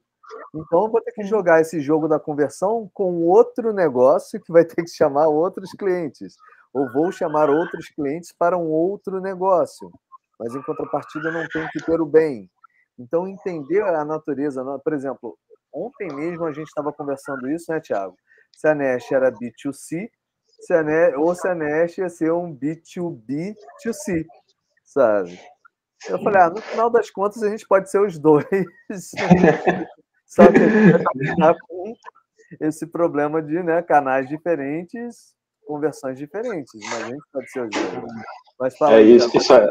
Então 0.53 0.85
eu 0.85 0.91
vou 0.91 1.01
ter 1.01 1.11
que 1.11 1.23
jogar 1.23 1.61
esse 1.61 1.79
jogo 1.79 2.07
da 2.07 2.19
conversão 2.19 2.89
com 2.93 3.25
outro 3.25 3.73
negócio 3.73 4.41
que 4.41 4.51
vai 4.51 4.65
ter 4.65 4.83
que 4.83 4.89
chamar 4.89 5.27
outros 5.27 5.71
clientes. 5.71 6.35
Ou 6.73 6.91
vou 6.91 7.11
chamar 7.11 7.49
outros 7.49 7.89
clientes 7.89 8.33
para 8.37 8.57
um 8.57 8.69
outro 8.69 9.19
negócio. 9.19 9.91
Mas 10.39 10.55
em 10.55 10.61
contrapartida 10.63 11.29
eu 11.29 11.33
não 11.33 11.47
tenho 11.47 11.67
que 11.69 11.83
ter 11.83 11.99
o 11.99 12.05
bem. 12.05 12.49
Então 12.97 13.27
entender 13.27 13.83
a 13.83 14.05
natureza, 14.05 14.63
por 14.79 14.93
exemplo, 14.93 15.37
ontem 15.73 16.13
mesmo 16.13 16.45
a 16.45 16.53
gente 16.53 16.67
estava 16.67 16.91
conversando 16.93 17.49
isso, 17.49 17.71
né, 17.71 17.79
Tiago? 17.79 18.15
Se 18.53 18.67
a 18.67 18.75
Nash 18.75 19.11
era 19.11 19.31
B2C, 19.31 20.09
se 20.61 20.73
a 20.73 20.83
Nash, 20.83 21.13
ou 21.17 21.33
se 21.33 21.47
a 21.47 21.55
Nash 21.55 21.97
ia 21.97 22.09
ser 22.09 22.31
um 22.31 22.55
B2B2C, 22.55 24.25
sabe? 24.83 25.39
Eu 26.09 26.21
falei, 26.23 26.41
ah, 26.41 26.49
no 26.49 26.61
final 26.61 26.89
das 26.89 27.09
contas 27.09 27.43
a 27.43 27.49
gente 27.49 27.67
pode 27.67 27.89
ser 27.89 28.01
os 28.01 28.17
dois. 28.17 28.45
Só 30.25 30.47
que 30.51 30.57
a 30.57 31.23
gente 31.23 31.39
vai 31.39 31.55
com 31.67 31.93
esse 32.59 32.87
problema 32.87 33.41
de 33.41 33.61
né, 33.61 33.81
canais 33.81 34.27
diferentes, 34.27 35.35
conversões 35.65 36.17
diferentes. 36.17 36.71
Mas 36.89 37.03
a 37.03 37.07
gente 37.07 37.23
pode 37.31 37.51
ser 37.51 37.61
os 37.61 37.69
dois. 37.69 38.13
Mas 38.59 38.77
fala 38.77 38.95
é 38.95 39.01
isso, 39.01 39.35
isso 39.35 39.53
é, 39.53 39.67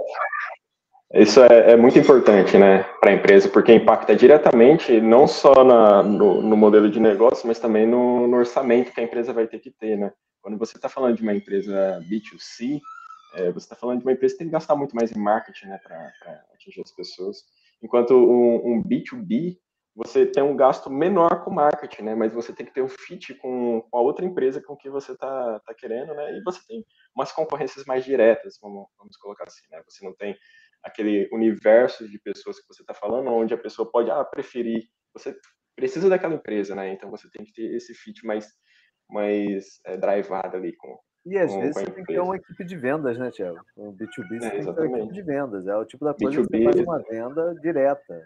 isso 1.13 1.41
é, 1.41 1.73
é, 1.73 1.77
muito 1.77 1.99
importante, 1.99 2.57
né, 2.57 2.85
para 3.01 3.11
a 3.11 3.15
empresa, 3.15 3.49
porque 3.49 3.75
impacta 3.75 4.15
diretamente 4.15 5.01
não 5.01 5.27
só 5.27 5.65
na, 5.65 6.03
no, 6.05 6.41
no, 6.41 6.57
modelo 6.57 6.89
de 6.89 7.01
negócio, 7.01 7.49
mas 7.49 7.59
também 7.59 7.85
no, 7.85 8.29
no, 8.29 8.37
orçamento 8.37 8.93
que 8.93 9.01
a 9.01 9.05
empresa 9.05 9.33
vai 9.33 9.49
ter 9.49 9.59
que 9.59 9.73
ter, 9.73 9.99
né. 9.99 10.13
Quando 10.41 10.57
você 10.57 10.77
está 10.77 10.89
falando 10.89 11.17
de 11.17 11.23
uma 11.23 11.35
empresa 11.35 12.01
B2C, 12.09 12.81
é, 13.35 13.51
você 13.51 13.65
está 13.67 13.75
falando 13.75 13.99
de 13.99 14.05
uma 14.05 14.13
empresa 14.13 14.35
que 14.35 14.39
tem 14.39 14.47
que 14.47 14.53
gastar 14.53 14.77
muito 14.77 14.95
mais 14.95 15.11
em 15.11 15.19
marketing, 15.19 15.67
né, 15.67 15.81
para 15.83 16.45
atingir 16.55 16.81
as 16.81 16.93
pessoas. 16.93 17.45
Enquanto 17.83 18.15
um, 18.15 18.75
um, 18.75 18.83
B2B, 18.83 19.59
você 19.97 20.25
tem 20.25 20.45
um 20.45 20.57
gasto 20.57 20.89
menor 20.89 21.43
com 21.43 21.51
marketing, 21.51 22.03
né, 22.03 22.15
mas 22.15 22.33
você 22.33 22.53
tem 22.53 22.65
que 22.65 22.73
ter 22.73 22.83
um 22.83 22.89
fit 22.89 23.35
com, 23.35 23.85
a 23.93 24.01
outra 24.01 24.25
empresa 24.25 24.63
com 24.63 24.77
que 24.77 24.89
você 24.89 25.11
está 25.11 25.59
tá 25.61 25.75
querendo, 25.75 26.15
né, 26.15 26.39
e 26.39 26.43
você 26.45 26.61
tem 26.69 26.85
umas 27.17 27.33
concorrências 27.33 27.85
mais 27.85 28.05
diretas, 28.05 28.61
vamos, 28.63 28.87
vamos 28.97 29.17
colocar 29.17 29.45
assim, 29.45 29.67
né, 29.73 29.83
você 29.85 30.05
não 30.05 30.15
tem 30.15 30.37
aquele 30.83 31.29
universo 31.33 32.09
de 32.09 32.19
pessoas 32.19 32.59
que 32.59 32.67
você 32.67 32.83
está 32.83 32.95
falando, 32.95 33.29
onde 33.29 33.55
a 33.55 33.59
pessoa 33.59 33.91
pode 33.91 34.11
ah, 34.11 34.25
preferir, 34.25 34.85
você 35.13 35.37
precisa 35.77 36.09
daquela 36.09 36.35
empresa, 36.35 36.75
né? 36.75 36.93
Então 36.93 37.11
você 37.11 37.29
tem 37.31 37.45
que 37.45 37.53
ter 37.53 37.75
esse 37.75 37.95
fit 37.95 38.25
mais, 38.25 38.49
mais 39.09 39.81
é, 39.87 39.97
drivado 39.97 40.57
ali 40.57 40.75
com. 40.77 40.99
E 41.27 41.37
às 41.39 41.53
com, 41.53 41.61
vezes 41.61 41.75
com 41.75 41.81
você 41.81 41.91
tem 41.91 42.05
que 42.05 42.13
ter 42.13 42.21
uma 42.21 42.37
equipe 42.37 42.65
de 42.65 42.77
vendas, 42.77 43.19
né, 43.19 43.31
Tiago? 43.31 43.61
O 43.77 43.93
B2B 43.93 44.41
você 44.41 44.47
é, 44.47 44.51
tem 44.51 44.65
que 44.65 44.73
ter 44.73 44.87
uma 44.87 44.99
equipe 44.99 45.15
de 45.15 45.23
vendas. 45.23 45.67
É 45.67 45.77
o 45.77 45.85
tipo 45.85 46.05
da 46.05 46.15
coisa 46.15 46.41
B2B, 46.41 46.51
que 46.51 46.59
você 46.59 46.65
faz 46.65 46.81
uma 46.81 46.99
venda 47.03 47.55
direta. 47.61 48.23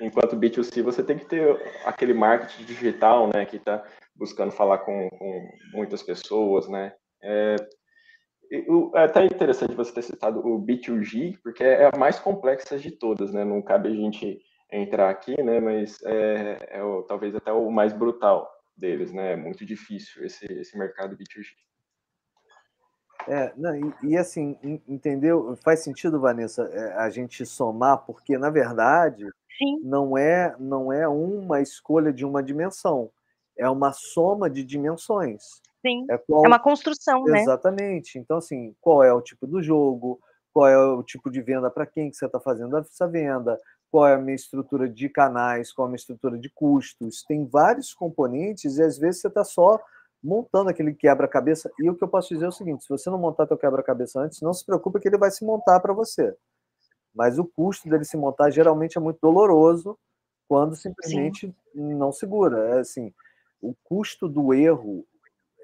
Enquanto 0.00 0.36
B2C 0.36 0.82
você 0.82 1.02
tem 1.02 1.18
que 1.18 1.26
ter 1.26 1.60
aquele 1.84 2.14
marketing 2.14 2.64
digital, 2.64 3.28
né, 3.34 3.44
que 3.44 3.56
está 3.56 3.84
buscando 4.14 4.52
falar 4.52 4.78
com, 4.78 5.08
com 5.10 5.48
muitas 5.72 6.02
pessoas, 6.02 6.68
né? 6.68 6.94
É, 7.22 7.56
é 8.50 9.04
até 9.04 9.24
interessante 9.24 9.74
você 9.74 9.92
ter 9.92 10.02
citado 10.02 10.40
o 10.40 10.60
B2G, 10.60 11.38
porque 11.42 11.62
é 11.62 11.90
a 11.92 11.98
mais 11.98 12.18
complexa 12.18 12.78
de 12.78 12.90
todas, 12.90 13.32
né? 13.32 13.44
Não 13.44 13.60
cabe 13.60 13.88
a 13.88 13.94
gente 13.94 14.40
entrar 14.70 15.10
aqui, 15.10 15.40
né? 15.42 15.60
Mas 15.60 16.02
é, 16.04 16.58
é 16.70 16.82
o, 16.82 17.02
talvez 17.02 17.34
até 17.34 17.52
o 17.52 17.70
mais 17.70 17.92
brutal 17.92 18.50
deles, 18.76 19.12
né? 19.12 19.32
É 19.32 19.36
muito 19.36 19.64
difícil 19.64 20.24
esse, 20.24 20.46
esse 20.46 20.78
mercado 20.78 21.16
B2G. 21.16 21.46
É, 23.26 23.52
não, 23.56 23.74
e, 23.76 23.94
e, 24.10 24.16
assim, 24.16 24.56
entendeu? 24.88 25.54
Faz 25.62 25.80
sentido, 25.80 26.20
Vanessa, 26.20 26.62
é, 26.72 26.94
a 26.94 27.10
gente 27.10 27.44
somar, 27.44 27.98
porque 28.06 28.38
na 28.38 28.48
verdade 28.48 29.26
Sim. 29.58 29.80
não 29.82 30.16
é 30.16 30.54
não 30.58 30.90
é 30.92 31.06
uma 31.06 31.60
escolha 31.60 32.12
de 32.12 32.24
uma 32.24 32.42
dimensão, 32.42 33.10
é 33.56 33.68
uma 33.68 33.92
soma 33.92 34.48
de 34.48 34.64
dimensões. 34.64 35.60
Sim. 35.84 36.06
É, 36.10 36.18
qual... 36.18 36.44
é 36.44 36.48
uma 36.48 36.58
construção, 36.58 37.18
Exatamente. 37.18 37.36
né? 37.36 37.42
Exatamente. 37.42 38.18
Então, 38.18 38.38
assim, 38.38 38.74
qual 38.80 39.02
é 39.02 39.12
o 39.12 39.22
tipo 39.22 39.46
do 39.46 39.62
jogo, 39.62 40.20
qual 40.52 40.66
é 40.66 40.78
o 40.78 41.02
tipo 41.02 41.30
de 41.30 41.40
venda 41.40 41.70
para 41.70 41.86
quem 41.86 42.10
que 42.10 42.16
você 42.16 42.26
está 42.26 42.40
fazendo 42.40 42.76
essa 42.76 43.06
venda, 43.06 43.58
qual 43.90 44.06
é 44.06 44.14
a 44.14 44.18
minha 44.18 44.34
estrutura 44.34 44.88
de 44.88 45.08
canais, 45.08 45.72
qual 45.72 45.86
é 45.86 45.88
a 45.88 45.90
minha 45.90 45.96
estrutura 45.96 46.38
de 46.38 46.50
custos. 46.50 47.24
Tem 47.26 47.46
vários 47.46 47.94
componentes 47.94 48.76
e 48.76 48.82
às 48.82 48.98
vezes 48.98 49.20
você 49.20 49.28
está 49.28 49.44
só 49.44 49.80
montando 50.22 50.70
aquele 50.70 50.92
quebra-cabeça. 50.92 51.70
E 51.78 51.88
o 51.88 51.94
que 51.94 52.04
eu 52.04 52.08
posso 52.08 52.28
dizer 52.28 52.46
é 52.46 52.48
o 52.48 52.52
seguinte: 52.52 52.84
se 52.84 52.88
você 52.88 53.08
não 53.08 53.18
montar 53.18 53.46
teu 53.46 53.56
quebra-cabeça 53.56 54.20
antes, 54.20 54.40
não 54.40 54.52
se 54.52 54.64
preocupe 54.64 55.00
que 55.00 55.08
ele 55.08 55.18
vai 55.18 55.30
se 55.30 55.44
montar 55.44 55.80
para 55.80 55.92
você. 55.92 56.34
Mas 57.14 57.38
o 57.38 57.44
custo 57.44 57.88
dele 57.88 58.04
se 58.04 58.16
montar 58.16 58.50
geralmente 58.50 58.98
é 58.98 59.00
muito 59.00 59.18
doloroso 59.20 59.98
quando 60.46 60.76
simplesmente 60.76 61.54
Sim. 61.72 61.94
não 61.94 62.12
segura. 62.12 62.76
É 62.76 62.80
assim, 62.80 63.12
o 63.60 63.74
custo 63.84 64.28
do 64.28 64.52
erro 64.54 65.04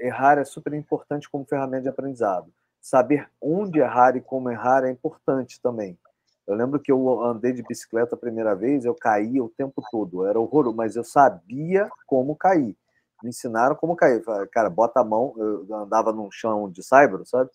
errar 0.04 0.38
é 0.38 0.44
super 0.44 0.72
importante 0.74 1.28
como 1.28 1.44
ferramenta 1.44 1.84
de 1.84 1.88
aprendizado. 1.88 2.52
Saber 2.80 3.28
onde 3.40 3.78
errar 3.78 4.16
e 4.16 4.20
como 4.20 4.50
errar 4.50 4.84
é 4.84 4.90
importante 4.90 5.60
também. 5.60 5.98
Eu 6.46 6.54
lembro 6.54 6.78
que 6.78 6.92
eu 6.92 7.24
andei 7.24 7.52
de 7.52 7.62
bicicleta 7.62 8.14
a 8.14 8.18
primeira 8.18 8.54
vez, 8.54 8.84
eu 8.84 8.94
caía 8.94 9.42
o 9.42 9.48
tempo 9.48 9.82
todo, 9.90 10.26
era 10.26 10.38
horroroso, 10.38 10.76
mas 10.76 10.94
eu 10.94 11.02
sabia 11.02 11.88
como 12.06 12.36
cair. 12.36 12.76
Me 13.22 13.30
ensinaram 13.30 13.74
como 13.74 13.96
cair. 13.96 14.22
Cara, 14.52 14.68
bota 14.68 15.00
a 15.00 15.04
mão, 15.04 15.34
eu 15.38 15.74
andava 15.74 16.12
num 16.12 16.30
chão 16.30 16.70
de 16.70 16.82
saibro, 16.82 17.24
sabe? 17.24 17.50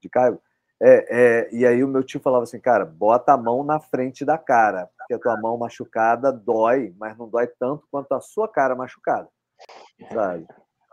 De 0.00 0.08
caibo. 0.08 0.40
É, 0.80 1.06
é, 1.08 1.54
e 1.54 1.66
aí 1.66 1.84
o 1.84 1.88
meu 1.88 2.02
tio 2.02 2.18
falava 2.20 2.44
assim, 2.44 2.58
cara, 2.58 2.84
bota 2.84 3.32
a 3.32 3.36
mão 3.36 3.62
na 3.62 3.78
frente 3.78 4.24
da 4.24 4.38
cara, 4.38 4.88
porque 4.98 5.14
a 5.14 5.18
tua 5.18 5.40
mão 5.40 5.56
machucada 5.56 6.32
dói, 6.32 6.94
mas 6.98 7.16
não 7.16 7.28
dói 7.28 7.46
tanto 7.46 7.86
quanto 7.90 8.12
a 8.12 8.20
sua 8.20 8.48
cara 8.48 8.74
machucada, 8.74 9.28
sabe? 10.12 10.46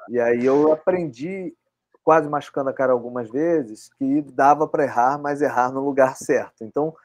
E 0.10 0.20
aí 0.20 0.45
eu 0.45 0.72
aprendi, 0.72 1.56
quase 2.04 2.28
machucando 2.28 2.70
a 2.70 2.74
cara 2.74 2.93
algumas 2.93 3.30
vezes, 3.30 3.89
que 3.93 4.22
dava 4.22 4.68
para 4.68 4.84
errar, 4.84 5.18
mas 5.18 5.41
errar 5.41 5.72
no 5.72 5.84
lugar 5.84 6.16
certo. 6.18 6.64
Então, 6.64 6.95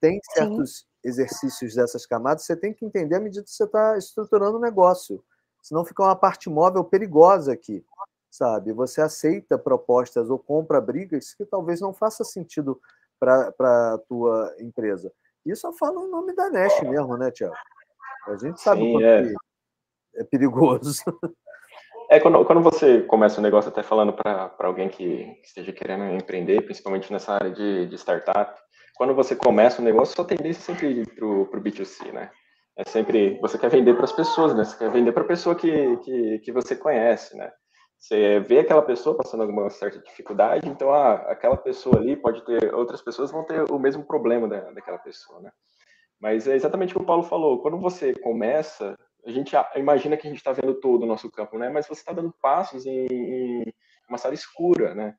tem 0.00 0.20
certos 0.32 0.78
Sim. 0.78 0.84
exercícios 1.04 1.74
dessas 1.74 2.06
camadas, 2.06 2.44
você 2.44 2.56
tem 2.56 2.72
que 2.72 2.84
entender 2.84 3.16
à 3.16 3.20
medida 3.20 3.44
que 3.44 3.50
você 3.50 3.64
está 3.64 3.96
estruturando 3.96 4.58
o 4.58 4.60
negócio. 4.60 5.24
Senão 5.62 5.84
fica 5.84 6.02
uma 6.02 6.14
parte 6.14 6.48
móvel 6.48 6.84
perigosa 6.84 7.52
aqui, 7.52 7.84
sabe? 8.30 8.72
Você 8.72 9.00
aceita 9.00 9.58
propostas 9.58 10.30
ou 10.30 10.38
compra 10.38 10.80
brigas 10.80 11.34
que 11.34 11.44
talvez 11.44 11.80
não 11.80 11.92
faça 11.92 12.22
sentido 12.22 12.80
para 13.18 13.48
a 13.58 13.98
tua 14.06 14.54
empresa. 14.60 15.12
Isso 15.44 15.66
eu 15.66 15.72
falo 15.72 16.06
em 16.06 16.10
nome 16.10 16.34
da 16.34 16.50
Nest 16.50 16.84
mesmo, 16.84 17.16
né, 17.16 17.30
Tiago? 17.30 17.56
A 18.26 18.36
gente 18.36 18.60
sabe 18.60 18.82
Sim, 18.82 18.88
o 18.88 18.92
quanto 18.92 19.04
é. 19.04 19.34
é 20.16 20.24
perigoso. 20.24 21.02
É, 22.08 22.20
quando, 22.20 22.44
quando 22.44 22.62
você 22.62 23.02
começa 23.02 23.40
um 23.40 23.42
negócio, 23.42 23.68
até 23.68 23.82
falando 23.82 24.12
para 24.12 24.54
alguém 24.60 24.88
que 24.88 25.38
esteja 25.42 25.72
querendo 25.72 26.04
empreender, 26.14 26.62
principalmente 26.62 27.12
nessa 27.12 27.34
área 27.34 27.50
de, 27.50 27.86
de 27.86 27.94
startup, 27.96 28.60
quando 28.96 29.14
você 29.14 29.34
começa 29.34 29.82
um 29.82 29.84
negócio, 29.84 30.14
sua 30.14 30.24
tendência 30.24 30.60
é 30.60 30.74
sempre 30.74 31.00
ir 31.00 31.14
para 31.14 31.26
o 31.26 31.62
B2C, 31.62 32.12
né? 32.12 32.30
É 32.76 32.84
sempre, 32.84 33.38
você 33.40 33.58
quer 33.58 33.70
vender 33.70 33.94
para 33.94 34.04
as 34.04 34.12
pessoas, 34.12 34.54
né? 34.54 34.64
Você 34.64 34.76
quer 34.76 34.90
vender 34.90 35.12
para 35.12 35.22
a 35.22 35.26
pessoa 35.26 35.54
que, 35.54 35.96
que, 35.98 36.38
que 36.40 36.52
você 36.52 36.76
conhece, 36.76 37.36
né? 37.36 37.50
Você 37.98 38.40
vê 38.40 38.60
aquela 38.60 38.82
pessoa 38.82 39.16
passando 39.16 39.42
alguma 39.42 39.68
certa 39.70 39.98
dificuldade, 39.98 40.68
então 40.68 40.92
ah, 40.92 41.14
aquela 41.28 41.56
pessoa 41.56 41.96
ali 41.96 42.14
pode 42.14 42.44
ter, 42.44 42.74
outras 42.74 43.02
pessoas 43.02 43.32
vão 43.32 43.44
ter 43.44 43.70
o 43.70 43.78
mesmo 43.78 44.04
problema 44.04 44.46
da, 44.46 44.60
daquela 44.72 44.98
pessoa, 44.98 45.40
né? 45.40 45.50
Mas 46.20 46.46
é 46.46 46.54
exatamente 46.54 46.92
o 46.92 46.98
que 46.98 47.02
o 47.02 47.06
Paulo 47.06 47.22
falou. 47.22 47.60
Quando 47.60 47.78
você 47.78 48.14
começa, 48.14 48.96
a 49.26 49.30
gente 49.32 49.54
imagina 49.74 50.16
que 50.16 50.26
a 50.26 50.30
gente 50.30 50.38
está 50.38 50.52
vendo 50.52 50.74
todo 50.74 51.02
o 51.02 51.06
nosso 51.06 51.30
campo, 51.30 51.58
né? 51.58 51.68
Mas 51.68 51.86
você 51.86 52.00
está 52.00 52.12
dando 52.12 52.32
passos 52.40 52.86
em, 52.86 53.06
em, 53.10 53.74
uma 54.08 54.18
sala 54.18 54.34
escura, 54.34 54.94
né? 54.94 55.16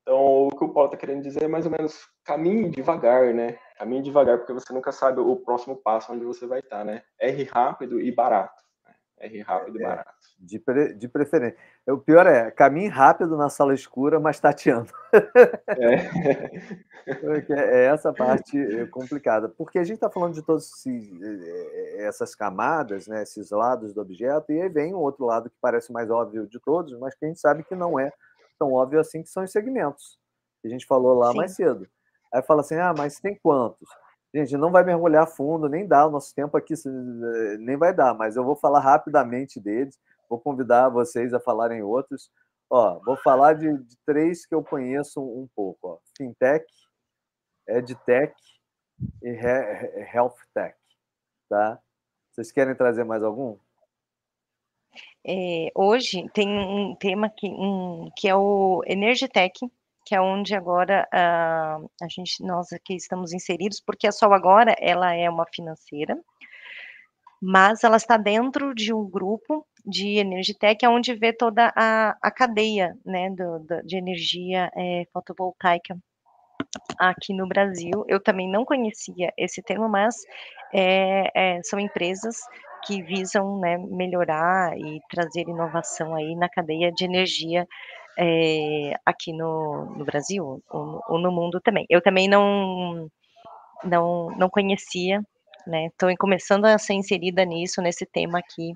Então, 0.00 0.46
o 0.46 0.50
que 0.50 0.64
o 0.64 0.72
Paulo 0.72 0.88
está 0.88 0.96
querendo 0.96 1.22
dizer 1.22 1.44
é 1.44 1.48
mais 1.48 1.66
ou 1.66 1.70
menos 1.70 2.00
caminhe 2.24 2.70
devagar, 2.70 3.32
né? 3.34 3.58
Caminhe 3.76 4.02
devagar, 4.02 4.38
porque 4.38 4.52
você 4.52 4.72
nunca 4.72 4.90
sabe 4.90 5.20
o 5.20 5.36
próximo 5.36 5.76
passo 5.76 6.12
onde 6.12 6.24
você 6.24 6.46
vai 6.46 6.60
estar, 6.60 6.78
tá, 6.78 6.84
né? 6.84 7.02
R 7.20 7.44
rápido 7.44 8.00
e 8.00 8.10
barato. 8.10 8.61
R 9.22 9.40
rápido 9.40 9.78
e 9.78 9.82
é, 9.82 9.86
barato. 9.86 10.12
De, 10.38 10.58
pre, 10.58 10.94
de 10.94 11.08
preferência. 11.08 11.56
O 11.86 11.98
pior 11.98 12.26
é, 12.26 12.50
caminhe 12.50 12.88
rápido 12.88 13.36
na 13.36 13.48
sala 13.48 13.72
escura, 13.72 14.18
mas 14.18 14.40
tateando. 14.40 14.90
É. 15.68 15.94
é 17.54 17.84
essa 17.86 18.12
parte 18.12 18.58
é 18.58 18.86
complicada. 18.86 19.48
Porque 19.48 19.78
a 19.78 19.84
gente 19.84 19.94
está 19.94 20.10
falando 20.10 20.34
de 20.34 20.42
todas 20.42 20.70
essas 21.98 22.34
camadas, 22.34 23.06
né, 23.06 23.22
esses 23.22 23.50
lados 23.50 23.94
do 23.94 24.00
objeto, 24.00 24.52
e 24.52 24.60
aí 24.60 24.68
vem 24.68 24.92
um 24.92 24.98
outro 24.98 25.24
lado 25.24 25.48
que 25.48 25.56
parece 25.60 25.92
mais 25.92 26.10
óbvio 26.10 26.46
de 26.46 26.58
todos, 26.58 26.98
mas 26.98 27.14
que 27.14 27.24
a 27.24 27.28
gente 27.28 27.40
sabe 27.40 27.62
que 27.62 27.74
não 27.74 27.98
é 27.98 28.12
tão 28.58 28.72
óbvio 28.72 29.00
assim, 29.00 29.22
que 29.22 29.28
são 29.28 29.44
os 29.44 29.52
segmentos. 29.52 30.18
Que 30.60 30.68
a 30.68 30.70
gente 30.70 30.86
falou 30.86 31.18
lá 31.18 31.30
Sim. 31.30 31.36
mais 31.36 31.52
cedo. 31.54 31.88
Aí 32.32 32.42
fala 32.42 32.62
assim, 32.62 32.76
ah, 32.76 32.94
mas 32.96 33.20
tem 33.20 33.38
quantos? 33.42 33.88
Gente, 34.34 34.56
não 34.56 34.70
vai 34.70 34.82
mergulhar 34.82 35.26
fundo, 35.26 35.68
nem 35.68 35.86
dá, 35.86 36.06
o 36.06 36.10
nosso 36.10 36.34
tempo 36.34 36.56
aqui 36.56 36.74
nem 37.58 37.76
vai 37.76 37.94
dar, 37.94 38.14
mas 38.14 38.34
eu 38.34 38.44
vou 38.44 38.56
falar 38.56 38.80
rapidamente 38.80 39.60
deles, 39.60 39.98
vou 40.28 40.40
convidar 40.40 40.88
vocês 40.88 41.34
a 41.34 41.40
falarem 41.40 41.82
outros. 41.82 42.30
Ó, 42.70 42.98
vou 43.04 43.16
falar 43.18 43.52
de, 43.52 43.76
de 43.76 43.96
três 44.06 44.46
que 44.46 44.54
eu 44.54 44.64
conheço 44.64 45.20
um, 45.20 45.46
pouco. 45.54 45.88
Ó. 45.88 45.98
Fintech, 46.16 46.64
EdTech 47.68 48.34
e 49.22 49.28
Health 50.14 50.38
Tech. 50.54 50.74
Tá? 51.50 51.78
Vocês 52.30 52.50
querem 52.50 52.74
trazer 52.74 53.04
mais 53.04 53.22
algum? 53.22 53.58
É, 55.26 55.70
hoje 55.74 56.26
tem 56.30 56.48
um 56.48 56.96
tema 56.96 57.28
que, 57.28 57.46
um, 57.46 58.10
que 58.16 58.26
é 58.26 58.34
o 58.34 58.82
Energitech, 58.86 59.70
que 60.04 60.14
é 60.14 60.20
onde 60.20 60.54
agora 60.54 61.08
uh, 61.12 61.90
a 62.02 62.08
gente, 62.08 62.44
nós 62.44 62.72
aqui 62.72 62.94
estamos 62.94 63.32
inseridos, 63.32 63.80
porque 63.80 64.06
a 64.06 64.12
Sol 64.12 64.32
agora 64.32 64.74
ela 64.78 65.14
é 65.14 65.28
uma 65.28 65.46
financeira, 65.52 66.16
mas 67.40 67.82
ela 67.82 67.96
está 67.96 68.16
dentro 68.16 68.74
de 68.74 68.92
um 68.94 69.08
grupo 69.08 69.66
de 69.84 70.18
Energitech, 70.18 70.86
onde 70.86 71.14
vê 71.14 71.32
toda 71.32 71.72
a, 71.76 72.16
a 72.22 72.30
cadeia 72.30 72.96
né, 73.04 73.30
do, 73.30 73.58
do, 73.60 73.82
de 73.84 73.96
energia 73.96 74.70
é, 74.76 75.04
fotovoltaica 75.12 75.96
aqui 76.98 77.34
no 77.34 77.46
Brasil. 77.48 78.04
Eu 78.08 78.22
também 78.22 78.48
não 78.48 78.64
conhecia 78.64 79.32
esse 79.36 79.62
termo, 79.62 79.88
mas 79.88 80.14
é, 80.72 81.30
é, 81.34 81.62
são 81.64 81.80
empresas 81.80 82.36
que 82.84 83.02
visam 83.02 83.58
né, 83.58 83.76
melhorar 83.78 84.76
e 84.76 85.00
trazer 85.10 85.42
inovação 85.42 86.14
aí 86.14 86.34
na 86.34 86.48
cadeia 86.48 86.90
de 86.92 87.04
energia 87.04 87.66
é, 88.18 88.94
aqui 89.04 89.32
no, 89.32 89.86
no 89.96 90.04
Brasil 90.04 90.62
ou, 90.70 91.02
ou, 91.08 91.18
no 91.18 91.30
mundo 91.32 91.60
também. 91.60 91.86
Eu 91.88 92.00
também 92.00 92.28
não 92.28 93.08
não, 93.84 94.28
não 94.36 94.48
conhecia, 94.48 95.20
né? 95.66 95.86
Estou 95.86 96.14
começando 96.18 96.66
a 96.66 96.78
ser 96.78 96.94
inserida 96.94 97.44
nisso, 97.44 97.82
nesse 97.82 98.06
tema 98.06 98.38
aqui, 98.38 98.72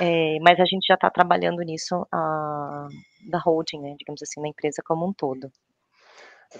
é, 0.00 0.38
mas 0.40 0.58
a 0.58 0.64
gente 0.64 0.86
já 0.86 0.94
está 0.94 1.10
trabalhando 1.10 1.60
nisso 1.62 2.06
a, 2.12 2.88
da 3.28 3.38
holding, 3.38 3.80
né, 3.80 3.94
digamos 3.98 4.22
assim, 4.22 4.40
na 4.40 4.48
empresa 4.48 4.82
como 4.84 5.06
um 5.06 5.12
todo. 5.12 5.50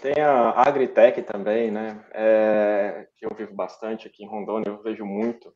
Tem 0.01 0.23
a 0.23 0.51
Agritech 0.51 1.21
também, 1.23 1.71
né? 1.71 2.05
É, 2.13 3.09
que 3.17 3.27
eu 3.27 3.35
vivo 3.35 3.55
bastante 3.55 4.07
aqui 4.07 4.25
em 4.25 4.29
Rondônia, 4.29 4.69
eu 4.69 4.83
vejo 4.83 5.05
muito. 5.05 5.53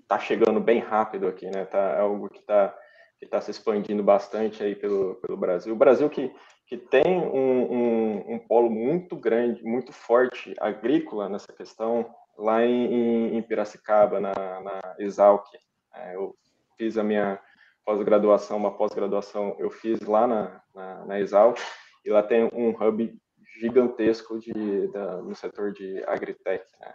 Está 0.00 0.18
chegando 0.18 0.60
bem 0.60 0.80
rápido 0.80 1.28
aqui, 1.28 1.46
né? 1.46 1.64
Tá, 1.64 1.78
é 1.78 2.00
algo 2.00 2.28
que 2.28 2.40
está 2.40 2.74
que 3.18 3.24
está 3.24 3.40
se 3.40 3.50
expandindo 3.50 4.02
bastante 4.02 4.62
aí 4.62 4.74
pelo, 4.74 5.16
pelo 5.16 5.36
Brasil. 5.36 5.72
O 5.72 5.76
Brasil 5.76 6.08
que, 6.10 6.32
que 6.66 6.76
tem 6.76 7.18
um, 7.18 7.72
um, 7.72 8.34
um 8.34 8.38
polo 8.38 8.70
muito 8.70 9.16
grande, 9.16 9.62
muito 9.64 9.92
forte 9.92 10.54
agrícola 10.58 11.28
nessa 11.28 11.52
questão, 11.52 12.14
lá 12.36 12.64
em, 12.64 13.36
em 13.36 13.42
Piracicaba, 13.42 14.20
na, 14.20 14.32
na 14.34 14.96
Exalc. 14.98 15.46
É, 15.94 16.14
eu 16.14 16.36
fiz 16.76 16.98
a 16.98 17.02
minha 17.02 17.40
pós-graduação, 17.84 18.56
uma 18.56 18.76
pós-graduação 18.76 19.56
eu 19.58 19.70
fiz 19.70 20.00
lá 20.00 20.26
na, 20.26 20.60
na, 20.74 21.04
na 21.06 21.20
Exalc, 21.20 21.58
e 22.04 22.10
lá 22.10 22.22
tem 22.22 22.44
um 22.52 22.70
hub 22.70 23.18
gigantesco 23.58 24.38
de, 24.38 24.88
da, 24.88 25.22
no 25.22 25.34
setor 25.34 25.72
de 25.72 26.02
agritech. 26.04 26.64
Né? 26.80 26.94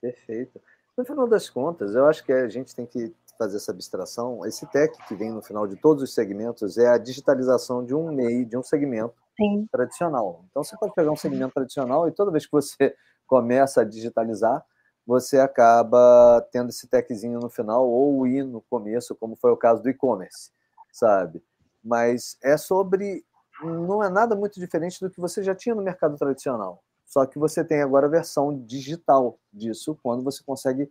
Perfeito. 0.00 0.60
No 0.96 1.04
final 1.04 1.26
das 1.26 1.48
contas, 1.48 1.94
eu 1.94 2.06
acho 2.06 2.24
que 2.24 2.32
a 2.32 2.48
gente 2.48 2.74
tem 2.74 2.84
que 2.84 3.14
fazer 3.40 3.56
essa 3.56 3.72
abstração. 3.72 4.44
Esse 4.44 4.66
tech 4.66 4.94
que 5.08 5.14
vem 5.14 5.32
no 5.32 5.40
final 5.40 5.66
de 5.66 5.74
todos 5.74 6.02
os 6.02 6.12
segmentos 6.12 6.76
é 6.76 6.88
a 6.88 6.98
digitalização 6.98 7.82
de 7.82 7.94
um 7.94 8.12
meio, 8.12 8.44
de 8.44 8.54
um 8.54 8.62
segmento 8.62 9.14
Sim. 9.34 9.66
tradicional. 9.72 10.44
Então, 10.50 10.62
você 10.62 10.76
pode 10.76 10.92
pegar 10.94 11.10
um 11.10 11.16
segmento 11.16 11.54
tradicional 11.54 12.06
e 12.06 12.12
toda 12.12 12.30
vez 12.30 12.44
que 12.44 12.52
você 12.52 12.94
começa 13.26 13.80
a 13.80 13.84
digitalizar, 13.84 14.62
você 15.06 15.38
acaba 15.38 16.46
tendo 16.52 16.68
esse 16.68 16.86
techzinho 16.86 17.40
no 17.40 17.48
final 17.48 17.88
ou 17.88 18.26
ir 18.26 18.44
no 18.44 18.60
começo, 18.60 19.14
como 19.14 19.34
foi 19.34 19.50
o 19.50 19.56
caso 19.56 19.82
do 19.82 19.88
e-commerce, 19.88 20.50
sabe? 20.92 21.42
Mas 21.82 22.36
é 22.42 22.58
sobre 22.58 23.24
não 23.62 24.02
é 24.02 24.10
nada 24.10 24.36
muito 24.36 24.60
diferente 24.60 25.00
do 25.00 25.10
que 25.10 25.20
você 25.20 25.42
já 25.42 25.54
tinha 25.54 25.74
no 25.74 25.82
mercado 25.82 26.16
tradicional. 26.16 26.82
Só 27.06 27.24
que 27.26 27.38
você 27.38 27.64
tem 27.64 27.80
agora 27.82 28.06
a 28.06 28.10
versão 28.10 28.56
digital 28.64 29.38
disso, 29.52 29.98
quando 30.02 30.22
você 30.22 30.42
consegue 30.44 30.90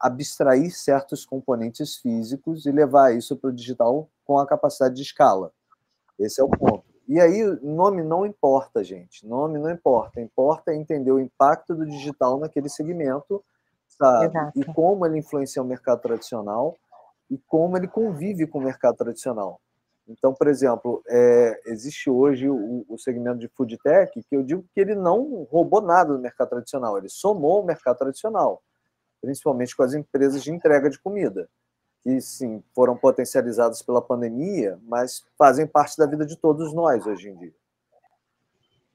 abstrair 0.00 0.70
certos 0.70 1.26
componentes 1.26 1.96
físicos 1.96 2.64
e 2.64 2.72
levar 2.72 3.14
isso 3.14 3.36
para 3.36 3.50
o 3.50 3.52
digital 3.52 4.08
com 4.24 4.38
a 4.38 4.46
capacidade 4.46 4.94
de 4.94 5.02
escala. 5.02 5.52
Esse 6.18 6.40
é 6.40 6.44
o 6.44 6.48
ponto. 6.48 6.84
E 7.06 7.20
aí, 7.20 7.42
nome 7.60 8.02
não 8.02 8.24
importa, 8.24 8.84
gente. 8.84 9.26
Nome 9.26 9.58
não 9.58 9.70
importa. 9.70 10.20
Importa 10.20 10.74
entender 10.74 11.10
o 11.10 11.18
impacto 11.18 11.74
do 11.74 11.84
digital 11.84 12.38
naquele 12.38 12.68
segmento, 12.68 13.44
sabe? 13.88 14.26
Exato. 14.26 14.60
E 14.60 14.64
como 14.72 15.04
ele 15.04 15.18
influencia 15.18 15.60
o 15.60 15.64
mercado 15.66 16.00
tradicional 16.00 16.78
e 17.28 17.36
como 17.36 17.76
ele 17.76 17.88
convive 17.88 18.46
com 18.46 18.58
o 18.58 18.62
mercado 18.62 18.96
tradicional. 18.96 19.60
Então, 20.10 20.34
por 20.34 20.48
exemplo, 20.48 21.02
é, 21.08 21.60
existe 21.66 22.10
hoje 22.10 22.48
o, 22.48 22.84
o, 22.88 22.98
segmento 22.98 23.38
de 23.38 23.48
food 23.48 23.78
tech 23.78 24.12
que 24.22 24.34
eu 24.34 24.42
digo 24.42 24.64
que 24.74 24.80
ele 24.80 24.94
não 24.94 25.44
roubou 25.50 25.80
nada 25.80 26.12
do 26.12 26.18
mercado 26.18 26.50
tradicional, 26.50 26.98
ele 26.98 27.08
somou 27.08 27.62
o 27.62 27.64
mercado 27.64 27.98
tradicional, 27.98 28.60
principalmente 29.20 29.76
com 29.76 29.82
as 29.82 29.94
empresas 29.94 30.42
de 30.42 30.50
entrega 30.50 30.88
de 30.88 30.98
comida, 30.98 31.48
que 32.02 32.20
sim 32.20 32.62
foram 32.74 32.96
potencializadas 32.96 33.82
pela 33.82 34.00
pandemia, 34.00 34.78
mas 34.82 35.24
fazem 35.38 35.66
parte 35.66 35.96
da 35.96 36.06
vida 36.06 36.24
de 36.24 36.36
todos 36.36 36.72
nós 36.72 37.06
hoje 37.06 37.28
em 37.28 37.36
dia. 37.36 37.54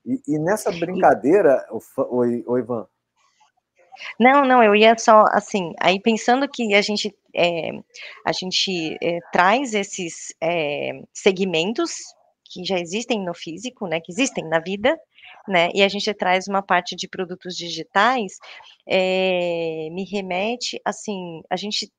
E, 0.06 0.22
e 0.28 0.40
nessa 0.40 0.72
brincadeira, 0.72 1.66
oi, 2.10 2.44
oi 2.46 2.60
Ivan. 2.60 2.88
Não, 4.20 4.44
não, 4.46 4.62
eu 4.62 4.76
ia 4.76 4.98
só 4.98 5.24
assim, 5.32 5.74
aí 5.80 6.00
pensando 6.00 6.48
que 6.50 6.74
a 6.76 6.82
gente 6.82 7.16
é, 7.34 7.72
a 8.26 8.32
gente 8.32 8.98
é, 9.02 9.20
traz 9.32 9.74
esses 9.74 10.34
é, 10.42 11.02
segmentos 11.14 11.96
que 12.44 12.64
já 12.64 12.80
existem 12.80 13.24
no 13.24 13.34
físico, 13.34 13.88
né, 13.88 14.00
que 14.00 14.12
existem 14.12 14.48
na 14.48 14.60
vida, 14.60 14.98
né, 15.48 15.70
e 15.74 15.84
a 15.84 15.88
gente 15.88 16.14
traz 16.14 16.48
uma 16.48 16.62
parte 16.62 16.96
de 16.96 17.08
produtos 17.08 17.56
digitais, 17.56 18.34
me 18.88 20.06
remete, 20.12 20.80
assim, 20.86 21.42
a 21.50 21.56
gente 21.56 21.92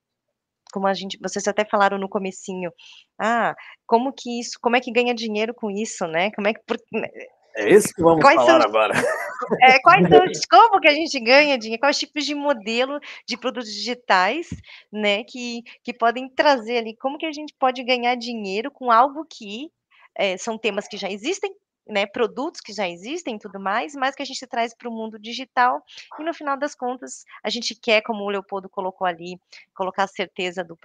como 0.72 0.86
a 0.86 0.92
gente, 0.92 1.16
vocês 1.22 1.46
até 1.48 1.64
falaram 1.64 1.96
no 1.96 2.08
comecinho, 2.08 2.70
ah, 3.18 3.54
como 3.86 4.12
que 4.12 4.40
isso, 4.40 4.58
como 4.60 4.76
é 4.76 4.80
que 4.80 4.92
ganha 4.92 5.14
dinheiro 5.14 5.54
com 5.54 5.70
isso, 5.70 6.06
né? 6.06 6.30
Como 6.32 6.48
é 6.48 6.52
que 6.52 6.60
por, 6.66 6.76
né, 6.92 7.08
é 7.56 7.70
isso 7.70 7.88
que 7.94 8.02
vamos 8.02 8.22
quais 8.22 8.36
falar 8.36 8.60
são, 8.60 8.68
agora. 8.68 8.92
É, 9.62 9.78
quais 9.80 10.08
são, 10.08 10.20
como 10.50 10.80
que 10.80 10.88
a 10.88 10.94
gente 10.94 11.18
ganha 11.20 11.58
dinheiro? 11.58 11.80
Quais 11.80 11.98
tipos 11.98 12.24
de 12.24 12.34
modelo 12.34 12.98
de 13.26 13.36
produtos 13.36 13.72
digitais, 13.72 14.48
né, 14.92 15.24
que, 15.24 15.62
que 15.82 15.92
podem 15.94 16.28
trazer 16.28 16.78
ali? 16.78 16.96
Como 16.96 17.16
que 17.16 17.26
a 17.26 17.32
gente 17.32 17.54
pode 17.58 17.82
ganhar 17.82 18.14
dinheiro 18.16 18.70
com 18.70 18.90
algo 18.90 19.26
que 19.28 19.70
é, 20.16 20.36
são 20.36 20.58
temas 20.58 20.86
que 20.86 20.96
já 20.96 21.10
existem, 21.10 21.50
né, 21.88 22.06
produtos 22.06 22.60
que 22.60 22.72
já 22.72 22.88
existem 22.88 23.36
e 23.36 23.38
tudo 23.38 23.60
mais, 23.60 23.94
mas 23.94 24.14
que 24.14 24.22
a 24.22 24.26
gente 24.26 24.46
traz 24.46 24.74
para 24.74 24.88
o 24.88 24.92
mundo 24.92 25.18
digital 25.18 25.82
e 26.18 26.24
no 26.24 26.34
final 26.34 26.56
das 26.56 26.74
contas 26.74 27.24
a 27.42 27.48
gente 27.48 27.74
quer, 27.74 28.02
como 28.02 28.24
o 28.24 28.28
Leopoldo 28.28 28.68
colocou 28.68 29.06
ali, 29.06 29.38
colocar 29.74 30.04
a 30.04 30.08
certeza 30.08 30.64
do 30.64 30.78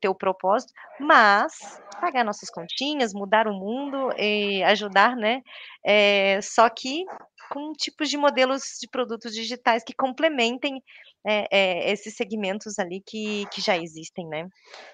teu, 0.00 0.14
propósito, 0.14 0.72
mas 1.00 1.80
pagar 2.00 2.24
nossas 2.24 2.50
continhas, 2.50 3.12
mudar 3.12 3.48
o 3.48 3.52
mundo 3.52 4.12
e 4.18 4.62
ajudar, 4.64 5.16
né? 5.16 5.42
É, 5.84 6.40
só 6.42 6.68
que 6.68 7.04
com 7.50 7.72
tipos 7.72 8.08
de 8.08 8.16
modelos 8.16 8.78
de 8.80 8.88
produtos 8.88 9.34
digitais 9.34 9.82
que 9.84 9.94
complementem 9.94 10.82
é, 11.26 11.46
é, 11.50 11.92
esses 11.92 12.14
segmentos 12.16 12.78
ali 12.78 13.02
que, 13.04 13.46
que 13.46 13.60
já 13.60 13.76
existem, 13.76 14.26
né? 14.26 14.48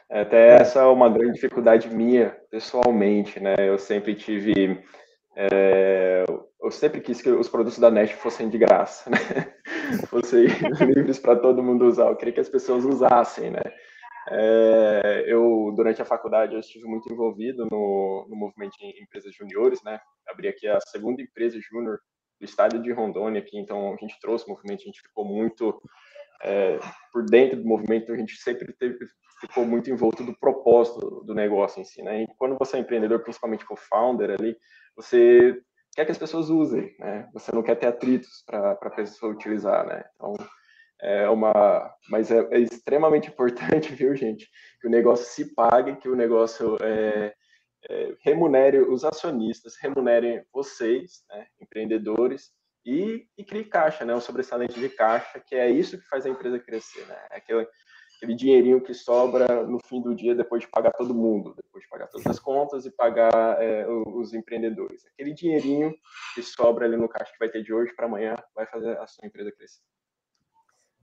Até 0.09 0.57
essa 0.57 0.81
é 0.81 0.85
uma 0.85 1.09
grande 1.09 1.35
dificuldade 1.35 1.89
minha, 1.89 2.31
pessoalmente, 2.51 3.41
né? 3.41 3.55
Eu 3.59 3.79
sempre 3.79 4.15
tive 4.15 4.83
é, 5.37 6.25
eu 6.63 6.71
sempre 6.71 7.01
quis 7.01 7.21
que 7.23 7.31
os 7.31 7.49
produtos 7.49 7.79
da 7.79 7.91
Nest 7.91 8.15
fossem 8.17 8.49
de 8.49 8.59
graça, 8.59 9.11
né? 9.11 9.17
fossem 10.09 10.47
livres 10.95 11.19
para 11.19 11.37
todo 11.37 11.63
mundo 11.63 11.87
usar. 11.87 12.09
Eu 12.09 12.17
queria 12.17 12.35
que 12.35 12.41
as 12.41 12.49
pessoas 12.49 12.85
usassem, 12.85 13.51
né? 13.51 13.63
É, 14.29 15.25
eu, 15.27 15.73
durante 15.75 16.03
a 16.03 16.05
faculdade, 16.05 16.55
eu 16.55 16.61
estive 16.61 16.85
muito 16.85 17.13
envolvido 17.13 17.67
no, 17.71 18.27
no 18.29 18.37
movimento 18.37 18.77
de 18.79 19.03
empresas 19.03 19.35
juniores, 19.35 19.83
né? 19.83 19.99
Abri 20.29 20.49
aqui 20.49 20.69
a 20.69 20.79
segunda 20.81 21.23
empresa 21.23 21.59
júnior 21.61 21.99
do 22.39 22.45
estado 22.45 22.81
de 22.81 22.93
Rondônia 22.93 23.41
aqui, 23.41 23.59
então 23.59 23.93
a 23.93 23.97
gente 23.97 24.19
trouxe 24.21 24.47
o 24.47 24.51
movimento, 24.51 24.83
a 24.83 24.87
gente 24.87 25.03
ficou 25.03 25.25
muito 25.25 25.81
é, 26.43 26.79
por 27.13 27.25
dentro 27.25 27.61
do 27.61 27.67
movimento, 27.67 28.13
a 28.13 28.17
gente 28.17 28.37
sempre 28.37 28.73
teve, 28.75 28.99
ficou 29.41 29.65
muito 29.65 29.91
envolto 29.91 30.23
do 30.25 30.39
propósito 30.39 31.23
do 31.25 31.35
negócio 31.35 31.81
em 31.81 31.85
si, 31.85 32.03
né? 32.03 32.23
E 32.23 32.27
quando 32.39 32.57
você 32.59 32.77
é 32.77 32.81
empreendedor, 32.81 33.23
principalmente 33.23 33.67
com 33.67 33.77
founder 33.77 34.31
ali, 34.31 34.57
você 34.97 35.61
quer 35.95 36.05
que 36.05 36.13
as 36.13 36.19
pessoas 36.19 36.51
usem, 36.51 36.95
né? 36.99 37.29
Você 37.33 37.53
não 37.55 37.63
quer 37.63 37.75
ter 37.77 37.87
atritos 37.87 38.43
para 38.47 38.73
a 38.73 38.91
pessoa 38.91 39.33
utilizar, 39.33 39.87
né? 39.87 40.05
Então, 40.15 40.35
é 41.01 41.29
uma... 41.29 41.93
Mas 42.09 42.31
é, 42.31 42.47
é, 42.51 42.61
extremamente 42.61 43.29
importante, 43.31 43.95
viu, 43.95 44.15
gente? 44.15 44.49
Que 44.81 44.89
o 44.89 44.91
negócio 44.91 45.27
se 45.27 45.55
pague, 45.55 45.97
que 45.97 46.09
o 46.09 46.17
negócio 46.17 46.77
é, 46.83 47.35
é, 47.89 48.15
remunere 48.23 48.81
os 48.81 49.05
acionistas, 49.05 49.75
remunere 49.81 50.45
vocês, 50.53 51.23
né, 51.29 51.47
empreendedores, 51.61 52.51
e, 52.85 53.27
e 53.37 53.45
crie 53.45 53.65
caixa, 53.65 54.05
né? 54.05 54.15
Um 54.15 54.21
sobressalente 54.21 54.79
de 54.79 54.89
caixa, 54.89 55.41
que 55.41 55.55
é 55.55 55.69
isso 55.69 55.99
que 55.99 56.09
faz 56.09 56.25
a 56.25 56.31
empresa 56.31 56.59
crescer, 56.59 57.07
né? 57.07 57.17
É 57.31 57.41
aquele, 58.21 58.35
dinheirinho 58.35 58.81
que 58.81 58.93
sobra 58.93 59.65
no 59.65 59.79
fim 59.87 60.01
do 60.01 60.15
dia 60.15 60.35
depois 60.35 60.63
de 60.63 60.69
pagar 60.69 60.93
todo 60.93 61.15
mundo, 61.15 61.55
depois 61.57 61.85
de 61.85 61.91
pagar 61.91 62.09
todas 62.09 62.27
as 62.27 62.39
contas 62.39 62.85
e 62.85 62.91
pagar 62.91 63.63
é, 63.63 63.87
os 63.89 64.35
empreendedores. 64.35 65.07
Aquele 65.07 65.33
dinheirinho 65.33 65.95
que 66.35 66.43
sobra 66.43 66.87
ali 66.87 66.97
no 66.97 67.09
caixa 67.09 67.33
que 67.33 67.39
vai 67.39 67.49
ter 67.49 67.63
de 67.63 67.73
hoje 67.73 67.93
para 67.95 68.07
amanhã 68.07 68.35
vai 68.55 68.67
fazer 68.67 68.99
a 68.99 69.07
sua 69.07 69.27
empresa 69.27 69.51
crescer. 69.53 69.83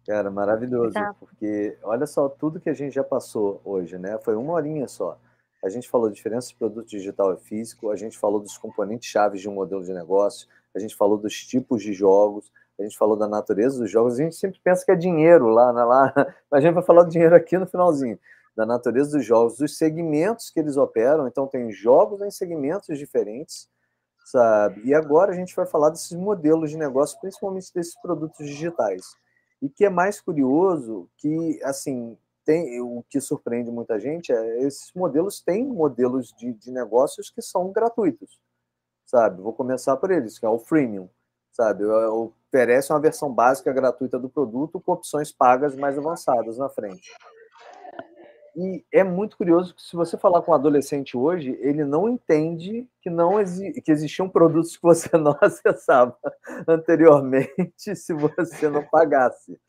Cara, 0.06 0.32
maravilhoso, 0.32 0.94
tá. 0.94 1.14
porque 1.20 1.78
olha 1.84 2.06
só 2.06 2.30
tudo 2.30 2.62
que 2.62 2.70
a 2.70 2.74
gente 2.74 2.94
já 2.94 3.04
passou 3.04 3.62
hoje, 3.66 3.98
né? 3.98 4.18
Foi 4.24 4.36
uma 4.36 4.54
horinha 4.54 4.88
só. 4.88 5.20
A 5.62 5.70
gente 5.70 5.90
falou 5.90 6.10
de 6.10 6.16
diferença 6.16 6.48
de 6.48 6.56
produto 6.56 6.88
digital 6.88 7.34
e 7.34 7.40
físico, 7.40 7.90
a 7.90 7.96
gente 7.96 8.18
falou 8.18 8.40
dos 8.40 8.58
componentes 8.58 9.10
chaves 9.10 9.42
de 9.42 9.50
um 9.50 9.54
modelo 9.54 9.84
de 9.84 9.94
negócio, 9.94 10.48
a 10.74 10.80
gente 10.80 10.96
falou 10.96 11.18
dos 11.18 11.46
tipos 11.46 11.84
de 11.84 11.92
jogos, 11.92 12.52
a 12.80 12.84
gente 12.84 12.98
falou 12.98 13.16
da 13.16 13.28
natureza 13.28 13.80
dos 13.80 13.90
jogos, 13.90 14.20
a 14.20 14.24
gente 14.24 14.36
sempre 14.36 14.60
pensa 14.64 14.86
que 14.86 14.92
é 14.92 14.96
dinheiro 14.96 15.48
lá, 15.48 15.74
né, 15.74 15.84
lá, 15.84 16.14
mas 16.50 16.60
a 16.60 16.62
gente 16.62 16.74
vai 16.74 16.84
falar 16.84 17.04
do 17.04 17.10
dinheiro 17.10 17.36
aqui 17.36 17.58
no 17.58 17.66
finalzinho, 17.66 18.20
da 18.56 18.66
natureza 18.66 19.18
dos 19.18 19.26
jogos, 19.26 19.58
dos 19.58 19.78
segmentos 19.78 20.50
que 20.50 20.60
eles 20.60 20.78
operam, 20.78 21.28
então 21.28 21.48
tem 21.48 21.72
jogos 21.72 22.22
em 22.22 22.32
segmentos 22.32 22.98
diferentes, 22.98 23.70
sabe? 24.26 24.82
E 24.84 24.94
agora 24.94 25.32
a 25.32 25.36
gente 25.36 25.56
vai 25.56 25.66
falar 25.66 25.90
desses 25.90 26.14
modelos 26.14 26.70
de 26.70 26.78
negócio, 26.78 27.20
principalmente 27.20 27.74
desses 27.74 28.00
produtos 28.02 28.46
digitais. 28.46 29.06
E 29.62 29.70
que 29.70 29.86
é 29.86 29.90
mais 29.90 30.20
curioso 30.22 31.10
que, 31.18 31.60
assim, 31.64 32.18
tem, 32.46 32.80
o 32.82 33.04
que 33.10 33.20
surpreende 33.20 33.72
muita 33.72 34.00
gente 34.00 34.32
é 34.32 34.62
esses 34.62 34.94
modelos 34.94 35.42
têm 35.42 35.66
modelos 35.66 36.34
de, 36.34 36.54
de 36.54 36.72
negócios 36.72 37.30
que 37.30 37.42
são 37.42 37.72
gratuitos, 37.72 38.40
sabe? 39.06 39.42
Vou 39.42 39.54
começar 39.54 39.98
por 39.98 40.12
eles, 40.12 40.40
que 40.40 40.46
é 40.46 40.50
o 40.50 40.60
freemium, 40.60 41.10
sabe? 41.58 41.84
Oferece 41.84 42.94
uma 42.94 43.00
versão 43.00 43.34
básica 43.34 43.74
gratuita 43.74 44.20
do 44.20 44.30
produto 44.30 44.80
com 44.80 44.92
opções 44.92 45.32
pagas 45.32 45.76
mais 45.76 45.98
avançadas 45.98 46.58
na 46.60 46.70
frente. 46.70 47.12
E 48.56 48.84
é 48.92 49.04
muito 49.04 49.38
curioso 49.38 49.76
que 49.76 49.82
se 49.84 49.96
você 49.96 50.18
falar 50.18 50.42
com 50.42 50.52
um 50.52 50.56
adolescente 50.56 51.16
hoje, 51.16 51.56
ele 51.62 51.86
não 51.86 52.10
entende 52.10 52.88
que 53.04 53.10
não 53.10 53.40
exi 53.40 53.72
que 53.82 53.92
existiam 53.92 54.28
produtos 54.28 54.76
que 54.76 54.82
você 54.82 55.16
não 55.16 55.38
acessava 55.42 56.18
anteriormente 56.68 57.96
se 57.96 58.14
você 58.14 58.68
não 58.68 58.84
pagasse, 58.84 59.60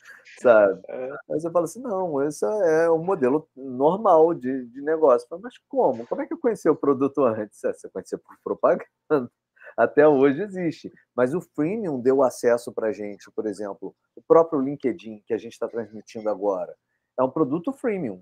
sabe? 0.40 0.80
É. 0.88 1.10
Aí 1.30 1.38
você 1.38 1.50
fala 1.50 1.66
assim, 1.66 1.82
não, 1.82 2.22
esse 2.26 2.46
é 2.46 2.88
o 2.88 2.96
modelo 2.96 3.46
normal 3.54 4.32
de, 4.32 4.64
de 4.64 4.80
negócio. 4.80 5.28
Mas 5.42 5.58
como? 5.68 6.06
Como 6.06 6.22
é 6.22 6.26
que 6.26 6.32
eu 6.32 6.38
conheci 6.38 6.66
o 6.70 6.76
produto 6.76 7.22
antes? 7.24 7.62
É, 7.64 7.74
você 7.74 7.90
conhecia 7.90 8.16
por 8.16 8.38
propaganda. 8.42 9.30
Até 9.78 10.08
hoje 10.08 10.42
existe. 10.42 10.92
Mas 11.14 11.34
o 11.34 11.40
freemium 11.40 12.00
deu 12.00 12.24
acesso 12.24 12.72
para 12.72 12.88
a 12.88 12.92
gente, 12.92 13.30
por 13.30 13.46
exemplo, 13.46 13.94
o 14.16 14.20
próprio 14.20 14.60
LinkedIn 14.60 15.22
que 15.24 15.32
a 15.32 15.38
gente 15.38 15.52
está 15.52 15.68
transmitindo 15.68 16.28
agora. 16.28 16.74
É 17.16 17.22
um 17.22 17.30
produto 17.30 17.72
freemium 17.72 18.20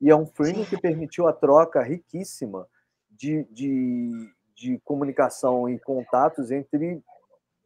e 0.00 0.08
é 0.08 0.14
um 0.14 0.24
freemium 0.24 0.64
que 0.64 0.80
permitiu 0.80 1.26
a 1.26 1.32
troca 1.32 1.82
riquíssima 1.82 2.68
de, 3.10 3.42
de, 3.50 4.32
de 4.54 4.78
comunicação 4.84 5.68
e 5.68 5.80
contatos 5.80 6.52
entre 6.52 7.02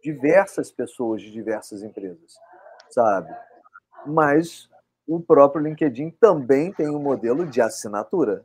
diversas 0.02 0.70
pessoas 0.70 1.20
de 1.20 1.30
diversas 1.30 1.82
empresas, 1.82 2.34
sabe? 2.90 3.30
Mas 4.06 4.70
o 5.06 5.20
próprio 5.20 5.62
LinkedIn 5.62 6.12
também 6.12 6.72
tem 6.72 6.88
um 6.88 7.02
modelo 7.02 7.46
de 7.46 7.60
assinatura, 7.60 8.42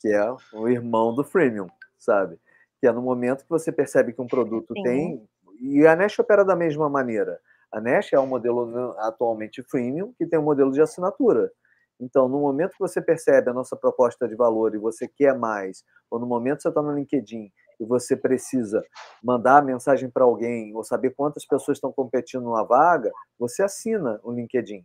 que 0.00 0.08
é 0.08 0.36
o 0.52 0.68
irmão 0.68 1.14
do 1.14 1.22
freemium, 1.22 1.68
sabe? 1.98 2.40
Que 2.84 2.88
é 2.88 2.92
no 2.92 3.00
momento 3.00 3.44
que 3.44 3.48
você 3.48 3.72
percebe 3.72 4.12
que 4.12 4.20
um 4.20 4.26
produto 4.26 4.74
Sim. 4.74 4.82
tem. 4.82 5.28
E 5.58 5.86
a 5.86 5.96
Nest 5.96 6.20
opera 6.20 6.44
da 6.44 6.54
mesma 6.54 6.86
maneira. 6.86 7.40
A 7.72 7.80
Nest 7.80 8.14
é 8.14 8.20
um 8.20 8.26
modelo 8.26 8.94
atualmente 8.98 9.62
freemium 9.62 10.12
que 10.18 10.26
tem 10.26 10.38
um 10.38 10.42
modelo 10.42 10.70
de 10.70 10.82
assinatura. 10.82 11.50
Então, 11.98 12.28
no 12.28 12.38
momento 12.38 12.72
que 12.72 12.78
você 12.78 13.00
percebe 13.00 13.48
a 13.48 13.54
nossa 13.54 13.74
proposta 13.74 14.28
de 14.28 14.34
valor 14.34 14.74
e 14.74 14.78
você 14.78 15.08
quer 15.08 15.34
mais, 15.34 15.82
ou 16.10 16.18
no 16.18 16.26
momento 16.26 16.58
que 16.58 16.64
você 16.64 16.68
está 16.68 16.82
no 16.82 16.92
LinkedIn 16.92 17.50
e 17.80 17.84
você 17.86 18.14
precisa 18.14 18.84
mandar 19.22 19.60
a 19.60 19.62
mensagem 19.62 20.10
para 20.10 20.24
alguém 20.24 20.76
ou 20.76 20.84
saber 20.84 21.14
quantas 21.14 21.46
pessoas 21.46 21.78
estão 21.78 21.90
competindo 21.90 22.42
numa 22.42 22.64
vaga, 22.64 23.10
você 23.38 23.62
assina 23.62 24.20
o 24.22 24.30
LinkedIn. 24.30 24.84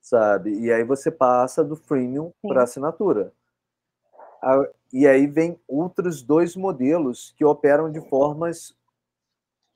Sabe? 0.00 0.56
E 0.56 0.72
aí 0.72 0.84
você 0.84 1.10
passa 1.10 1.64
do 1.64 1.74
freemium 1.74 2.32
para 2.46 2.62
assinatura. 2.62 3.32
E 4.92 5.06
aí 5.06 5.26
vem 5.26 5.58
outros 5.66 6.22
dois 6.22 6.54
modelos 6.54 7.32
que 7.36 7.44
operam 7.44 7.90
de 7.90 8.00
formas 8.08 8.76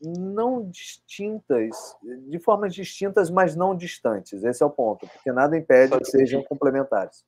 não 0.00 0.68
distintas, 0.68 1.96
de 2.28 2.38
formas 2.38 2.74
distintas, 2.74 3.30
mas 3.30 3.56
não 3.56 3.74
distantes. 3.74 4.44
Esse 4.44 4.62
é 4.62 4.66
o 4.66 4.70
ponto, 4.70 5.06
porque 5.08 5.32
nada 5.32 5.56
impede 5.56 5.96
que 5.98 6.04
sejam 6.04 6.42
complementares. 6.42 7.24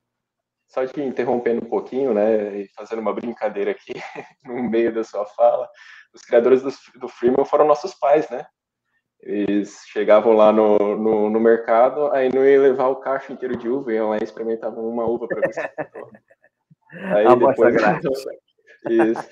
Só 0.67 0.87
te 0.87 1.01
interrompendo 1.01 1.65
um 1.65 1.69
pouquinho, 1.69 2.13
né, 2.13 2.59
e 2.59 2.69
fazendo 2.69 2.99
uma 2.99 3.15
brincadeira 3.15 3.71
aqui 3.71 3.95
no 4.45 4.63
meio 4.63 4.95
da 4.95 5.03
sua 5.03 5.25
fala, 5.25 5.69
os 6.13 6.21
criadores 6.21 6.63
do, 6.63 6.71
do 7.01 7.09
Freemium 7.09 7.45
foram 7.45 7.67
nossos 7.67 7.95
pais, 7.95 8.29
né? 8.29 8.47
Eles 9.21 9.83
chegavam 9.87 10.35
lá 10.35 10.53
no, 10.53 10.79
no, 10.79 11.31
no, 11.31 11.41
mercado, 11.41 12.13
aí 12.13 12.29
não 12.33 12.45
ia 12.45 12.61
levar 12.61 12.89
o 12.89 12.97
cacho 12.97 13.33
inteiro 13.33 13.57
de 13.57 13.69
uva, 13.69 13.93
iam 13.93 14.11
lá 14.11 14.19
e 14.19 14.23
experimentavam 14.23 14.87
uma 14.89 15.07
uva 15.07 15.27
para 15.27 15.41
ver 15.41 15.55
se 15.55 15.61
Aí 16.93 17.27
a 17.27 17.35
depois, 17.35 17.75
isso. 18.89 19.29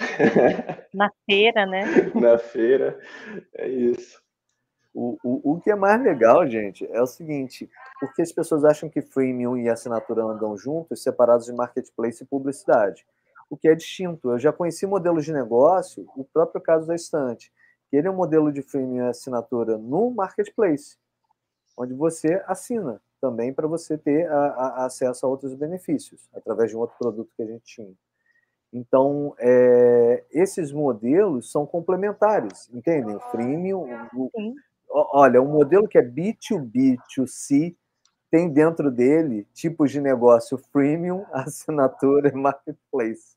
Na 0.93 1.11
feira, 1.25 1.67
né? 1.67 1.85
Na 2.15 2.39
feira, 2.39 2.99
é 3.55 3.69
isso. 3.69 4.21
O, 4.95 5.19
o, 5.23 5.53
o 5.53 5.61
que 5.61 5.71
é 5.71 5.75
mais 5.75 6.03
legal, 6.03 6.47
gente, 6.47 6.87
é 6.91 7.01
o 7.01 7.07
seguinte: 7.07 7.69
porque 8.01 8.23
as 8.23 8.33
pessoas 8.33 8.65
acham 8.65 8.89
que 8.89 9.03
freemium 9.03 9.57
e 9.57 9.69
assinatura 9.69 10.25
andam 10.25 10.57
juntos, 10.57 11.03
separados 11.03 11.47
de 11.47 11.53
marketplace 11.53 12.23
e 12.23 12.27
publicidade. 12.27 13.07
O 13.49 13.57
que 13.57 13.69
é 13.69 13.75
distinto. 13.75 14.31
Eu 14.31 14.39
já 14.39 14.53
conheci 14.53 14.87
modelos 14.87 15.25
de 15.25 15.33
negócio, 15.33 16.07
o 16.17 16.25
próprio 16.25 16.61
caso 16.61 16.87
da 16.87 16.95
Estante, 16.95 17.53
que 17.89 17.97
ele 17.97 18.09
é 18.09 18.11
um 18.11 18.17
modelo 18.17 18.53
de 18.53 18.63
freemium 18.63 19.07
e 19.07 19.09
assinatura 19.09 19.79
no 19.79 20.11
marketplace, 20.11 20.97
onde 21.77 21.95
você 21.95 22.43
assina 22.47 23.01
também 23.21 23.53
para 23.53 23.67
você 23.67 23.97
ter 23.97 24.29
a, 24.31 24.47
a, 24.47 24.87
acesso 24.87 25.27
a 25.27 25.29
outros 25.29 25.55
benefícios, 25.55 26.29
através 26.35 26.71
de 26.71 26.77
um 26.77 26.81
outro 26.81 26.97
produto 26.99 27.31
que 27.37 27.43
a 27.43 27.47
gente 27.47 27.65
tinha. 27.65 27.95
Então, 28.73 29.35
é, 29.39 30.25
esses 30.31 30.73
modelos 30.73 31.51
são 31.51 31.65
complementares, 31.65 32.69
entendem? 32.73 33.15
O 33.15 33.21
freemium, 33.21 33.87
o, 34.15 34.31
olha, 34.89 35.41
um 35.41 35.49
modelo 35.49 35.89
que 35.89 35.99
é 35.99 36.03
B2B2C 36.03 37.75
tem 38.31 38.51
dentro 38.51 38.91
dele 38.91 39.47
tipos 39.55 39.91
de 39.91 40.01
negócio 40.01 40.59
freemium, 40.73 41.25
assinatura 41.33 42.29
e 42.29 42.33
marketplace. 42.33 43.37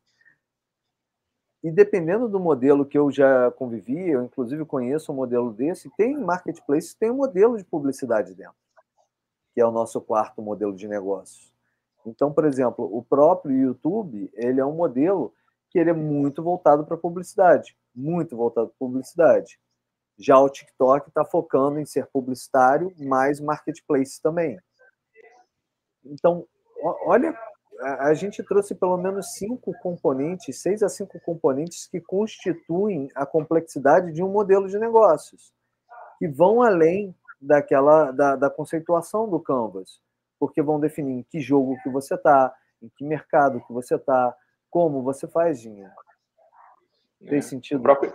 E 1.62 1.70
dependendo 1.70 2.30
do 2.30 2.40
modelo 2.40 2.86
que 2.86 2.98
eu 2.98 3.12
já 3.12 3.52
convivi, 3.52 4.10
eu 4.10 4.24
inclusive 4.24 4.64
conheço 4.66 5.12
um 5.12 5.16
modelo 5.16 5.52
desse, 5.52 5.90
tem 5.98 6.18
marketplace, 6.18 6.96
tem 6.98 7.12
um 7.12 7.18
modelo 7.18 7.58
de 7.58 7.66
publicidade 7.66 8.34
dentro, 8.34 8.56
que 9.54 9.62
é 9.62 9.66
o 9.66 9.72
nosso 9.72 10.00
quarto 10.02 10.42
modelo 10.42 10.76
de 10.76 10.88
negócio. 10.88 11.50
Então, 12.06 12.32
por 12.32 12.46
exemplo, 12.46 12.86
o 12.92 13.04
próprio 13.04 13.56
YouTube, 13.56 14.32
ele 14.34 14.60
é 14.60 14.66
um 14.66 14.76
modelo 14.76 15.34
que 15.70 15.78
ele 15.78 15.90
é 15.90 15.94
muito 15.94 16.42
voltado 16.42 16.86
para 16.86 16.98
publicidade, 16.98 17.78
muito 17.94 18.36
voltado 18.36 18.68
para 18.68 18.78
publicidade. 18.78 19.60
Já 20.18 20.38
o 20.40 20.50
TikTok 20.50 21.08
está 21.08 21.24
focando 21.24 21.80
em 21.80 21.86
ser 21.86 22.08
publicitário, 22.08 22.94
mais 22.98 23.40
marketplace 23.40 24.22
também. 24.22 24.60
Então, 26.04 26.46
olha, 27.06 27.38
a 27.82 28.14
gente 28.14 28.44
trouxe 28.44 28.76
pelo 28.76 28.98
menos 28.98 29.34
cinco 29.34 29.74
componentes, 29.82 30.62
seis 30.62 30.84
a 30.84 30.90
cinco 30.90 31.20
componentes 31.22 31.88
que 31.88 32.02
constituem 32.02 33.10
a 33.16 33.26
complexidade 33.26 34.12
de 34.12 34.24
um 34.24 34.30
modelo 34.30 34.68
de 34.68 34.78
negócios, 34.78 35.54
que 36.18 36.28
vão 36.28 36.62
além 36.62 37.16
daquela 37.42 38.12
da, 38.12 38.36
da 38.36 38.50
conceituação 38.50 39.30
do 39.30 39.40
Canvas 39.40 40.02
porque 40.40 40.62
vão 40.62 40.80
definir 40.80 41.14
em 41.14 41.24
que 41.24 41.40
jogo 41.40 41.78
que 41.84 41.90
você 41.90 42.16
está, 42.16 42.54
em 42.82 42.90
que 42.96 43.04
mercado 43.04 43.62
que 43.68 43.74
você 43.74 43.96
está, 43.96 44.34
como 44.70 45.04
você 45.04 45.28
faz 45.28 45.60
dinheiro. 45.60 45.92
Tem 47.28 47.40
é, 47.40 47.42
sentido? 47.42 47.80
O 47.80 47.84
próprio, 47.84 48.14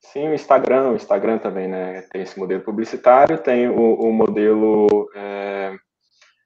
sim, 0.00 0.28
o 0.28 0.34
Instagram, 0.34 0.90
o 0.90 0.96
Instagram 0.96 1.38
também, 1.38 1.68
né? 1.68 2.02
Tem 2.10 2.22
esse 2.22 2.38
modelo 2.38 2.62
publicitário, 2.62 3.42
tem 3.42 3.68
o, 3.68 3.94
o 3.94 4.10
modelo 4.10 4.86
é, 5.14 5.76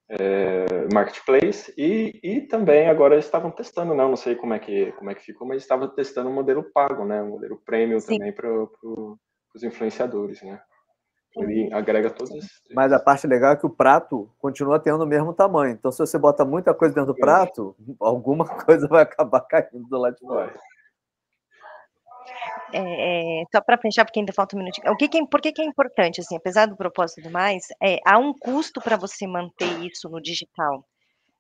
é, 0.09 0.89
marketplace 0.93 1.73
e, 1.79 2.19
e 2.23 2.41
também 2.41 2.89
agora 2.89 3.15
eles 3.15 3.27
estavam 3.27 3.53
testando, 3.53 3.95
não, 3.95 4.05
né? 4.05 4.11
não 4.11 4.17
sei 4.17 4.35
como 4.35 4.55
é 4.55 4.59
que 4.59 4.91
como 4.93 5.11
é 5.11 5.15
que 5.15 5.23
ficou, 5.23 5.47
mas 5.47 5.63
estavam 5.63 5.89
testando 5.89 6.29
o 6.29 6.33
um 6.33 6.35
modelo 6.35 6.65
pago, 6.73 7.05
né? 7.05 7.23
Um 7.23 7.31
modelo 7.31 7.63
premium 7.65 8.01
sim. 8.01 8.19
também 8.19 8.33
para 8.33 8.49
pro, 8.49 9.17
os 9.55 9.63
influenciadores, 9.63 10.43
né? 10.43 10.61
Ele 11.39 11.72
agrega 11.72 12.11
todos 12.11 12.34
esses. 12.34 12.51
Mas 12.74 12.93
a 12.93 12.99
parte 12.99 13.26
legal 13.26 13.53
é 13.53 13.57
que 13.57 13.66
o 13.66 13.70
prato 13.70 14.30
continua 14.39 14.78
tendo 14.78 15.03
o 15.03 15.07
mesmo 15.07 15.32
tamanho. 15.32 15.72
Então, 15.72 15.91
se 15.91 15.99
você 15.99 16.18
bota 16.18 16.45
muita 16.45 16.74
coisa 16.74 16.95
dentro 16.95 17.12
do 17.12 17.18
prato, 17.18 17.76
alguma 18.01 18.47
coisa 18.47 18.86
vai 18.89 19.03
acabar 19.03 19.41
caindo 19.49 19.89
do 19.89 19.99
lado 19.99 20.14
de 20.14 20.26
fora. 20.26 20.55
É, 22.72 23.41
é, 23.41 23.45
só 23.55 23.61
para 23.62 23.78
fechar, 23.78 24.05
porque 24.05 24.20
ainda 24.20 24.32
falta 24.32 24.55
um 24.55 24.59
minutinho. 24.59 24.93
O 24.93 24.97
que, 24.97 25.09
que 25.09 25.18
é, 25.18 25.26
por 25.26 25.41
que, 25.41 25.53
que 25.53 25.62
é 25.62 25.64
importante, 25.64 26.20
assim, 26.20 26.36
apesar 26.36 26.66
do 26.66 26.76
propósito 26.76 27.20
e 27.20 27.22
tudo 27.22 27.32
mais, 27.32 27.64
é, 27.82 27.99
há 28.07 28.18
um 28.18 28.34
custo 28.39 28.80
para 28.80 28.97
você 28.97 29.26
manter 29.26 29.80
isso 29.80 30.09
no 30.09 30.20
digital 30.20 30.84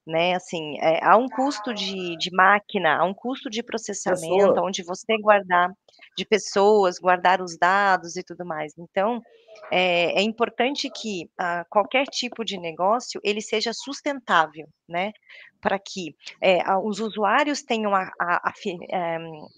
né? 0.08 0.34
Assim, 0.34 0.78
é, 0.80 1.04
há 1.04 1.16
um 1.16 1.28
custo 1.28 1.74
de, 1.74 2.16
de 2.16 2.30
máquina, 2.32 2.96
há 2.96 3.04
um 3.04 3.12
custo 3.12 3.50
de 3.50 3.62
processamento, 3.62 4.48
Pessoa. 4.48 4.66
onde 4.66 4.82
você 4.82 5.18
guardar 5.20 5.70
de 6.16 6.24
pessoas, 6.24 6.98
guardar 6.98 7.42
os 7.42 7.56
dados 7.58 8.16
e 8.16 8.24
tudo 8.24 8.44
mais. 8.44 8.72
Então, 8.78 9.22
é, 9.70 10.18
é 10.18 10.22
importante 10.22 10.90
que 10.90 11.30
ah, 11.38 11.64
qualquer 11.68 12.06
tipo 12.06 12.44
de 12.44 12.58
negócio 12.58 13.20
ele 13.22 13.42
seja 13.42 13.72
sustentável, 13.74 14.66
né? 14.88 15.12
Para 15.60 15.78
que 15.78 16.16
é, 16.40 16.58
os 16.82 17.00
usuários 17.00 17.62
tenham 17.62 17.94
a, 17.94 18.10
a, 18.18 18.48
a, 18.48 18.52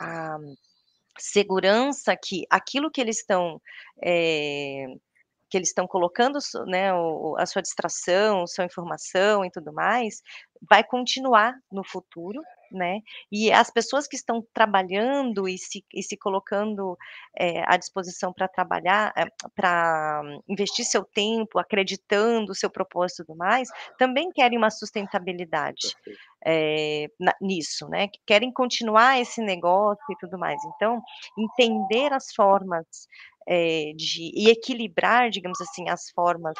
a, 0.00 0.38
segurança 1.18 2.16
que 2.16 2.44
aquilo 2.50 2.90
que 2.90 3.00
eles 3.00 3.20
estão 3.20 3.60
é, 4.02 4.86
que 5.50 5.56
eles 5.56 5.68
estão 5.68 5.86
colocando 5.86 6.38
né, 6.66 6.94
o, 6.94 7.36
a 7.38 7.44
sua 7.44 7.60
distração, 7.60 8.46
sua 8.46 8.64
informação 8.64 9.44
e 9.44 9.50
tudo 9.50 9.72
mais, 9.72 10.22
vai 10.68 10.84
continuar 10.84 11.54
no 11.72 11.82
futuro, 11.84 12.40
né? 12.70 13.00
E 13.32 13.50
as 13.50 13.70
pessoas 13.70 14.06
que 14.06 14.14
estão 14.14 14.46
trabalhando 14.54 15.48
e 15.48 15.58
se, 15.58 15.84
e 15.92 16.02
se 16.02 16.16
colocando 16.16 16.96
é, 17.36 17.64
à 17.66 17.76
disposição 17.76 18.32
para 18.32 18.46
trabalhar, 18.46 19.12
é, 19.16 19.24
para 19.56 20.22
investir 20.48 20.84
seu 20.84 21.04
tempo, 21.04 21.58
acreditando 21.58 22.52
o 22.52 22.54
seu 22.54 22.70
propósito 22.70 23.22
e 23.22 23.26
tudo 23.26 23.36
mais, 23.36 23.68
também 23.98 24.30
querem 24.30 24.56
uma 24.56 24.70
sustentabilidade 24.70 25.94
é, 26.46 27.06
na, 27.18 27.34
nisso, 27.40 27.88
né? 27.88 28.06
Que 28.06 28.20
querem 28.26 28.52
continuar 28.52 29.20
esse 29.20 29.42
negócio 29.42 30.04
e 30.10 30.16
tudo 30.18 30.38
mais. 30.38 30.62
Então, 30.76 31.02
entender 31.36 32.12
as 32.12 32.32
formas 32.34 32.86
de 33.46 34.32
e 34.34 34.50
equilibrar, 34.50 35.30
digamos 35.30 35.60
assim, 35.60 35.88
as 35.88 36.10
formas 36.10 36.54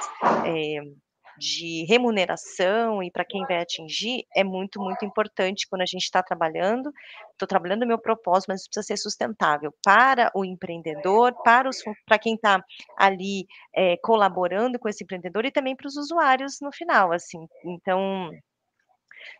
de 1.40 1.86
remuneração 1.86 3.02
e 3.02 3.10
para 3.10 3.24
quem 3.24 3.44
vai 3.46 3.62
atingir 3.62 4.26
é 4.36 4.44
muito, 4.44 4.78
muito 4.78 5.06
importante 5.06 5.66
quando 5.68 5.80
a 5.80 5.86
gente 5.86 6.02
está 6.02 6.22
trabalhando. 6.22 6.92
Estou 7.32 7.48
trabalhando 7.48 7.82
o 7.82 7.86
meu 7.86 7.98
propósito, 7.98 8.50
mas 8.50 8.68
precisa 8.68 8.86
ser 8.86 8.96
sustentável 8.98 9.72
para 9.82 10.30
o 10.34 10.44
empreendedor, 10.44 11.34
para, 11.42 11.68
os, 11.68 11.78
para 12.06 12.18
quem 12.18 12.34
está 12.34 12.62
ali 12.98 13.46
é, 13.74 13.96
colaborando 14.02 14.78
com 14.78 14.88
esse 14.88 15.02
empreendedor 15.02 15.46
e 15.46 15.50
também 15.50 15.74
para 15.74 15.88
os 15.88 15.96
usuários 15.96 16.58
no 16.60 16.70
final, 16.72 17.10
assim. 17.10 17.46
Então, 17.64 18.30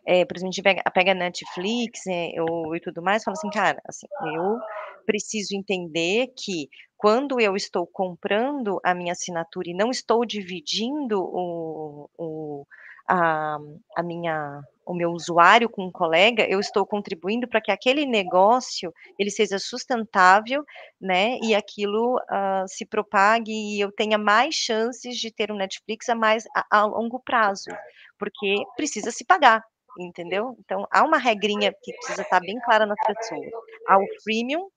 é, 0.07 0.25
por 0.25 0.35
exemplo, 0.35 0.49
a 0.49 0.53
gente 0.53 0.63
pega, 0.63 0.81
pega 0.91 1.13
Netflix 1.13 2.07
é, 2.07 2.31
ou, 2.49 2.75
e 2.75 2.79
tudo 2.79 3.03
mais, 3.03 3.23
fala 3.23 3.33
assim, 3.37 3.49
cara, 3.51 3.79
assim, 3.87 4.07
eu 4.33 4.57
preciso 5.05 5.55
entender 5.55 6.27
que 6.37 6.69
quando 6.97 7.39
eu 7.39 7.55
estou 7.55 7.87
comprando 7.87 8.79
a 8.83 8.93
minha 8.93 9.13
assinatura 9.13 9.69
e 9.69 9.73
não 9.73 9.89
estou 9.89 10.23
dividindo 10.23 11.19
o, 11.19 12.07
o, 12.17 12.65
a, 13.07 13.57
a 13.97 14.03
minha, 14.03 14.61
o 14.85 14.93
meu 14.93 15.09
usuário 15.11 15.67
com 15.67 15.85
um 15.85 15.91
colega, 15.91 16.45
eu 16.47 16.59
estou 16.59 16.85
contribuindo 16.85 17.47
para 17.47 17.59
que 17.59 17.71
aquele 17.71 18.05
negócio 18.05 18.93
ele 19.17 19.31
seja 19.31 19.57
sustentável, 19.57 20.63
né, 20.99 21.37
e 21.41 21.55
aquilo 21.55 22.17
uh, 22.17 22.67
se 22.67 22.85
propague 22.85 23.51
e 23.51 23.81
eu 23.81 23.91
tenha 23.91 24.17
mais 24.17 24.55
chances 24.55 25.17
de 25.17 25.33
ter 25.33 25.51
um 25.51 25.57
Netflix 25.57 26.07
a 26.07 26.15
mais 26.15 26.45
a, 26.55 26.65
a 26.69 26.85
longo 26.85 27.19
prazo, 27.19 27.71
porque 28.17 28.63
precisa 28.75 29.11
se 29.11 29.25
pagar, 29.25 29.63
entendeu? 29.99 30.55
Então 30.59 30.85
há 30.91 31.03
uma 31.03 31.17
regrinha 31.17 31.73
que 31.81 31.93
precisa 31.93 32.21
estar 32.21 32.39
bem 32.39 32.59
clara 32.63 32.85
nas 32.85 32.99
pessoas. 33.05 33.49
Há 33.87 33.97
o 33.97 34.05
freemium, 34.23 34.69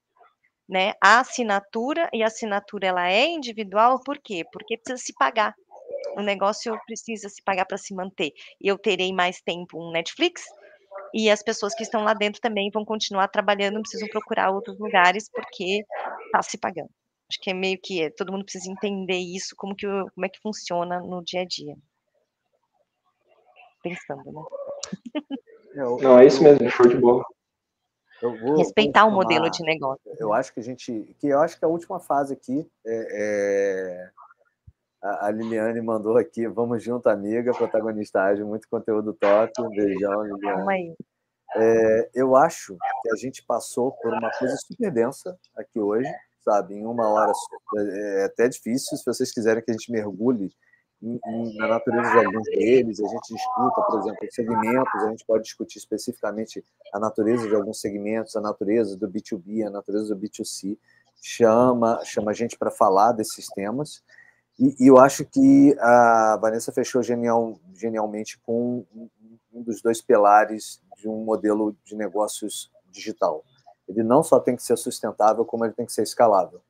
né, 0.69 0.93
a 1.01 1.21
assinatura, 1.21 2.09
e 2.13 2.23
a 2.23 2.27
assinatura 2.27 2.87
ela 2.87 3.11
é 3.11 3.27
individual, 3.27 4.01
por 4.01 4.19
quê? 4.19 4.45
Porque 4.53 4.79
precisa 4.79 5.03
se 5.03 5.13
pagar. 5.15 5.55
O 6.17 6.23
negócio 6.23 6.79
precisa 6.87 7.29
se 7.29 7.43
pagar 7.43 7.67
para 7.67 7.79
se 7.79 7.95
manter. 7.95 8.33
Eu 8.61 8.79
terei 8.79 9.13
mais 9.13 9.41
tempo 9.43 9.79
um 9.79 9.91
Netflix, 9.91 10.43
e 11.13 11.31
as 11.31 11.43
pessoas 11.43 11.75
que 11.75 11.85
estão 11.85 12.03
lá 12.03 12.13
dentro 12.13 12.41
também 12.41 12.71
vão 12.73 12.85
continuar 12.85 13.29
trabalhando, 13.29 13.75
não 13.75 13.83
precisam 13.83 14.09
procurar 14.09 14.51
outros 14.51 14.79
lugares, 14.79 15.31
porque 15.31 15.85
está 16.27 16.43
se 16.43 16.59
pagando. 16.59 16.91
Acho 17.31 17.41
que 17.41 17.51
é 17.51 17.55
meio 17.55 17.79
que 17.81 18.03
é, 18.03 18.11
todo 18.11 18.33
mundo 18.33 18.45
precisa 18.45 18.71
entender 18.71 19.19
isso, 19.19 19.55
como 19.57 19.75
que, 19.77 19.87
como 19.87 20.27
é 20.27 20.29
que 20.29 20.41
funciona 20.41 20.99
no 20.99 21.23
dia 21.23 21.43
a 21.43 21.45
dia. 21.45 21.77
Pensando, 23.83 24.25
né? 24.25 24.43
Não, 25.77 26.19
é 26.19 26.27
isso 26.27 26.43
mesmo, 26.43 26.69
show 26.71 26.87
de 26.87 26.97
bola. 26.97 27.25
Respeitar 28.57 29.05
o 29.05 29.11
modelo 29.11 29.51
de 29.51 29.63
negócio. 29.63 30.01
Eu 30.19 30.33
acho 30.33 30.53
que 30.53 30.61
a 30.61 30.63
gente. 30.63 31.15
Que 31.19 31.29
eu 31.29 31.41
acho 31.41 31.59
que 31.59 31.65
a 31.65 31.69
última 31.69 32.01
fase 32.01 32.33
aqui 32.33 32.69
é, 32.87 33.09
é, 33.11 34.11
a 35.03 35.31
Liliane 35.31 35.81
mandou 35.81 36.17
aqui, 36.17 36.47
vamos 36.47 36.83
junto, 36.83 37.09
amiga, 37.09 37.53
protagonista 37.53 38.23
ágil, 38.23 38.47
muito 38.47 38.69
conteúdo 38.69 39.13
top. 39.13 39.53
Um 39.61 39.69
beijão, 39.69 40.23
Liliane. 40.23 40.97
É, 41.57 42.11
eu 42.15 42.35
acho 42.35 42.77
que 43.03 43.13
a 43.13 43.17
gente 43.17 43.45
passou 43.45 43.93
por 43.93 44.13
uma 44.13 44.31
coisa 44.39 44.57
super 44.57 44.91
densa 44.91 45.39
aqui 45.57 45.79
hoje, 45.79 46.11
sabe? 46.43 46.75
Em 46.75 46.85
uma 46.85 47.09
hora 47.09 47.33
é, 47.77 48.23
é 48.23 48.25
até 48.25 48.49
difícil. 48.49 48.97
Se 48.97 49.05
vocês 49.05 49.33
quiserem 49.33 49.63
que 49.63 49.71
a 49.71 49.75
gente 49.75 49.93
mergulhe 49.93 50.51
na 51.57 51.69
natureza 51.69 52.11
de 52.11 52.27
alguns 52.27 52.45
deles, 52.45 53.01
a 53.01 53.07
gente 53.07 53.35
discuta, 53.35 53.83
por 53.83 54.01
exemplo, 54.01 54.29
segmentos, 54.31 55.03
a 55.03 55.11
gente 55.11 55.25
pode 55.27 55.45
discutir 55.45 55.79
especificamente 55.79 56.65
a 56.93 56.99
natureza 56.99 57.47
de 57.47 57.55
alguns 57.55 57.81
segmentos, 57.81 58.35
a 58.37 58.41
natureza 58.41 58.97
do 58.97 59.09
B2B, 59.09 59.67
a 59.67 59.71
natureza 59.71 60.15
do 60.15 60.21
B2C, 60.21 60.79
chama, 61.21 62.01
chama 62.05 62.31
a 62.31 62.35
gente 62.35 62.57
para 62.57 62.71
falar 62.71 63.13
desses 63.13 63.47
temas, 63.49 64.03
e, 64.59 64.85
e, 64.85 64.87
eu 64.87 64.99
acho 64.99 65.25
que 65.25 65.77
a 65.81 66.39
Vanessa 66.41 66.71
fechou 66.71 67.03
genial, 67.03 67.59
genialmente 67.75 68.39
com 68.39 68.87
um 69.53 69.63
dos 69.63 69.83
dois 69.83 70.01
pilares 70.01 70.81
de 70.97 71.09
um 71.09 71.25
modelo 71.25 71.77
de 71.85 71.97
negócios 71.97 72.71
digital. 72.89 73.45
Ele 73.89 74.03
não 74.03 74.23
só 74.23 74.39
tem 74.39 74.55
que 74.57 74.63
ser 74.63 74.77
sustentável, 74.77 75.45
como 75.45 75.65
ele 75.65 75.75
tem 75.75 75.85
que 75.85 75.93
ser 75.93 76.03
escalável. 76.03 76.61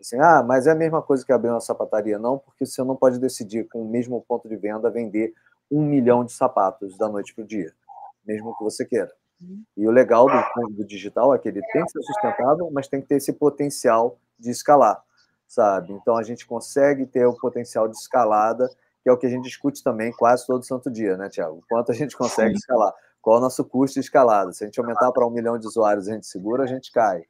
Assim, 0.00 0.18
ah, 0.18 0.42
mas 0.42 0.66
é 0.66 0.70
a 0.70 0.74
mesma 0.74 1.02
coisa 1.02 1.24
que 1.24 1.32
abrir 1.32 1.50
uma 1.50 1.60
sapataria. 1.60 2.18
Não, 2.18 2.38
porque 2.38 2.64
você 2.64 2.82
não 2.82 2.96
pode 2.96 3.18
decidir 3.18 3.68
com 3.68 3.82
o 3.82 3.88
mesmo 3.88 4.24
ponto 4.26 4.48
de 4.48 4.56
venda 4.56 4.90
vender 4.90 5.34
um 5.70 5.84
milhão 5.84 6.24
de 6.24 6.32
sapatos 6.32 6.96
da 6.96 7.08
noite 7.08 7.34
para 7.34 7.44
o 7.44 7.46
dia, 7.46 7.72
mesmo 8.26 8.56
que 8.56 8.64
você 8.64 8.84
queira. 8.84 9.12
E 9.76 9.86
o 9.86 9.90
legal 9.90 10.26
do, 10.26 10.68
do 10.74 10.84
digital 10.84 11.34
é 11.34 11.38
que 11.38 11.48
ele 11.48 11.62
tem 11.72 11.84
que 11.84 11.90
ser 11.90 12.02
sustentável, 12.02 12.70
mas 12.72 12.88
tem 12.88 13.00
que 13.00 13.08
ter 13.08 13.16
esse 13.16 13.32
potencial 13.32 14.18
de 14.38 14.50
escalar, 14.50 15.02
sabe? 15.46 15.92
Então 15.92 16.16
a 16.16 16.22
gente 16.22 16.46
consegue 16.46 17.06
ter 17.06 17.24
o 17.26 17.34
potencial 17.34 17.88
de 17.88 17.96
escalada, 17.96 18.68
que 19.02 19.08
é 19.08 19.12
o 19.12 19.16
que 19.16 19.26
a 19.26 19.30
gente 19.30 19.44
discute 19.44 19.82
também 19.82 20.12
quase 20.12 20.46
todo 20.46 20.64
santo 20.64 20.90
dia, 20.90 21.16
né, 21.16 21.28
Tiago? 21.28 21.62
Quanto 21.68 21.90
a 21.90 21.94
gente 21.94 22.16
consegue 22.16 22.54
escalar? 22.54 22.92
Qual 23.22 23.36
é 23.36 23.38
o 23.38 23.42
nosso 23.42 23.64
custo 23.64 23.94
de 23.94 24.00
escalada? 24.00 24.52
Se 24.52 24.64
a 24.64 24.66
gente 24.66 24.80
aumentar 24.80 25.10
para 25.12 25.26
um 25.26 25.30
milhão 25.30 25.58
de 25.58 25.66
usuários, 25.66 26.08
a 26.08 26.12
gente 26.12 26.26
segura, 26.26 26.64
a 26.64 26.66
gente 26.66 26.90
cai 26.92 27.22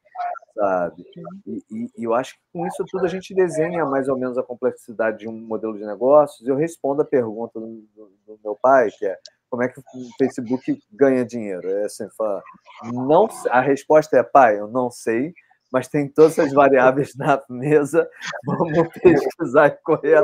sabe? 0.53 1.03
E, 1.45 1.63
e, 1.71 1.91
e, 1.97 2.03
eu 2.03 2.13
acho 2.13 2.35
que 2.35 2.41
com 2.53 2.65
isso 2.67 2.83
tudo 2.89 3.05
a 3.05 3.09
gente 3.09 3.33
desenha 3.33 3.85
mais 3.85 4.07
ou 4.07 4.17
menos 4.17 4.37
a 4.37 4.43
complexidade 4.43 5.19
de 5.19 5.27
um 5.27 5.33
modelo 5.33 5.77
de 5.77 5.85
negócios. 5.85 6.47
Eu 6.47 6.55
respondo 6.55 7.01
a 7.01 7.05
pergunta 7.05 7.59
do, 7.59 7.67
do, 7.95 8.11
do 8.27 8.39
meu 8.43 8.55
pai, 8.55 8.89
que 8.91 9.05
é 9.05 9.17
como 9.49 9.63
é 9.63 9.67
que 9.67 9.79
o 9.79 9.83
Facebook 10.17 10.81
ganha 10.93 11.25
dinheiro? 11.25 11.69
É 11.69 11.83
assim, 11.83 12.07
fala, 12.17 12.41
não, 12.85 13.27
a 13.49 13.59
resposta 13.59 14.17
é, 14.17 14.23
pai, 14.23 14.57
eu 14.57 14.67
não 14.67 14.89
sei, 14.89 15.33
mas 15.71 15.89
tem 15.89 16.07
todas 16.07 16.39
as 16.39 16.53
variáveis 16.53 17.13
na 17.15 17.41
mesa, 17.49 18.09
vamos 18.45 18.87
pesquisar 19.03 19.67
e 19.67 19.71
correr 19.83 20.23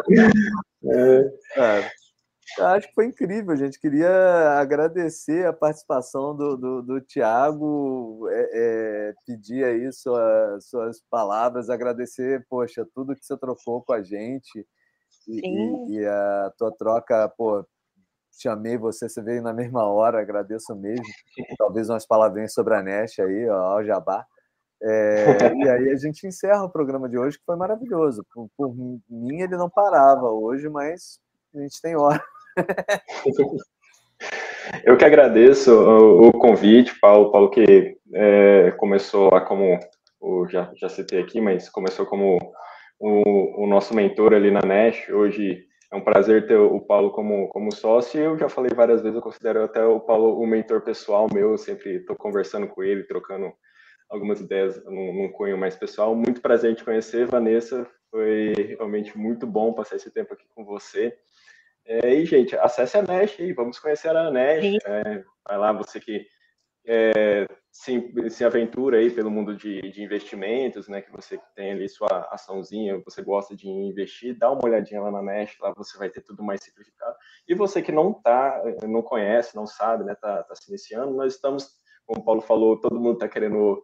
É, 1.58 1.92
Acho 2.60 2.88
que 2.88 2.94
foi 2.94 3.06
incrível, 3.06 3.56
gente. 3.56 3.80
Queria 3.80 4.10
agradecer 4.60 5.46
a 5.46 5.54
participação 5.54 6.36
do, 6.36 6.56
do, 6.56 6.82
do 6.82 7.02
Tiago, 7.02 8.28
é, 8.30 8.50
é, 8.54 9.14
pedir 9.26 9.64
aí 9.66 9.92
sua, 9.92 10.58
suas 10.62 11.02
palavras, 11.10 11.70
agradecer, 11.70 12.46
poxa, 12.50 12.88
tudo 12.96 13.16
que 13.16 13.26
você 13.26 13.38
trocou 13.38 13.84
com 13.84 13.94
a 13.94 14.02
gente 14.02 14.66
e, 15.28 15.42
e, 15.44 16.00
e 16.00 16.06
a 16.06 16.52
tua 16.58 16.72
troca, 16.72 17.28
pô, 17.38 17.66
chamei 18.42 18.78
você, 18.78 19.10
você 19.10 19.22
veio 19.22 19.42
na 19.42 19.54
mesma 19.54 19.86
hora, 19.86 20.22
agradeço 20.22 20.76
mesmo. 20.76 21.06
Talvez 21.58 21.90
umas 21.90 22.06
palavrinhas 22.06 22.54
sobre 22.54 22.76
a 22.76 22.82
Nest 22.82 23.22
aí, 23.22 23.50
ó, 23.50 23.78
o 23.78 23.84
Jabá. 23.84 24.26
É, 24.82 25.54
e 25.56 25.70
aí 25.70 25.90
a 25.90 25.96
gente 25.96 26.26
encerra 26.26 26.64
o 26.64 26.70
programa 26.70 27.10
de 27.10 27.18
hoje, 27.18 27.38
que 27.38 27.46
foi 27.46 27.56
maravilhoso. 27.56 28.26
Por, 28.34 28.50
por 28.56 28.76
mim, 28.76 29.42
ele 29.42 29.58
não 29.58 29.70
parava 29.70 30.30
hoje, 30.30 30.70
mas 30.70 31.20
a 31.54 31.60
gente 31.60 31.82
tem 31.82 31.96
hora. 31.96 32.24
Eu 34.84 34.98
que 34.98 35.06
agradeço 35.06 35.72
o, 35.72 36.32
convite, 36.32 37.00
Paulo, 37.00 37.32
Paulo 37.32 37.50
que 37.50 37.98
é, 38.14 38.72
começou 38.72 39.30
lá 39.32 39.42
como, 39.42 39.80
já, 40.50 40.72
já 40.76 40.90
citei 40.90 41.22
aqui, 41.22 41.40
mas 41.40 41.70
começou 41.70 42.06
como 42.06 42.38
o, 43.00 43.64
o, 43.64 43.68
nosso 43.68 43.96
mentor 43.96 44.34
ali 44.34 44.52
na 44.52 44.62
Nash, 44.62 45.08
hoje 45.10 45.66
é 45.92 45.96
um 45.96 46.04
prazer 46.04 46.48
ter 46.48 46.58
o 46.58 46.82
Paulo 46.82 47.12
como, 47.12 47.48
como 47.50 47.74
sócio, 47.74 48.20
eu 48.20 48.38
já 48.38 48.50
falei 48.50 48.72
várias 48.76 49.02
vezes, 49.02 49.16
eu 49.16 49.22
considero 49.22 49.64
até 49.64 49.84
o 49.86 50.00
Paulo 50.00 50.42
um 50.42 50.48
mentor 50.48 50.82
pessoal 50.82 51.28
meu, 51.34 51.52
eu 51.52 51.58
sempre 51.58 51.98
estou 51.98 52.16
conversando 52.16 52.68
com 52.68 52.84
ele, 52.84 53.04
trocando 53.04 53.54
algumas 54.10 54.42
ideias 54.42 54.84
num, 54.86 55.14
num 55.14 55.32
cunho 55.32 55.58
mais 55.58 55.76
pessoal, 55.76 56.16
muito 56.16 56.42
prazer 56.42 56.72
em 56.72 56.76
te 56.76 56.84
conhecer, 56.84 57.28
Vanessa, 57.28 57.88
foi 58.10 58.54
realmente 58.70 59.18
muito 59.18 59.46
bom 59.46 59.74
passar 59.74 59.96
esse 59.96 60.12
tempo 60.12 60.34
aqui 60.34 60.46
com 60.56 60.66
você, 60.66 61.16
é, 61.88 62.14
e, 62.14 62.26
gente, 62.26 62.56
acesse 62.58 62.98
a 62.98 63.02
Nash 63.02 63.40
aí, 63.40 63.54
vamos 63.54 63.80
conhecer 63.80 64.10
a 64.10 64.30
Nash. 64.30 64.78
É, 64.86 65.24
vai 65.48 65.58
lá, 65.58 65.72
você 65.72 66.02
que 66.02 66.28
é, 66.86 67.48
se, 67.72 68.30
se 68.30 68.44
aventura 68.44 68.98
aí 68.98 69.10
pelo 69.10 69.32
mundo 69.32 69.56
de, 69.56 69.82
de, 69.92 70.04
investimentos, 70.04 70.90
né? 70.90 71.02
Que 71.02 71.12
você 71.12 71.40
tem 71.56 71.72
ali 71.72 71.88
sua 71.88 72.28
açãozinha, 72.32 73.02
você 73.06 73.22
gosta 73.22 73.56
de 73.56 73.70
investir, 73.70 74.38
dá 74.38 74.52
uma 74.52 74.66
olhadinha 74.66 75.02
lá 75.02 75.12
na 75.12 75.22
Nash, 75.22 75.58
lá 75.62 75.74
você 75.76 75.98
vai 75.98 76.10
ter 76.10 76.22
tudo 76.22 76.44
mais 76.44 76.62
simplificado. 76.62 77.16
E 77.48 77.56
você 77.56 77.82
que 77.82 77.92
não 77.92 78.14
tá, 78.14 78.62
não 78.84 79.02
conhece, 79.02 79.56
não 79.56 79.66
sabe, 79.66 80.04
né? 80.04 80.14
Tá, 80.16 80.44
tá 80.44 80.56
se 80.56 80.70
iniciando, 80.70 81.14
nós 81.14 81.36
estamos, 81.36 81.70
como 82.06 82.22
o 82.22 82.26
Paulo 82.26 82.42
falou, 82.42 82.82
todo 82.82 83.00
mundo 83.00 83.14
está 83.14 83.30
querendo 83.30 83.82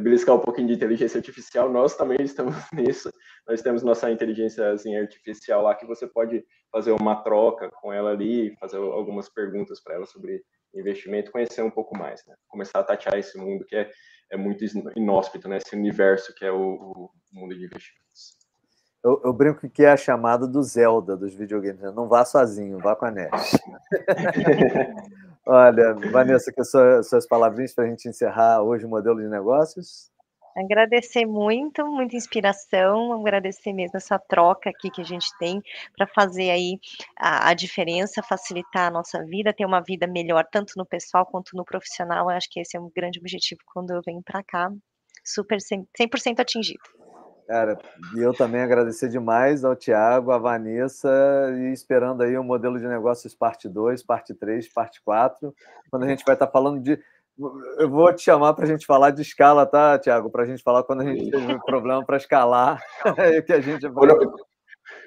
beliscar 0.00 0.34
um 0.34 0.40
pouquinho 0.40 0.68
de 0.68 0.74
inteligência 0.74 1.18
artificial, 1.18 1.70
nós 1.70 1.96
também 1.96 2.18
estamos 2.20 2.54
nisso. 2.72 3.10
Nós 3.46 3.62
temos 3.62 3.82
nossa 3.82 4.10
inteligência 4.10 4.70
artificial 4.70 5.62
lá 5.62 5.74
que 5.74 5.86
você 5.86 6.06
pode 6.06 6.44
fazer 6.70 6.92
uma 6.92 7.22
troca 7.22 7.70
com 7.80 7.92
ela 7.92 8.10
ali, 8.10 8.54
fazer 8.58 8.78
algumas 8.78 9.28
perguntas 9.28 9.82
para 9.82 9.94
ela 9.94 10.06
sobre 10.06 10.42
investimento, 10.74 11.30
conhecer 11.30 11.62
um 11.62 11.70
pouco 11.70 11.96
mais, 11.96 12.26
né? 12.26 12.34
começar 12.48 12.80
a 12.80 12.82
tatear 12.82 13.16
esse 13.16 13.38
mundo 13.38 13.64
que 13.64 13.76
é, 13.76 13.88
é 14.32 14.36
muito 14.36 14.64
inóspito, 14.96 15.48
né? 15.48 15.58
esse 15.58 15.76
universo 15.76 16.34
que 16.34 16.44
é 16.44 16.50
o, 16.50 16.74
o 16.74 17.10
mundo 17.32 17.56
de 17.56 17.64
investimentos. 17.64 18.04
Eu, 19.04 19.20
eu, 19.22 19.32
brinco 19.32 19.68
que 19.68 19.84
é 19.84 19.90
a 19.90 19.96
chamada 19.96 20.46
do 20.46 20.62
Zelda 20.62 21.16
dos 21.16 21.34
videogames. 21.34 21.82
Né? 21.82 21.92
Não 21.94 22.08
vá 22.08 22.24
sozinho, 22.24 22.78
vá 22.78 22.96
com 22.96 23.04
a 23.04 23.10
NES. 23.10 23.28
Olha, 25.46 25.94
Vanessa, 26.10 26.50
que 26.52 26.64
suas, 26.64 27.08
suas 27.08 27.26
palavrinhas 27.26 27.74
para 27.74 27.84
a 27.84 27.88
gente 27.88 28.08
encerrar 28.08 28.62
hoje 28.62 28.86
o 28.86 28.88
modelo 28.88 29.20
de 29.20 29.28
negócios. 29.28 30.10
Agradecer 30.56 31.26
muito, 31.26 31.84
muita 31.84 32.16
inspiração, 32.16 33.12
agradecer 33.12 33.72
mesmo 33.72 33.96
essa 33.96 34.18
troca 34.18 34.70
aqui 34.70 34.88
que 34.88 35.00
a 35.00 35.04
gente 35.04 35.26
tem 35.38 35.60
para 35.96 36.06
fazer 36.06 36.48
aí 36.50 36.78
a, 37.18 37.50
a, 37.50 37.54
diferença, 37.54 38.22
facilitar 38.22 38.86
a 38.86 38.90
nossa 38.90 39.22
vida, 39.24 39.52
ter 39.52 39.66
uma 39.66 39.82
vida 39.82 40.06
melhor, 40.06 40.46
tanto 40.50 40.74
no 40.76 40.86
pessoal 40.86 41.26
quanto 41.26 41.56
no 41.56 41.64
profissional. 41.64 42.30
Eu 42.30 42.36
acho 42.36 42.48
que 42.48 42.60
esse 42.60 42.76
é 42.76 42.80
um 42.80 42.88
grande 42.94 43.18
objetivo 43.18 43.60
quando 43.66 43.90
eu 43.90 44.00
venho 44.06 44.22
para 44.22 44.44
cá, 44.44 44.70
super 45.24 45.58
100%, 45.58 46.18
100 46.18 46.34
atingido. 46.38 47.03
Cara, 47.46 47.78
e 48.16 48.20
eu 48.20 48.32
também 48.32 48.62
agradecer 48.62 49.08
demais 49.08 49.64
ao 49.64 49.76
Tiago, 49.76 50.32
à 50.32 50.38
Vanessa, 50.38 51.10
e 51.58 51.72
esperando 51.72 52.22
aí 52.22 52.38
o 52.38 52.44
modelo 52.44 52.78
de 52.78 52.88
negócios 52.88 53.34
parte 53.34 53.68
2, 53.68 54.02
parte 54.02 54.32
3, 54.34 54.66
parte 54.72 55.02
4, 55.04 55.54
quando 55.90 56.04
a 56.04 56.08
gente 56.08 56.24
vai 56.24 56.34
estar 56.34 56.46
falando 56.46 56.80
de. 56.80 56.98
Eu 57.78 57.90
vou 57.90 58.12
te 58.14 58.22
chamar 58.22 58.54
para 58.54 58.64
a 58.64 58.68
gente 58.68 58.86
falar 58.86 59.10
de 59.10 59.20
escala, 59.20 59.66
tá, 59.66 59.98
Tiago? 59.98 60.30
Para 60.30 60.44
a 60.44 60.46
gente 60.46 60.62
falar 60.62 60.84
quando 60.84 61.02
a 61.02 61.04
gente 61.04 61.30
teve 61.30 61.54
um 61.54 61.58
problema 61.58 62.04
para 62.04 62.16
escalar. 62.16 62.80
que 63.44 63.52
a 63.52 63.60
gente... 63.60 63.90
quando, 63.90 64.10
eu, 64.10 64.32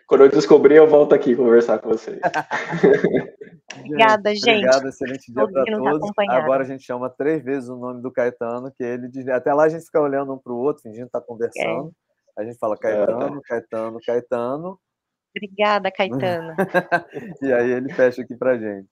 quando 0.06 0.24
eu 0.26 0.30
descobrir, 0.30 0.76
eu 0.76 0.88
volto 0.88 1.16
aqui 1.16 1.36
conversar 1.36 1.80
com 1.80 1.90
vocês. 1.90 2.20
Obrigada, 3.80 4.34
gente. 4.34 4.50
Obrigado, 4.50 4.88
excelente 4.88 5.32
dia 5.32 5.48
para 5.48 5.66
todos. 5.66 6.12
Agora 6.30 6.64
a 6.64 6.68
gente 6.68 6.84
chama 6.84 7.10
três 7.10 7.44
vezes 7.44 7.70
o 7.70 7.76
nome 7.76 8.02
do 8.02 8.12
Caetano, 8.12 8.72
que 8.72 8.84
ele 8.84 9.08
diz. 9.08 9.28
Até 9.28 9.54
lá 9.54 9.64
a 9.64 9.70
gente 9.70 9.86
fica 9.86 10.00
olhando 10.00 10.34
um 10.34 10.38
para 10.38 10.54
o 10.54 10.58
outro, 10.58 10.84
fingindo 10.84 11.08
estar 11.08 11.22
tá 11.22 11.26
conversando. 11.26 11.90
É. 11.90 12.07
A 12.38 12.44
gente 12.44 12.58
fala 12.60 12.78
Caetano, 12.78 13.42
Caetano, 13.42 14.00
Caetano. 14.06 14.80
Obrigada, 15.36 15.92
Caetano. 15.92 16.56
e 17.42 17.52
aí 17.52 17.72
ele 17.72 17.92
fecha 17.94 18.22
aqui 18.22 18.36
pra 18.36 18.58
gente. 18.58 18.88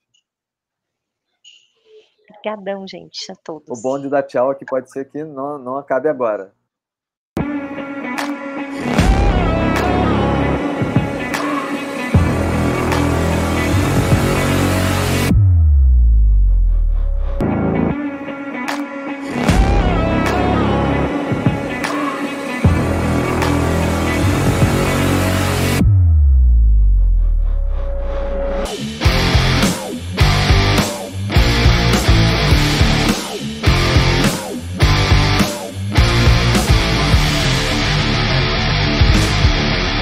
Obrigadão, 2.29 2.87
gente, 2.87 3.31
a 3.31 3.35
todos. 3.35 3.67
O 3.69 3.81
bom 3.81 3.99
de 3.99 4.09
dar 4.09 4.23
tchau 4.23 4.49
aqui 4.49 4.65
pode 4.65 4.91
ser 4.91 5.09
que 5.09 5.23
não, 5.23 5.57
não 5.59 5.77
acabe 5.77 6.09
agora. 6.09 6.53